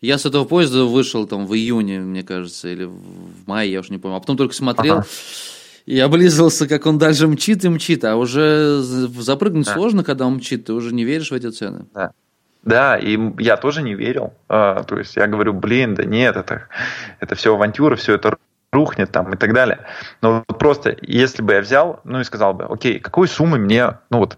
[0.00, 3.90] Я с этого поезда вышел там в июне, мне кажется, или в мае, я уже
[3.90, 4.18] не помню.
[4.18, 5.06] А потом только смотрел, ага.
[5.88, 8.04] И облизывался, как он дальше мчит и мчит.
[8.04, 9.72] А уже запрыгнуть да.
[9.72, 10.66] сложно, когда он мчит.
[10.66, 11.86] Ты уже не веришь в эти цены.
[11.94, 12.10] Да.
[12.62, 14.34] Да, и я тоже не верил.
[14.50, 16.64] А, то есть я говорю, блин, да нет, это,
[17.20, 18.36] это все авантюра, все это
[18.70, 19.86] рухнет там и так далее.
[20.20, 23.96] Но вот просто, если бы я взял, ну и сказал бы, окей, какой суммы мне,
[24.10, 24.36] ну вот,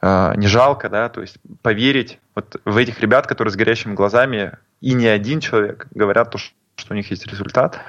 [0.00, 4.52] э, не жалко, да, то есть поверить вот в этих ребят, которые с горящими глазами,
[4.80, 6.54] и не один человек говорят то, что
[6.90, 7.80] у них есть результат,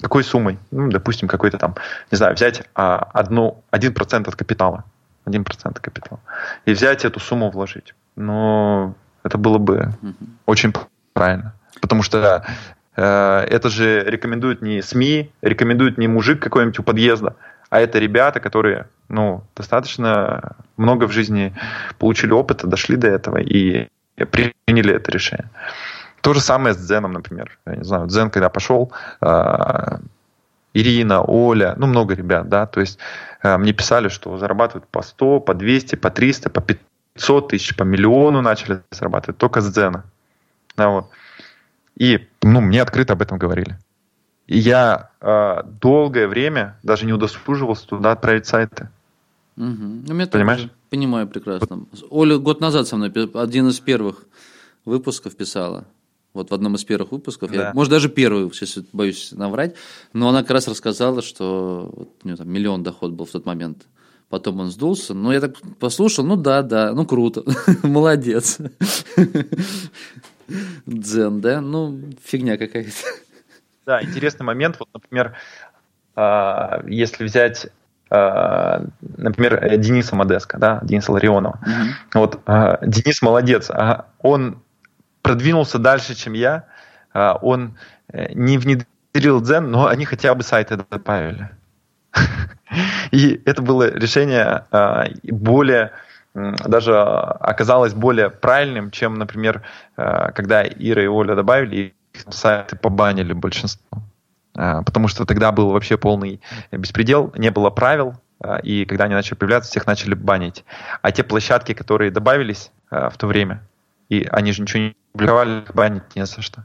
[0.00, 0.58] какой суммой?
[0.70, 1.74] Ну, допустим, какой-то там,
[2.10, 4.84] не знаю, взять а, одну, один процент от капитала.
[5.24, 6.20] один процент капитала.
[6.64, 7.94] И взять эту сумму вложить.
[8.16, 10.14] Но это было бы угу.
[10.46, 10.72] очень
[11.12, 11.54] правильно.
[11.80, 12.44] Потому что
[12.96, 17.36] э, это же рекомендуют не СМИ, рекомендует не мужик какой-нибудь у подъезда,
[17.68, 21.54] а это ребята, которые ну, достаточно много в жизни
[21.98, 25.48] получили опыта, дошли до этого и приняли это решение.
[26.20, 27.58] То же самое с Дзеном, например.
[27.66, 29.98] Я не знаю, Дзен, когда пошел, э,
[30.74, 32.98] Ирина, Оля, ну, много ребят, да, то есть
[33.42, 37.82] э, мне писали, что зарабатывают по 100, по 200, по 300, по 500 тысяч, по
[37.82, 40.04] миллиону начали зарабатывать только с Дзена.
[40.76, 41.10] Да, вот.
[41.96, 43.78] И, ну, мне открыто об этом говорили.
[44.46, 48.88] И я э, долгое время даже не удосуживался туда отправить сайты.
[49.56, 50.04] Угу.
[50.08, 50.68] Ну, Понимаешь?
[50.90, 51.84] Понимаю прекрасно.
[52.10, 54.24] Оля год назад со мной один из первых
[54.84, 55.84] выпусков писала
[56.32, 57.56] вот в одном из первых выпусков, да.
[57.56, 59.74] я, может, даже первый, сейчас боюсь наврать,
[60.12, 63.46] но она как раз рассказала, что вот, у нее там миллион доход был в тот
[63.46, 63.86] момент.
[64.28, 65.12] Потом он сдулся.
[65.12, 67.42] Ну, я так послушал, ну да, да, ну круто,
[67.82, 68.58] молодец.
[70.86, 71.60] Дзен, да?
[71.60, 72.90] Ну, фигня какая-то.
[73.86, 74.76] Да, интересный момент.
[74.78, 75.36] Вот, например,
[76.14, 77.68] а, если взять
[78.08, 81.60] а, например, Дениса Модеска, да, Дениса Ларионова.
[81.64, 81.90] Mm-hmm.
[82.14, 83.70] Вот а, Денис молодец.
[84.20, 84.62] Он
[85.22, 86.64] продвинулся дальше, чем я.
[87.12, 87.76] А, он
[88.12, 91.50] э, не внедрил дзен, но они хотя бы сайты добавили.
[93.10, 95.92] И это было решение а, более
[96.32, 99.62] даже оказалось более правильным, чем, например,
[99.96, 101.76] а, когда Ира и Оля добавили,
[102.14, 103.98] их сайты побанили большинство.
[104.52, 106.40] Потому что тогда был вообще полный
[106.70, 108.14] беспредел, не было правил,
[108.62, 110.64] и когда они начали появляться, всех начали банить.
[111.02, 113.62] А те площадки, которые добавились в то время,
[114.10, 116.64] и они же ничего не публиковали, банить не за что.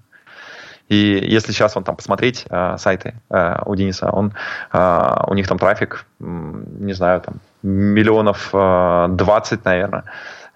[0.90, 4.34] И если сейчас вон там посмотреть э, сайты э, у Дениса, он,
[4.72, 10.04] э, у них там трафик, не знаю, там миллионов э, 20, наверное,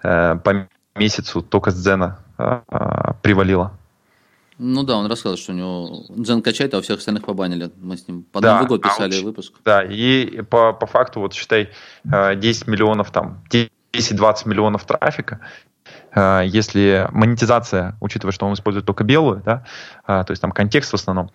[0.02, 2.60] э, по месяцу только с Дзена э,
[3.22, 3.72] привалило.
[4.58, 7.70] Ну да, он рассказал, что у него Дзен качает, а всех остальных побанили.
[7.80, 9.54] Мы с ним под да, Новый год писали а выпуск.
[9.64, 11.70] Да, и по, по факту, вот считай,
[12.04, 13.42] 10 э, миллионов там,
[13.92, 15.40] 10-20 миллионов трафика,
[16.14, 19.64] э, если монетизация, учитывая, что он использует только белую, да,
[20.06, 21.30] э, то есть там контекст в основном,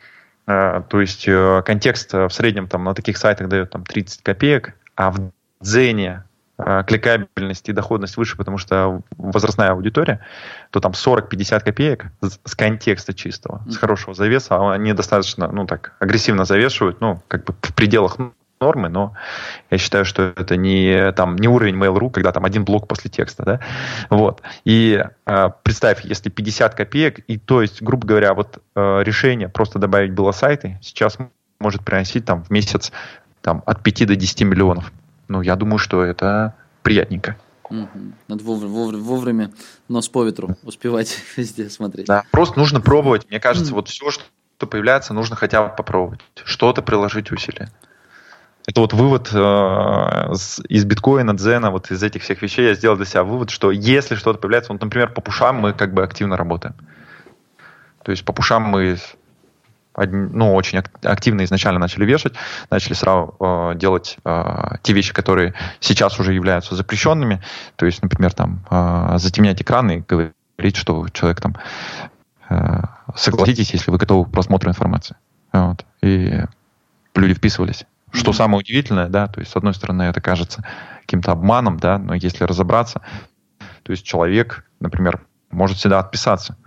[0.45, 1.27] то есть
[1.65, 6.23] контекст в среднем там на таких сайтах дает там 30 копеек, а в Дзене
[6.57, 10.21] Э, кликабельность и доходность выше, потому что возрастная аудитория,
[10.71, 15.95] то там 40-50 копеек с контекста чистого, с хорошего завеса, а они достаточно, ну так,
[15.99, 18.17] агрессивно завешивают, ну, как бы в пределах
[18.59, 19.13] нормы, но
[19.69, 23.43] я считаю, что это не, там, не уровень Mail.ru, когда там один блок после текста,
[23.43, 23.59] да,
[24.09, 24.41] вот.
[24.63, 29.79] И э, представь, если 50 копеек, и то есть, грубо говоря, вот э, решение просто
[29.79, 31.17] добавить было сайты сейчас
[31.59, 32.91] может приносить там в месяц
[33.41, 34.91] там от 5 до 10 миллионов
[35.27, 37.37] ну, я думаю, что это приятненько.
[37.69, 37.87] Угу.
[38.27, 39.51] Надо вовремя, вовремя
[39.87, 42.07] нос по ветру успевать везде смотреть.
[42.07, 43.27] Да, просто нужно пробовать.
[43.29, 46.21] Мне кажется, вот все, что появляется, нужно хотя бы попробовать.
[46.43, 47.69] Что-то приложить усилия.
[48.67, 50.33] Это вот вывод э,
[50.69, 54.15] из биткоина, дзена, вот из этих всех вещей я сделал для себя вывод, что если
[54.15, 56.75] что-то появляется, вот, например, по пушам мы как бы активно работаем.
[58.03, 58.97] То есть по пушам мы
[59.97, 62.33] ну, очень активно изначально начали вешать,
[62.69, 67.41] начали сразу э, делать э, те вещи, которые сейчас уже являются запрещенными.
[67.75, 71.55] То есть, например, там э, затемнять экраны и говорить, что человек там
[72.49, 72.81] э,
[73.15, 75.15] согласитесь, если вы готовы к просмотру информации.
[75.53, 75.85] Вот.
[76.01, 76.43] И
[77.15, 77.85] люди вписывались.
[78.15, 78.33] Что mm-hmm.
[78.33, 80.65] самое удивительное, да, то есть, с одной стороны, это кажется
[81.01, 83.01] каким-то обманом, да, но если разобраться,
[83.83, 86.57] то есть человек, например, может всегда отписаться.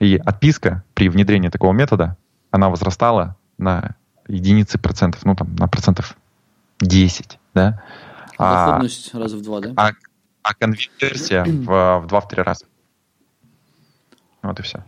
[0.00, 2.16] И отписка при внедрении такого метода
[2.50, 3.96] она возрастала на
[4.28, 6.16] единицы процентов, ну там на процентов
[6.80, 7.82] 10, да?
[8.38, 9.72] А Доходность а, раза в два, да?
[9.76, 9.90] А,
[10.42, 12.66] а конверсия в, в два-три раза.
[14.42, 14.84] Вот и все.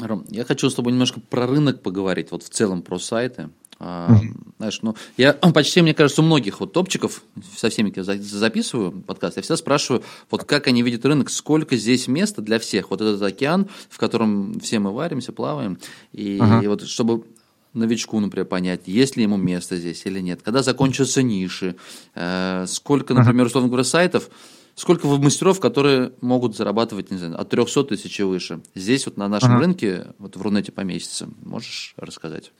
[0.00, 3.50] Ром, я хочу с тобой немножко про рынок поговорить, вот в целом про сайты.
[3.80, 4.20] А,
[4.58, 7.22] знаешь, ну, я почти, мне кажется, у многих вот топчиков,
[7.56, 12.08] со всеми, я записываю подкаст, я всегда спрашиваю, вот как они видят рынок, сколько здесь
[12.08, 15.78] места для всех, вот этот океан, в котором все мы варимся, плаваем,
[16.12, 16.64] и, uh-huh.
[16.64, 17.24] и вот чтобы
[17.72, 21.76] новичку, например, понять, есть ли ему место здесь или нет, когда закончатся ниши,
[22.14, 24.28] э, сколько, например, условно говоря, сайтов,
[24.74, 28.60] сколько мастеров, которые могут зарабатывать, не знаю, от 300 тысяч и выше.
[28.74, 29.60] Здесь вот на нашем uh-huh.
[29.60, 31.28] рынке, вот в Рунете поместится.
[31.44, 32.50] Можешь рассказать?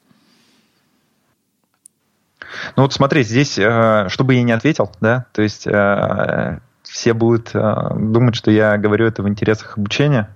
[2.76, 7.50] Ну вот смотри, здесь, э, чтобы я не ответил, да, то есть э, все будут
[7.54, 10.34] э, думать, что я говорю это в интересах обучения,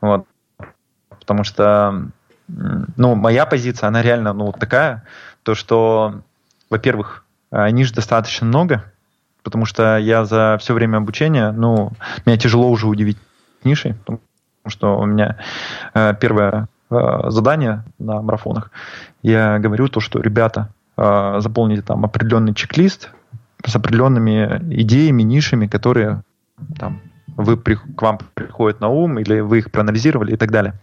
[0.00, 0.26] вот,
[1.08, 2.08] потому что,
[2.48, 5.04] ну, моя позиция, она реально, ну, вот такая,
[5.42, 6.22] то, что,
[6.70, 8.84] во-первых, ниш достаточно много,
[9.42, 11.92] потому что я за все время обучения, ну,
[12.26, 13.18] меня тяжело уже удивить
[13.62, 14.20] нишей, потому
[14.66, 15.38] что у меня
[16.20, 18.70] первое задание на марафонах,
[19.22, 23.10] я говорю то, что, ребята, э, заполните там определенный чек-лист
[23.64, 26.22] с определенными идеями, нишами, которые
[26.78, 30.74] там, вы, к вам приходят на ум, или вы их проанализировали и так далее.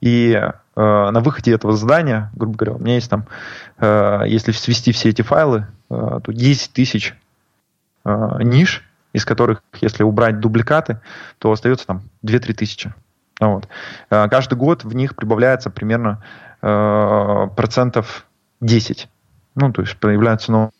[0.00, 3.26] И э, на выходе этого задания, грубо говоря, у меня есть там,
[3.78, 7.14] э, если свести все эти файлы, э, то 10 тысяч
[8.04, 11.00] э, ниш, из которых, если убрать дубликаты,
[11.38, 12.92] то остается там 2-3 тысячи.
[13.40, 13.68] Вот.
[14.10, 16.22] Э, каждый год в них прибавляется примерно
[16.62, 18.26] э, процентов
[18.60, 19.08] 10.
[19.54, 20.72] Ну, то есть появляются новые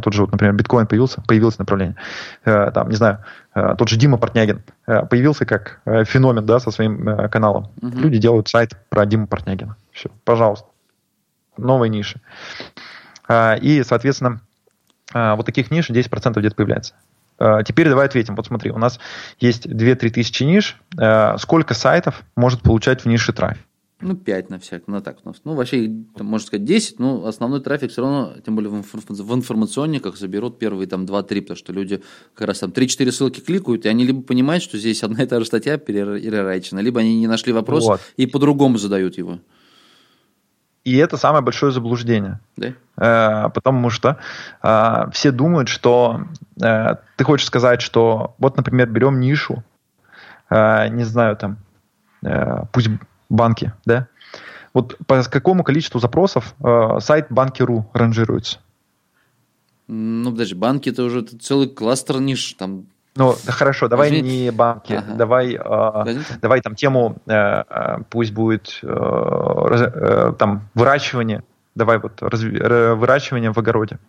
[0.00, 1.96] Тут же, вот, например, биткоин появился, появилось направление.
[2.44, 3.24] Э, там, не знаю,
[3.54, 7.68] э, тот же Дима Портнягин э, появился как феномен, да, со своим каналом.
[7.80, 7.98] Угу.
[7.98, 9.76] Люди делают сайт про Диму Портнягина.
[9.92, 10.66] Все, пожалуйста.
[11.56, 12.20] Новые ниши.
[13.30, 14.40] И, соответственно,
[15.12, 16.94] вот таких ниш 10% где-то появляется.
[17.64, 18.34] Теперь давай ответим.
[18.34, 18.98] Вот смотри, у нас
[19.38, 20.76] есть 2-3 тысячи ниш.
[21.38, 23.62] Сколько сайтов может получать в нише трафик?
[24.00, 25.18] Ну, 5 на всяк, ну так.
[25.44, 29.22] Ну, вообще, там, можно сказать, 10, но основной трафик все равно, тем более в, инф-
[29.22, 32.02] в информационниках, заберут первые там 2-3, потому что люди
[32.34, 35.38] как раз там 3-4 ссылки кликают, и они либо понимают, что здесь одна и та
[35.38, 38.00] же статья перерайчена, либо они не нашли вопрос вот.
[38.16, 39.38] и по-другому задают его.
[40.82, 42.40] И это самое большое заблуждение.
[42.56, 42.74] Да?
[42.98, 44.18] Э, потому что
[44.62, 46.24] э, все думают, что
[46.62, 49.64] э, ты хочешь сказать, что вот, например, берем нишу,
[50.50, 51.56] э, не знаю, там,
[52.22, 52.88] э, пусть
[53.34, 54.08] банки, да?
[54.72, 58.58] Вот по какому количеству запросов э, сайт банки.ру ранжируется?
[59.86, 62.86] Ну, подожди, банки это уже целый кластер ниш, там
[63.16, 64.46] ну, хорошо, давай Возьми...
[64.46, 65.14] не банки, ага.
[65.14, 71.44] давай, э, давай там тему, э, э пусть будет э, э, там выращивание,
[71.76, 74.00] давай вот разви, выращивание в огороде.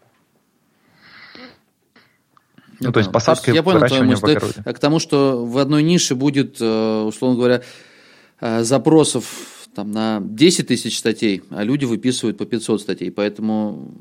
[2.79, 4.53] Ну, то есть посадка и я понял выращивание в огороде.
[4.63, 7.61] Ты К тому, что в одной нише будет, э, условно говоря, э,
[8.39, 13.11] запросов там, на 10 тысяч статей, а люди выписывают по 500 статей.
[13.11, 13.91] Поэтому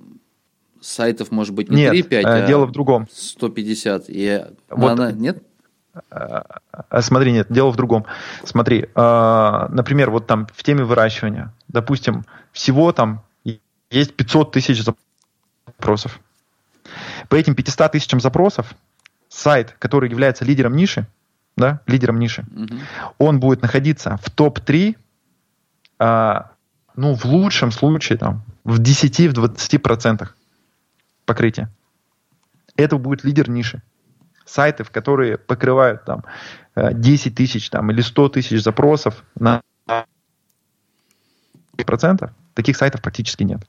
[0.81, 3.09] сайтов может быть не Нет, 3-5, э, а дело в другом.
[3.13, 4.05] 150.
[4.09, 5.43] И Вот- она- нет?
[6.11, 6.45] А,
[7.03, 8.05] Смотри, нет, дело в другом.
[8.45, 13.23] Смотри, например, вот там в теме выращивания, допустим, всего там
[13.91, 14.83] есть 500 тысяч
[15.67, 16.21] запросов.
[17.29, 18.75] По этим 500 тысячам запросов
[19.29, 21.07] сайт, который является лидером ниши,
[21.57, 22.81] да, лидером ниши, Мгм.
[23.19, 24.97] он будет находиться в топ-3,
[25.99, 26.51] а,
[26.97, 30.37] ну, в лучшем случае, там, в 10-20% процентах
[31.27, 31.69] покрытия.
[32.77, 33.83] Это будет лидер ниши.
[34.45, 36.25] Сайтов, которые покрывают там
[36.75, 39.63] э, 10 тысяч там, или 100 тысяч запросов на
[41.87, 43.61] процентов, таких сайтов практически нет.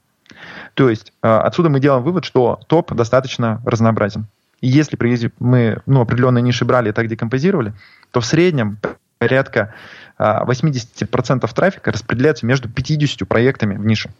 [0.73, 4.27] То есть э, отсюда мы делаем вывод, что топ достаточно разнообразен.
[4.61, 4.97] И если
[5.39, 7.73] мы ну, определенные ниши брали и так декомпозировали,
[8.11, 8.77] то в среднем
[9.17, 9.73] порядка
[10.17, 14.11] а, 80% трафика распределяется между 50 проектами в нише.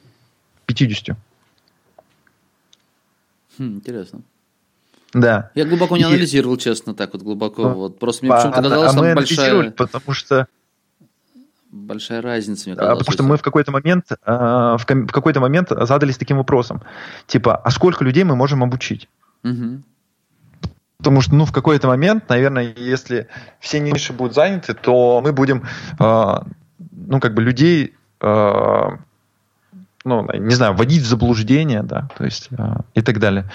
[0.66, 1.18] 50.
[3.58, 4.22] Хм, интересно.
[5.14, 5.52] Да.
[5.56, 7.62] Я глубоко не И- анализировал, честно, так вот глубоко.
[7.64, 10.48] Ну, Вот просто мне А, почему-то а казалось, мы там анализировали, большая, потому что,
[11.72, 12.70] большая разница.
[12.70, 15.70] Мне а, казалось, потому что мы в какой-то момент а, в, ком- в какой-то момент
[15.70, 16.82] задались таким вопросом,
[17.28, 19.08] типа, а сколько людей мы можем обучить?
[19.44, 19.84] Мгм.
[21.06, 23.28] Потому что, ну, в какой-то момент, наверное, если
[23.60, 25.64] все ниши будут заняты, то мы будем,
[26.00, 26.36] э,
[26.80, 28.90] ну, как бы людей, э,
[30.04, 33.52] ну, не знаю, вводить в заблуждение, да, то есть э, и так далее.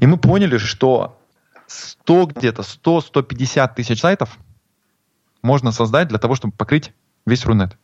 [0.00, 1.20] И мы поняли, что
[1.66, 4.38] 100 где-то, 100-150 тысяч сайтов
[5.42, 6.94] можно создать для того, чтобы покрыть
[7.26, 7.76] весь Рунет.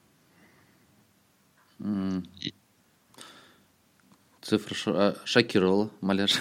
[4.41, 6.39] Цифра шокировала, маляш.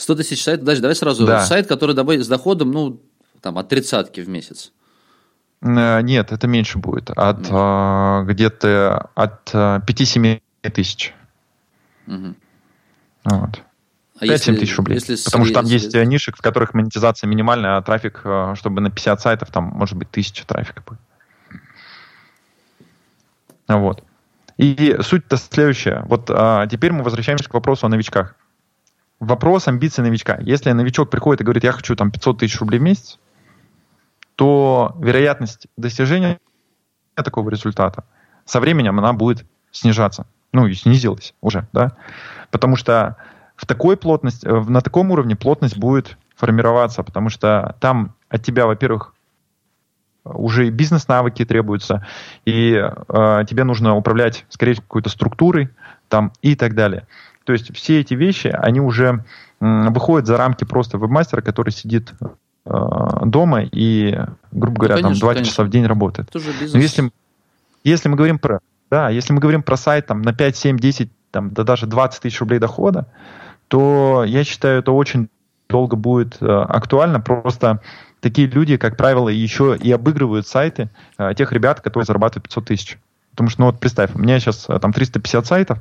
[0.00, 0.64] 100 тысяч сайтов.
[0.64, 1.26] Даже давай сразу.
[1.26, 1.44] Да.
[1.44, 3.00] Сайт, который добавит с доходом, ну,
[3.40, 4.72] там, от тридцатки в месяц.
[5.62, 10.40] Э, Нет, это меньше будет, от э, где-то от э, 5-7
[10.72, 11.14] тысяч.
[12.06, 12.36] Мгм.
[13.24, 13.62] Вот.
[14.18, 14.94] А 5-7 тысяч рублей.
[14.94, 18.54] если Потому что там срез- есть э, ниши, в которых монетизация минимальная, а трафик, э,
[18.56, 21.00] чтобы на 50 сайтов, там может быть 1000 трафика будет.
[23.68, 24.02] Вот.
[24.56, 26.02] И суть-то следующая.
[26.06, 28.34] Вот а, теперь мы возвращаемся к вопросу о новичках.
[29.20, 30.38] Вопрос амбиций новичка.
[30.40, 33.18] Если новичок приходит и говорит, я хочу там 500 тысяч рублей в месяц,
[34.34, 36.38] то вероятность достижения
[37.14, 38.04] такого результата
[38.46, 40.26] со временем она будет снижаться.
[40.52, 41.92] Ну и снизилась уже, да.
[42.50, 43.16] Потому что
[43.56, 48.66] в такой плотности, э, на таком уровне плотность будет формироваться, потому что там от тебя,
[48.66, 49.14] во-первых,
[50.24, 52.06] уже и бизнес-навыки требуются,
[52.44, 55.68] и э, тебе нужно управлять, скорее какой-то структурой
[56.08, 57.06] там, и так далее.
[57.44, 59.24] То есть все эти вещи, они уже
[59.60, 62.12] выходят за рамки просто вебмастера, который сидит
[62.64, 62.70] э,
[63.26, 64.18] дома и,
[64.52, 65.50] грубо говоря, там конечно, два конечно.
[65.50, 66.30] часа в день работает.
[66.30, 66.72] Тоже бизнес.
[66.72, 67.10] Но если,
[67.84, 68.60] если мы говорим про,
[68.90, 72.22] да, если мы говорим про сайт там, на 5, 7, 10, там, да даже 20
[72.22, 73.06] тысяч рублей дохода,
[73.68, 75.28] то я считаю, это очень
[75.68, 77.20] долго будет э, актуально.
[77.20, 77.80] Просто
[78.20, 82.98] такие люди, как правило, еще и обыгрывают сайты э, тех ребят, которые зарабатывают 500 тысяч.
[83.30, 85.78] Потому что, ну вот представь, у меня сейчас э, там 350 сайтов,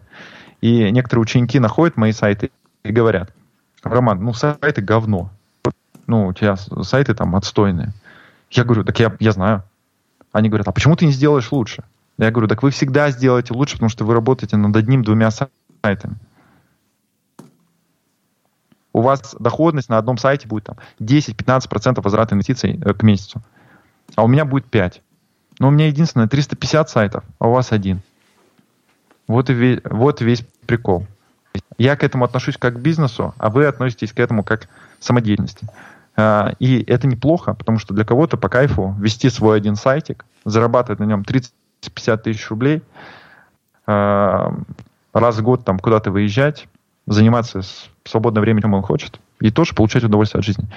[0.62, 2.52] и некоторые ученики находят мои сайты
[2.84, 3.34] и говорят,
[3.84, 5.32] Роман, ну сайты говно.
[6.08, 7.94] Ну, у тебя сайты там отстойные.
[8.52, 9.64] Я говорю, так я, я знаю.
[10.32, 11.84] Они говорят, а почему ты не сделаешь лучше?
[12.18, 16.16] Я говорю, так вы всегда сделаете лучше, потому что вы работаете над одним-двумя сайтами.
[18.92, 23.42] У вас доходность на одном сайте будет там 10-15% возврата инвестиций э, к месяцу.
[24.16, 25.02] А у меня будет 5.
[25.60, 28.02] Но у меня единственное 350 сайтов, а у вас один.
[29.30, 31.06] Вот и весь, вот весь прикол.
[31.78, 34.68] Я к этому отношусь как к бизнесу, а вы относитесь к этому как к
[35.00, 35.68] самодеятельности.
[36.18, 41.00] А, И это неплохо, потому что для кого-то по кайфу вести свой один сайтик, зарабатывать
[41.00, 42.82] на нем 30-50 тысяч рублей,
[43.86, 44.52] а,
[45.14, 46.68] раз в год там куда-то выезжать,
[47.06, 50.68] заниматься в свободное время, чем он хочет, и тоже получать удовольствие от жизни.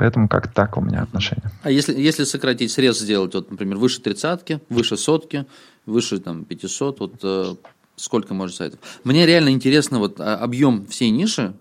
[0.00, 1.50] Поэтому как так у меня отношение.
[1.62, 5.44] А если, если сократить, срез сделать, вот, например, выше тридцатки, выше сотки,
[5.90, 7.54] выше там 500, вот э,
[7.96, 8.80] сколько может сайтов?
[9.04, 11.54] Мне реально интересно вот а, объем всей ниши,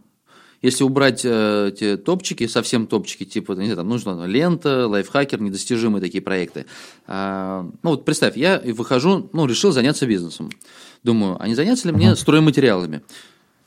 [0.61, 6.01] если убрать э, эти топчики, совсем топчики, типа, не знаю, там нужно лента, лайфхакер, недостижимые
[6.01, 6.65] такие проекты.
[7.07, 10.49] А, ну вот представь, я выхожу, ну, решил заняться бизнесом.
[11.03, 13.01] Думаю, а не заняться ли мне стройматериалами?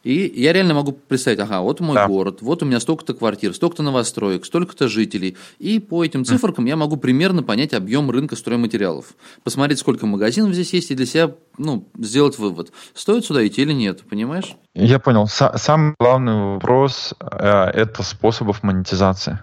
[0.05, 2.09] И я реально могу представить, ага, вот мой Да.
[2.09, 5.37] город, вот у меня столько-то квартир, столько-то новостроек, столько-то жителей.
[5.59, 9.15] И по этим циферкам я могу примерно понять объем рынка стройматериалов.
[9.45, 13.73] Посмотреть, сколько магазинов здесь есть, и для себя ну, сделать вывод, стоит сюда идти или
[13.73, 14.57] нет, понимаешь?
[14.75, 15.25] Я понял.
[15.25, 19.39] Са- самый главный вопрос э, это способов монетизации.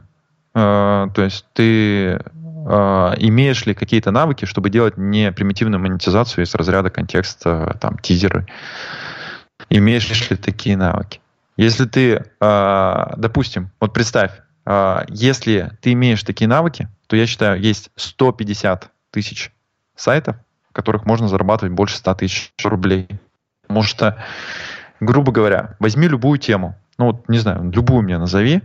[0.54, 1.64] Э, то есть ты
[2.14, 2.20] э,
[3.20, 8.46] имеешь ли какие-то навыки, чтобы делать не примитивную монетизацию из разряда контекста, там, тизеры?
[9.70, 11.22] Имеешь ли такие навыки?
[11.58, 14.32] Если ты, э, допустим, вот представь,
[14.66, 19.52] э, если ты имеешь такие навыки, то я считаю, есть 150 тысяч
[19.96, 20.38] сайтов,
[20.70, 23.08] в которых можно зарабатывать больше 100 тысяч рублей.
[23.62, 24.24] Потому что
[25.00, 28.62] грубо говоря, возьми любую тему, ну вот, не знаю, любую мне назови,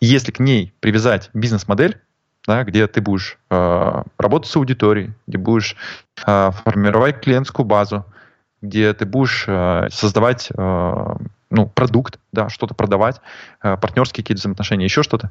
[0.00, 2.00] и если к ней привязать бизнес-модель,
[2.46, 5.76] да, где ты будешь э, работать с аудиторией, где будешь
[6.24, 8.04] э, формировать клиентскую базу,
[8.66, 11.14] где ты будешь э, создавать э,
[11.50, 13.20] ну, продукт, да, что-то продавать,
[13.62, 15.30] э, партнерские какие-то взаимоотношения, еще что-то,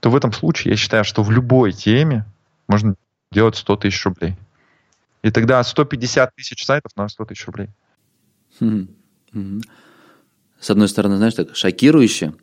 [0.00, 2.24] то в этом случае я считаю, что в любой теме
[2.68, 2.94] можно
[3.30, 4.36] делать 100 тысяч рублей.
[5.22, 7.68] И тогда 150 тысяч сайтов на 100 тысяч рублей.
[8.60, 8.88] Мгм.
[9.32, 9.62] Мгм.
[10.60, 12.34] С одной стороны, знаешь, так шокирующе,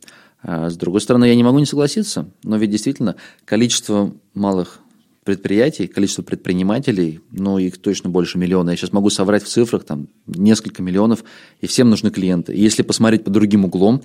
[0.42, 4.80] а с другой стороны, я не могу не согласиться, но ведь действительно количество малых
[5.24, 8.72] предприятий, количество предпринимателей, ну, их точно больше миллиона.
[8.72, 11.24] Я сейчас могу соврать в цифрах, там, несколько миллионов,
[11.62, 12.54] и всем нужны клиенты.
[12.54, 14.02] И если посмотреть под другим углом,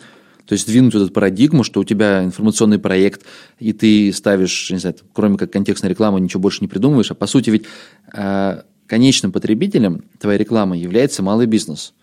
[0.47, 3.23] то есть двинуть вот эту парадигму, что у тебя информационный проект,
[3.59, 7.27] и ты ставишь, не знаю, кроме как контекстной рекламы, ничего больше не придумываешь, а по
[7.27, 7.65] сути ведь
[8.13, 11.95] э, конечным потребителем твоей рекламы является малый бизнес.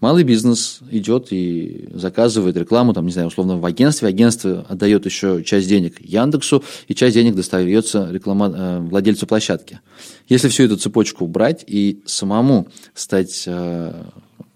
[0.00, 4.08] Малый бизнес идет и заказывает рекламу, там, не знаю, условно, в агентстве.
[4.08, 9.80] Агентство отдает еще часть денег Яндексу, и часть денег достается реклама, э, владельцу площадки.
[10.28, 14.04] Если всю эту цепочку убрать и самому стать, э,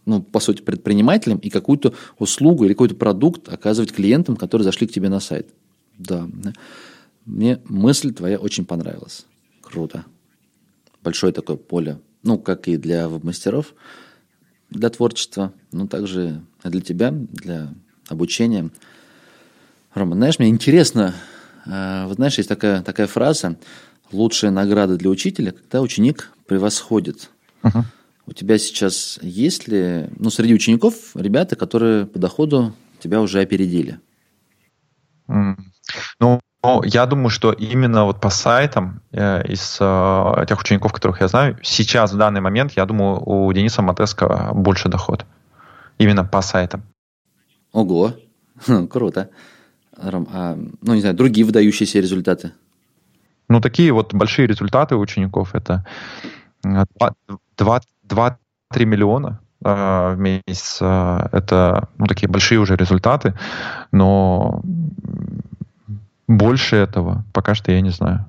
[0.05, 4.93] ну, по сути, предпринимателем и какую-то услугу или какой-то продукт оказывать клиентам, которые зашли к
[4.93, 5.49] тебе на сайт.
[5.97, 6.29] Да.
[7.25, 9.25] Мне мысль твоя очень понравилась.
[9.63, 10.05] Круто.
[11.03, 11.99] Большое такое поле.
[12.23, 13.75] Ну, как и для веб-мастеров,
[14.71, 17.73] для творчества, но также для тебя, для
[18.09, 18.71] обучения.
[19.95, 21.15] Рома, знаешь, мне интересно,
[21.67, 23.57] э, вот знаешь, есть такая, такая фраза,
[24.13, 27.31] лучшая награда для учителя, когда ученик превосходит.
[27.63, 27.85] Мгм.
[28.27, 33.99] У тебя сейчас есть ли, ну, среди учеников ребята, которые по доходу тебя уже опередили?
[35.29, 35.73] М.
[36.21, 41.21] Ну, ну, я думаю, что именно вот по сайтам э, из э, тех учеников, которых
[41.21, 45.25] я знаю, сейчас в данный момент, я думаю, у Дениса Матеска больше доход.
[45.99, 46.83] Именно по сайтам.
[47.73, 48.13] Ого,
[48.67, 49.31] Хм, круто.
[49.97, 52.53] Ром, а, ну, не знаю, другие выдающиеся результаты?
[53.49, 55.85] Ну, такие вот большие результаты у учеников это
[56.63, 58.35] 2-3
[58.85, 60.79] миллиона э, в месяц.
[60.81, 63.35] Э, Это ну, такие большие уже результаты,
[63.93, 64.63] но
[66.31, 68.27] больше этого пока что я не знаю.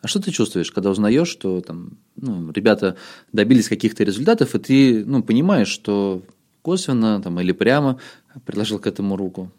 [0.00, 2.96] А что ты чувствуешь, когда узнаешь, что там, ну, ребята
[3.32, 6.22] добились каких-то результатов, и ты ну, понимаешь, что
[6.62, 7.98] косвенно там, или прямо
[8.44, 9.50] приложил к этому руку?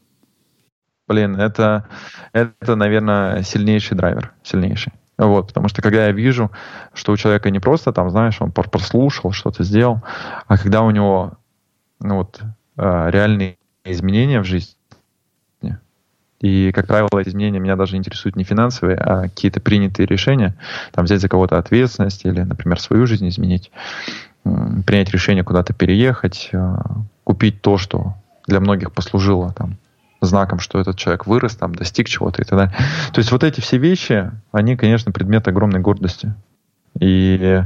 [1.07, 1.87] Блин, это,
[2.33, 4.93] это, наверное, сильнейший драйвер, сильнейший.
[5.17, 6.51] Вот, потому что когда я вижу,
[6.93, 10.01] что у человека не просто там, знаешь, он прослушал, что-то сделал,
[10.47, 11.37] а когда у него
[11.99, 12.41] ну, вот,
[12.77, 14.75] э, реальные изменения в жизни,
[16.43, 20.53] и, как правило, эти изменения меня даже интересуют не финансовые, а какие-то принятые решения,
[20.91, 23.71] там взять за кого-то ответственность или, например, свою жизнь изменить,
[24.43, 26.75] принять решение куда-то переехать, э,
[27.23, 28.15] купить то, что
[28.45, 29.77] для многих послужило там
[30.19, 32.75] знаком, что этот человек вырос, там, достиг чего-то и так далее.
[33.13, 36.33] То есть вот эти все вещи, они, конечно, предмет огромной гордости.
[36.99, 37.63] И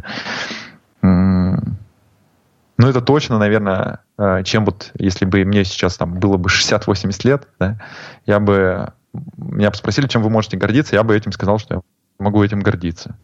[2.77, 7.25] ну, это точно, наверное, э, чем вот, если бы мне сейчас там было бы 60-80
[7.25, 7.79] лет, да,
[8.25, 8.93] я бы,
[9.37, 11.81] меня бы спросили, чем вы можете гордиться, я бы этим сказал, что я
[12.19, 13.17] могу этим гордиться.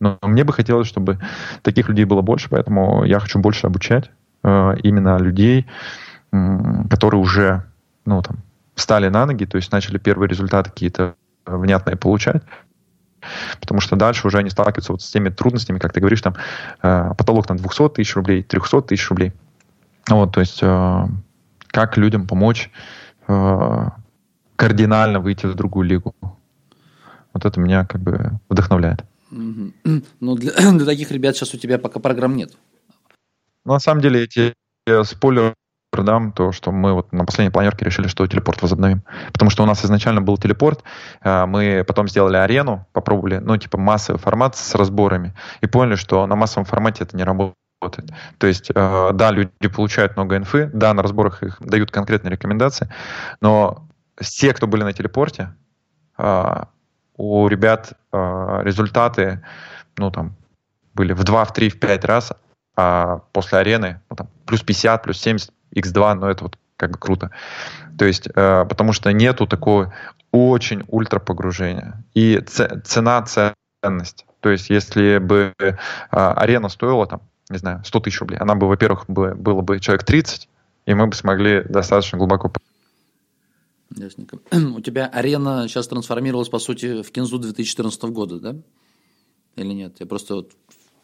[0.00, 1.20] Но мне бы хотелось, чтобы
[1.62, 4.10] таких людей было больше, поэтому я хочу больше обучать
[4.42, 5.66] э, именно людей,
[6.32, 7.64] м, которые уже,
[8.06, 8.38] ну, там,
[8.74, 11.14] встали на ноги, то есть начали первые результаты какие-то
[11.46, 12.42] внятные получать.
[13.60, 16.34] Потому что дальше уже они сталкиваются вот с теми трудностями, как ты говоришь, там
[16.82, 19.32] э, потолок там 200 тысяч рублей, 300 тысяч рублей.
[20.08, 21.06] Вот, то есть э,
[21.68, 22.70] как людям помочь
[23.26, 23.88] э,
[24.56, 26.14] кардинально выйти в другую лигу.
[27.32, 29.04] Вот это меня как бы вдохновляет.
[29.30, 32.52] Ну, для, для таких ребят сейчас у тебя пока программ нет.
[33.64, 34.54] Но на самом деле эти
[34.86, 35.02] э,
[35.94, 39.02] спойлер дам то, что мы вот на последней планерке решили, что телепорт возобновим.
[39.32, 40.82] Потому что у нас изначально был телепорт,
[41.22, 46.26] э, мы потом сделали арену, попробовали, ну, типа массовый формат с разборами, и поняли, что
[46.26, 47.54] на массовом формате это не работает.
[48.38, 52.88] То есть, э, да, люди получают много инфы, да, на разборах их дают конкретные рекомендации,
[53.40, 53.86] но
[54.20, 55.48] все, кто были на телепорте,
[56.18, 56.64] э,
[57.16, 59.40] у ребят результаты,
[59.98, 60.34] ну, там,
[60.94, 62.32] были в 2, в 3, в 5 раз,
[62.76, 66.98] а после арены ну, там, плюс 50, плюс 70, x2, ну, это вот как бы
[66.98, 67.30] круто.
[67.98, 69.94] То есть, э, потому что нету такого
[70.32, 72.04] очень ультра погружения.
[72.14, 72.40] И
[72.84, 74.26] цена, ценность.
[74.40, 75.76] То есть, если бы э,
[76.10, 77.20] арена стоила там
[77.50, 78.38] не знаю, 100 тысяч рублей.
[78.38, 80.48] Она бы, во-первых, бы, было бы человек 30,
[80.86, 82.50] и мы бы смогли достаточно глубоко
[83.96, 84.38] Ясненько.
[84.50, 88.56] У тебя арена сейчас трансформировалась, по сути, в Кинзу 2014 года, да?
[89.56, 89.96] Или нет?
[90.00, 90.52] Я просто вот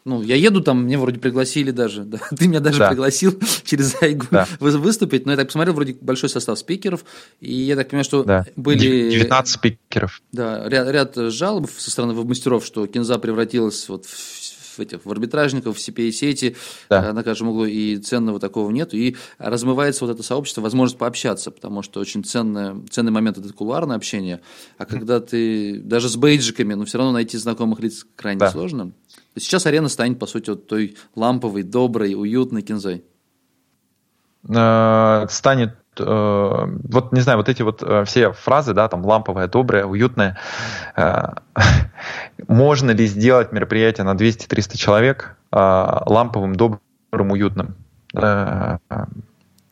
[0.03, 2.89] ну, я еду там, мне вроде пригласили даже, да, ты меня даже да.
[2.89, 4.47] пригласил через Айгу да.
[4.59, 7.05] выступить, но я так посмотрел, вроде большой состав спикеров,
[7.39, 8.45] и я так понимаю, что да.
[8.55, 9.11] были...
[9.11, 10.21] 19 спикеров.
[10.31, 14.40] Да, ряд, ряд жалоб со стороны веб-мастеров, что Кинза превратилась вот в
[14.77, 16.55] в, этих, в арбитражников, в CPA-сети
[16.89, 17.09] да.
[17.09, 18.93] Э, на каждом углу, и ценного такого нет.
[18.93, 23.95] И размывается вот это сообщество, возможность пообщаться, потому что очень ценное, ценный момент это кулуарное
[23.95, 24.41] общение.
[24.77, 28.51] А когда ты даже с бейджиками, но все равно найти знакомых лиц крайне да.
[28.51, 28.91] сложно.
[29.35, 33.03] Сейчас арена станет, по сути, вот той ламповой, доброй, уютной кинзой.
[34.47, 39.47] Э, станет Э, вот, не знаю, вот эти вот э, все фразы, да, там, ламповая,
[39.47, 40.37] добрая, уютная,
[40.95, 41.27] э,
[42.47, 47.75] можно ли сделать мероприятие на 200-300 человек ламповым, добрым, уютным?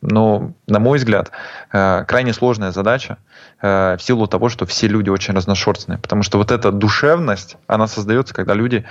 [0.02, 1.30] Но, на мой взгляд,
[1.70, 3.16] крайне сложная задача
[3.62, 5.98] в силу того, что все люди очень разношерстные.
[5.98, 8.84] Потому что вот эта душевность, она создается, когда люди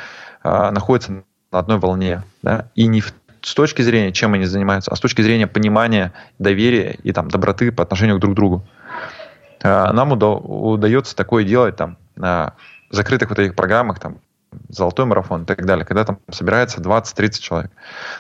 [0.44, 2.24] находятся на одной волне.
[2.42, 2.70] Да?
[2.74, 3.14] И не в
[3.50, 7.72] с точки зрения, чем они занимаются, а с точки зрения понимания, доверия и там, доброты
[7.72, 8.64] по отношению к друг другу.
[9.64, 12.54] А, нам уда- удается такое делать там, на
[12.92, 14.20] закрытых вот этих программах, там,
[14.68, 17.72] золотой марафон и так далее, когда там собирается 20-30 человек.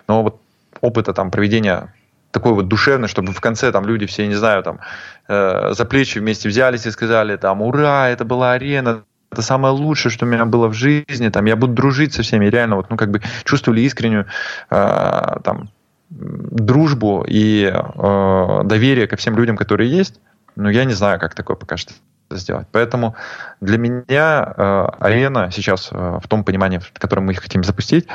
[0.07, 0.41] Но вот
[0.81, 1.93] опыта там проведения
[2.31, 4.79] такой вот душевный, чтобы в конце там люди все, не знаю, там
[5.27, 10.11] э, за плечи вместе взялись и сказали там ура, это была арена, это самое лучшее,
[10.11, 12.97] что у меня было в жизни, там, я буду дружить со всеми, реально, вот, ну,
[12.97, 14.25] как бы чувствовали искреннюю,
[14.69, 15.69] э, там,
[16.09, 20.19] дружбу и э, доверие ко всем людям, которые есть,
[20.55, 21.93] но я не знаю, как такое пока что
[22.31, 22.67] сделать.
[22.71, 23.15] Поэтому
[23.61, 28.07] для меня э, арена сейчас э, в том понимании, в котором мы хотим запустить,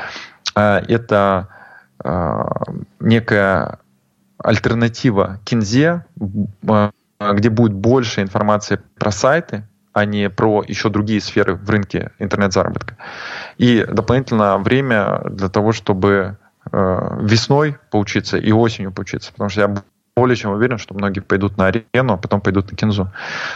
[0.55, 1.47] э, это
[2.03, 2.43] э,
[2.99, 3.79] некая
[4.37, 6.91] альтернатива Кинзе, э,
[7.33, 12.97] где будет больше информации про сайты, а не про еще другие сферы в рынке интернет-заработка.
[13.57, 16.37] И дополнительно время для того, чтобы
[16.69, 19.73] э, весной поучиться и осенью поучиться, потому что я
[20.13, 23.09] более чем уверен, что многие пойдут на арену, а потом пойдут на кинзу.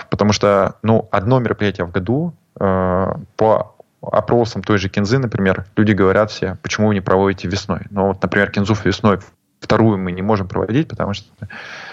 [0.10, 5.91] Потому что ну, одно мероприятие в году э, по опросам той же кинзы, например, люди
[5.91, 7.82] говорят все, почему вы не проводите весной.
[7.90, 9.20] Но вот, например, кинзу весной
[9.60, 11.28] вторую мы не можем проводить, потому что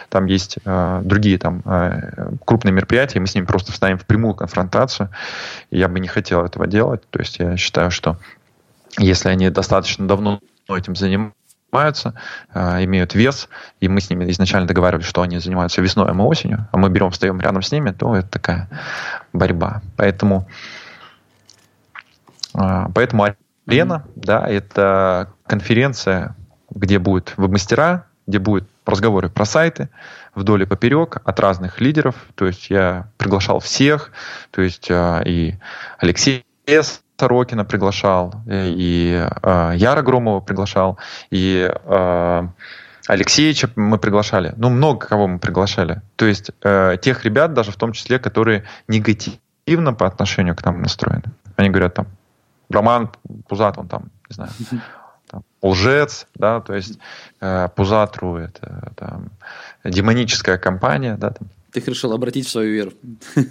[0.08, 4.34] там есть э, другие там э, крупные мероприятия, мы с ними просто встанем в прямую
[4.34, 5.10] конфронтацию.
[5.70, 7.02] И я бы не хотел этого делать.
[7.10, 8.18] То есть я считаю, что
[8.98, 12.14] если они достаточно давно этим занимаются,
[12.54, 13.48] э, имеют вес,
[13.80, 16.88] и мы с ними изначально договаривались, что они занимаются весной, а мы осенью, а мы
[16.88, 18.68] берем, встаем рядом с ними, то это такая
[19.32, 19.82] борьба.
[19.96, 20.48] Поэтому,
[22.54, 23.26] э, поэтому
[23.66, 26.34] арена, да, это конференция,
[26.70, 29.90] где будут веб-мастера, где будут разговоры про сайты
[30.34, 32.14] вдоль и поперек от разных лидеров.
[32.34, 34.12] То есть я приглашал всех,
[34.50, 35.54] то есть а, и
[35.98, 36.44] Алексей
[37.18, 40.98] Сорокина приглашал, и э, Яра Громова приглашал,
[41.30, 42.48] и э,
[43.06, 44.52] Алексеевича мы приглашали.
[44.56, 46.02] Ну, много кого мы приглашали.
[46.16, 50.82] То есть э, тех ребят, даже в том числе, которые негативно по отношению к нам
[50.82, 51.22] настроены.
[51.56, 52.06] Они говорят там,
[52.68, 53.10] Роман
[53.48, 54.50] Пузат, он там, не знаю,
[55.36, 56.98] там, лжец, да, то есть
[57.40, 59.30] э, Пузатру это там,
[59.84, 61.48] демоническая компания, да, там.
[61.72, 62.92] Ты их решил обратить в свою веру.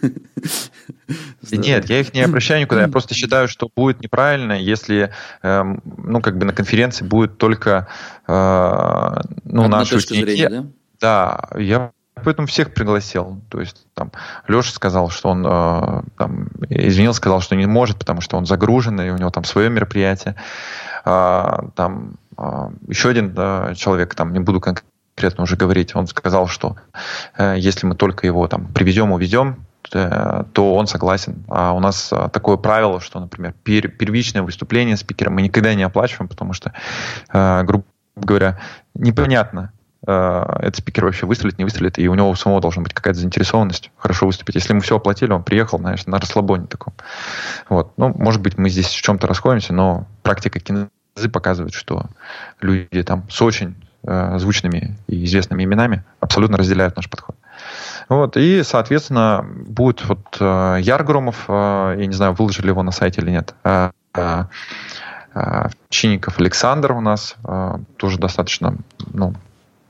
[1.51, 2.81] Нет, я их не обращаю никуда.
[2.81, 5.11] Я просто считаю, что будет неправильно, если,
[5.43, 5.63] э,
[5.97, 7.87] ну, как бы на конференции будет только,
[8.27, 10.23] э, ну, наши ученики.
[10.23, 10.65] Зрения, да?
[10.99, 11.91] Да, я
[12.23, 13.41] поэтому всех пригласил.
[13.49, 14.11] То есть там
[14.47, 18.99] Леша сказал, что он э, там, извинился, сказал, что не может, потому что он загружен,
[19.01, 20.35] и у него там свое мероприятие.
[21.05, 26.47] А, там а, еще один а, человек, там не буду конкретно уже говорить, он сказал,
[26.47, 26.75] что
[27.37, 31.45] э, если мы только его там привезем, увезем, то он согласен.
[31.47, 36.53] А у нас такое правило, что, например, первичное выступление спикера мы никогда не оплачиваем, потому
[36.53, 36.73] что,
[37.31, 38.59] грубо говоря,
[38.95, 39.71] непонятно,
[40.01, 43.91] этот спикер вообще выстрелит, не выстрелит, и у него у самого должна быть какая-то заинтересованность
[43.95, 44.55] хорошо выступить.
[44.55, 46.95] Если мы все оплатили, он приехал, знаешь, на расслабоне таком.
[47.69, 47.93] Вот.
[47.97, 50.87] Ну, может быть, мы здесь в чем-то расходимся, но практика кино
[51.31, 52.05] показывают, что
[52.61, 57.35] люди там с очень э, звучными и известными именами абсолютно разделяют наш подход.
[58.09, 63.21] Вот, и, соответственно, будет вот э, Яргромов, э, я не знаю, выложили его на сайте
[63.21, 64.43] или нет, э, э,
[65.33, 68.75] э Чинников Александр у нас э, тоже достаточно,
[69.13, 69.33] ну,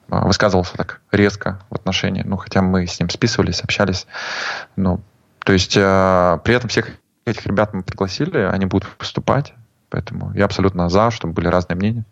[0.09, 4.07] э, высказывался так резко в отношении, ну, хотя мы с ним списывались, общались,
[4.75, 5.01] ну,
[5.39, 6.89] то есть э, при этом всех
[7.25, 9.53] этих ребят мы пригласили, они будут выступать,
[9.95, 12.05] поэтому я абсолютно за, чтобы были разные мнения.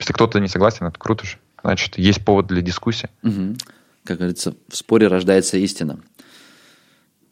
[0.00, 1.38] Если кто-то не согласен, это круто же.
[1.62, 3.10] Значит, есть повод для дискуссии.
[3.22, 3.58] Угу.
[4.02, 6.00] Как говорится, в споре рождается истина.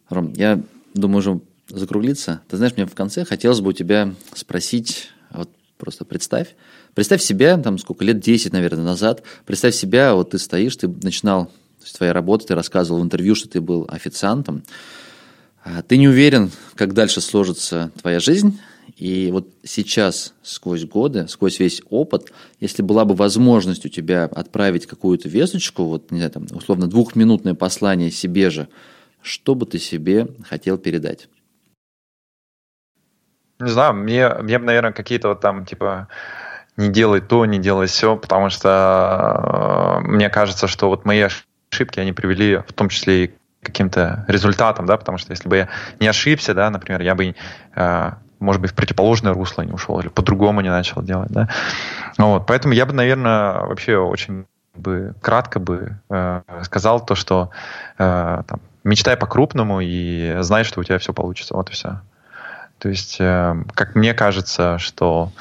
[0.09, 0.62] Ром, я
[0.95, 2.41] думаю уже закруглиться.
[2.49, 6.55] Ты знаешь, мне в конце хотелось бы у тебя спросить, вот просто представь,
[6.95, 11.47] представь себя, там сколько лет, 10, наверное, назад, представь себя, вот ты стоишь, ты начинал,
[11.47, 14.62] то есть твоя ты рассказывал в интервью, что ты был официантом,
[15.65, 18.61] а ты не уверен, как дальше сложится твоя жизнь,
[18.97, 24.87] и вот сейчас, сквозь годы, сквозь весь опыт, если была бы возможность у тебя отправить
[24.87, 28.69] какую-то весточку, вот, не знаю, там, условно, двухминутное послание себе же,
[29.23, 31.29] что бы ты себе хотел передать?
[33.59, 36.09] Не знаю, мне, мне бы, наверное, какие-то вот там, типа,
[36.77, 42.01] не делай то, не делай все, потому что э, мне кажется, что вот мои ошибки,
[42.01, 45.69] они привели в том числе и каким-то результатам, да, потому что если бы я
[46.01, 47.35] не ошибся, да, например, я бы
[47.75, 48.11] э,
[48.41, 51.49] может быть, в противоположное русло не ушел или по-другому не начал делать, да.
[52.19, 57.51] Вот, поэтому я бы, наверное, вообще очень бы кратко бы э, сказал то, что
[57.99, 61.55] э, там, мечтай по-крупному и знай, что у тебя все получится.
[61.55, 62.01] Вот и все.
[62.79, 65.33] То есть, э, как мне кажется, что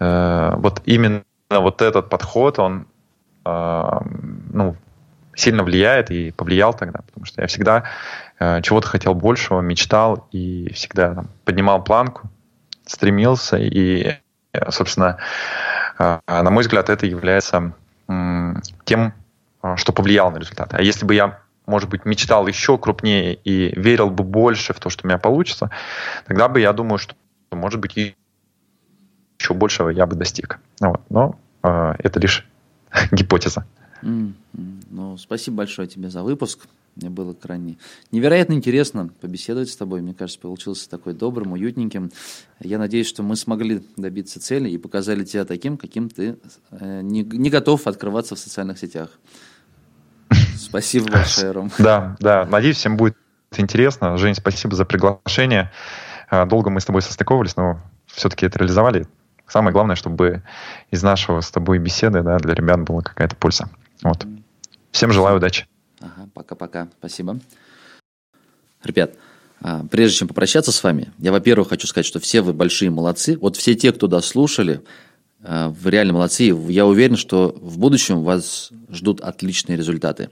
[0.00, 2.86] э, вот именно вот этот подход, он
[3.44, 3.90] э,
[4.52, 4.76] ну,
[5.38, 7.84] сильно влияет и повлиял тогда, потому что я всегда
[8.40, 12.28] э, чего-то хотел большего, мечтал и всегда там, поднимал планку,
[12.84, 14.16] стремился и,
[14.52, 15.18] э, собственно,
[15.98, 17.72] э, на мой взгляд, это является
[18.08, 18.54] э,
[18.84, 19.14] тем,
[19.76, 20.76] что повлияло на результаты.
[20.76, 24.88] А если бы я может быть, мечтал еще крупнее и верил бы больше в то,
[24.88, 25.70] что у меня получится,
[26.26, 27.14] тогда бы я думаю, что,
[27.52, 30.60] может быть, еще большего я бы достиг.
[30.80, 31.02] Вот.
[31.10, 32.48] Но э, это лишь
[33.12, 33.66] гипотеза.
[34.02, 36.66] Ну, спасибо большое тебе за выпуск.
[36.96, 37.76] Мне было крайне
[38.10, 40.02] невероятно интересно побеседовать с тобой.
[40.02, 42.10] Мне кажется, получился такой добрым, уютненьким.
[42.58, 46.38] Я надеюсь, что мы смогли добиться цели и показали тебя таким, каким ты
[46.72, 49.10] э, не, не готов открываться в социальных сетях.
[50.56, 51.70] Спасибо большое, Ром.
[51.78, 52.44] Да, да.
[52.46, 53.16] Надеюсь, всем будет
[53.56, 54.16] интересно.
[54.16, 55.70] Жень, спасибо за приглашение.
[56.30, 59.06] Э, долго мы с тобой состыковывались, но все-таки это реализовали.
[59.46, 60.42] Самое главное, чтобы
[60.90, 63.70] из нашего с тобой беседы да, для ребят была какая-то польза.
[64.02, 64.26] Вот.
[64.90, 65.66] Всем желаю удачи.
[66.00, 66.88] Ага, пока-пока.
[66.98, 67.38] Спасибо.
[68.84, 69.14] Ребят,
[69.60, 73.36] а, прежде чем попрощаться с вами, я, во-первых, хочу сказать, что все вы большие молодцы.
[73.40, 74.82] Вот все те, кто дослушали,
[75.42, 76.44] а, вы реально молодцы.
[76.68, 80.30] Я уверен, что в будущем вас ждут отличные результаты.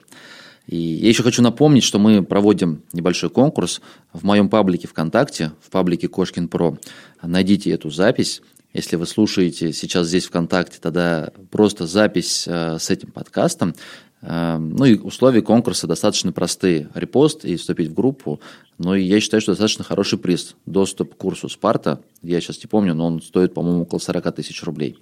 [0.67, 3.81] И я еще хочу напомнить, что мы проводим небольшой конкурс
[4.13, 6.77] в моем паблике ВКонтакте, в паблике Кошкин Про.
[7.23, 8.43] Найдите эту запись.
[8.77, 13.75] Если вы слушаете сейчас здесь ВКонтакте, тогда просто запись э, с этим подкастом.
[14.21, 16.91] Э, ну и условия конкурса достаточно простые.
[16.95, 18.39] Репост и вступить в группу.
[18.77, 20.57] Но я считаю, что достаточно хороший приз.
[20.67, 22.03] Доступ к курсу Спарта.
[22.23, 24.99] Я сейчас не помню, но он стоит, по-моему, около 40 тысяч рублей.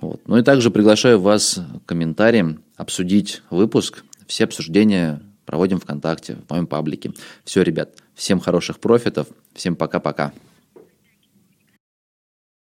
[0.00, 0.20] Вот.
[0.28, 4.04] Ну и также приглашаю вас к комментариям обсудить выпуск.
[4.28, 7.12] Все обсуждения проводим ВКонтакте, в моем паблике.
[7.42, 9.26] Все, ребят, всем хороших профитов.
[9.54, 10.32] Всем пока-пока.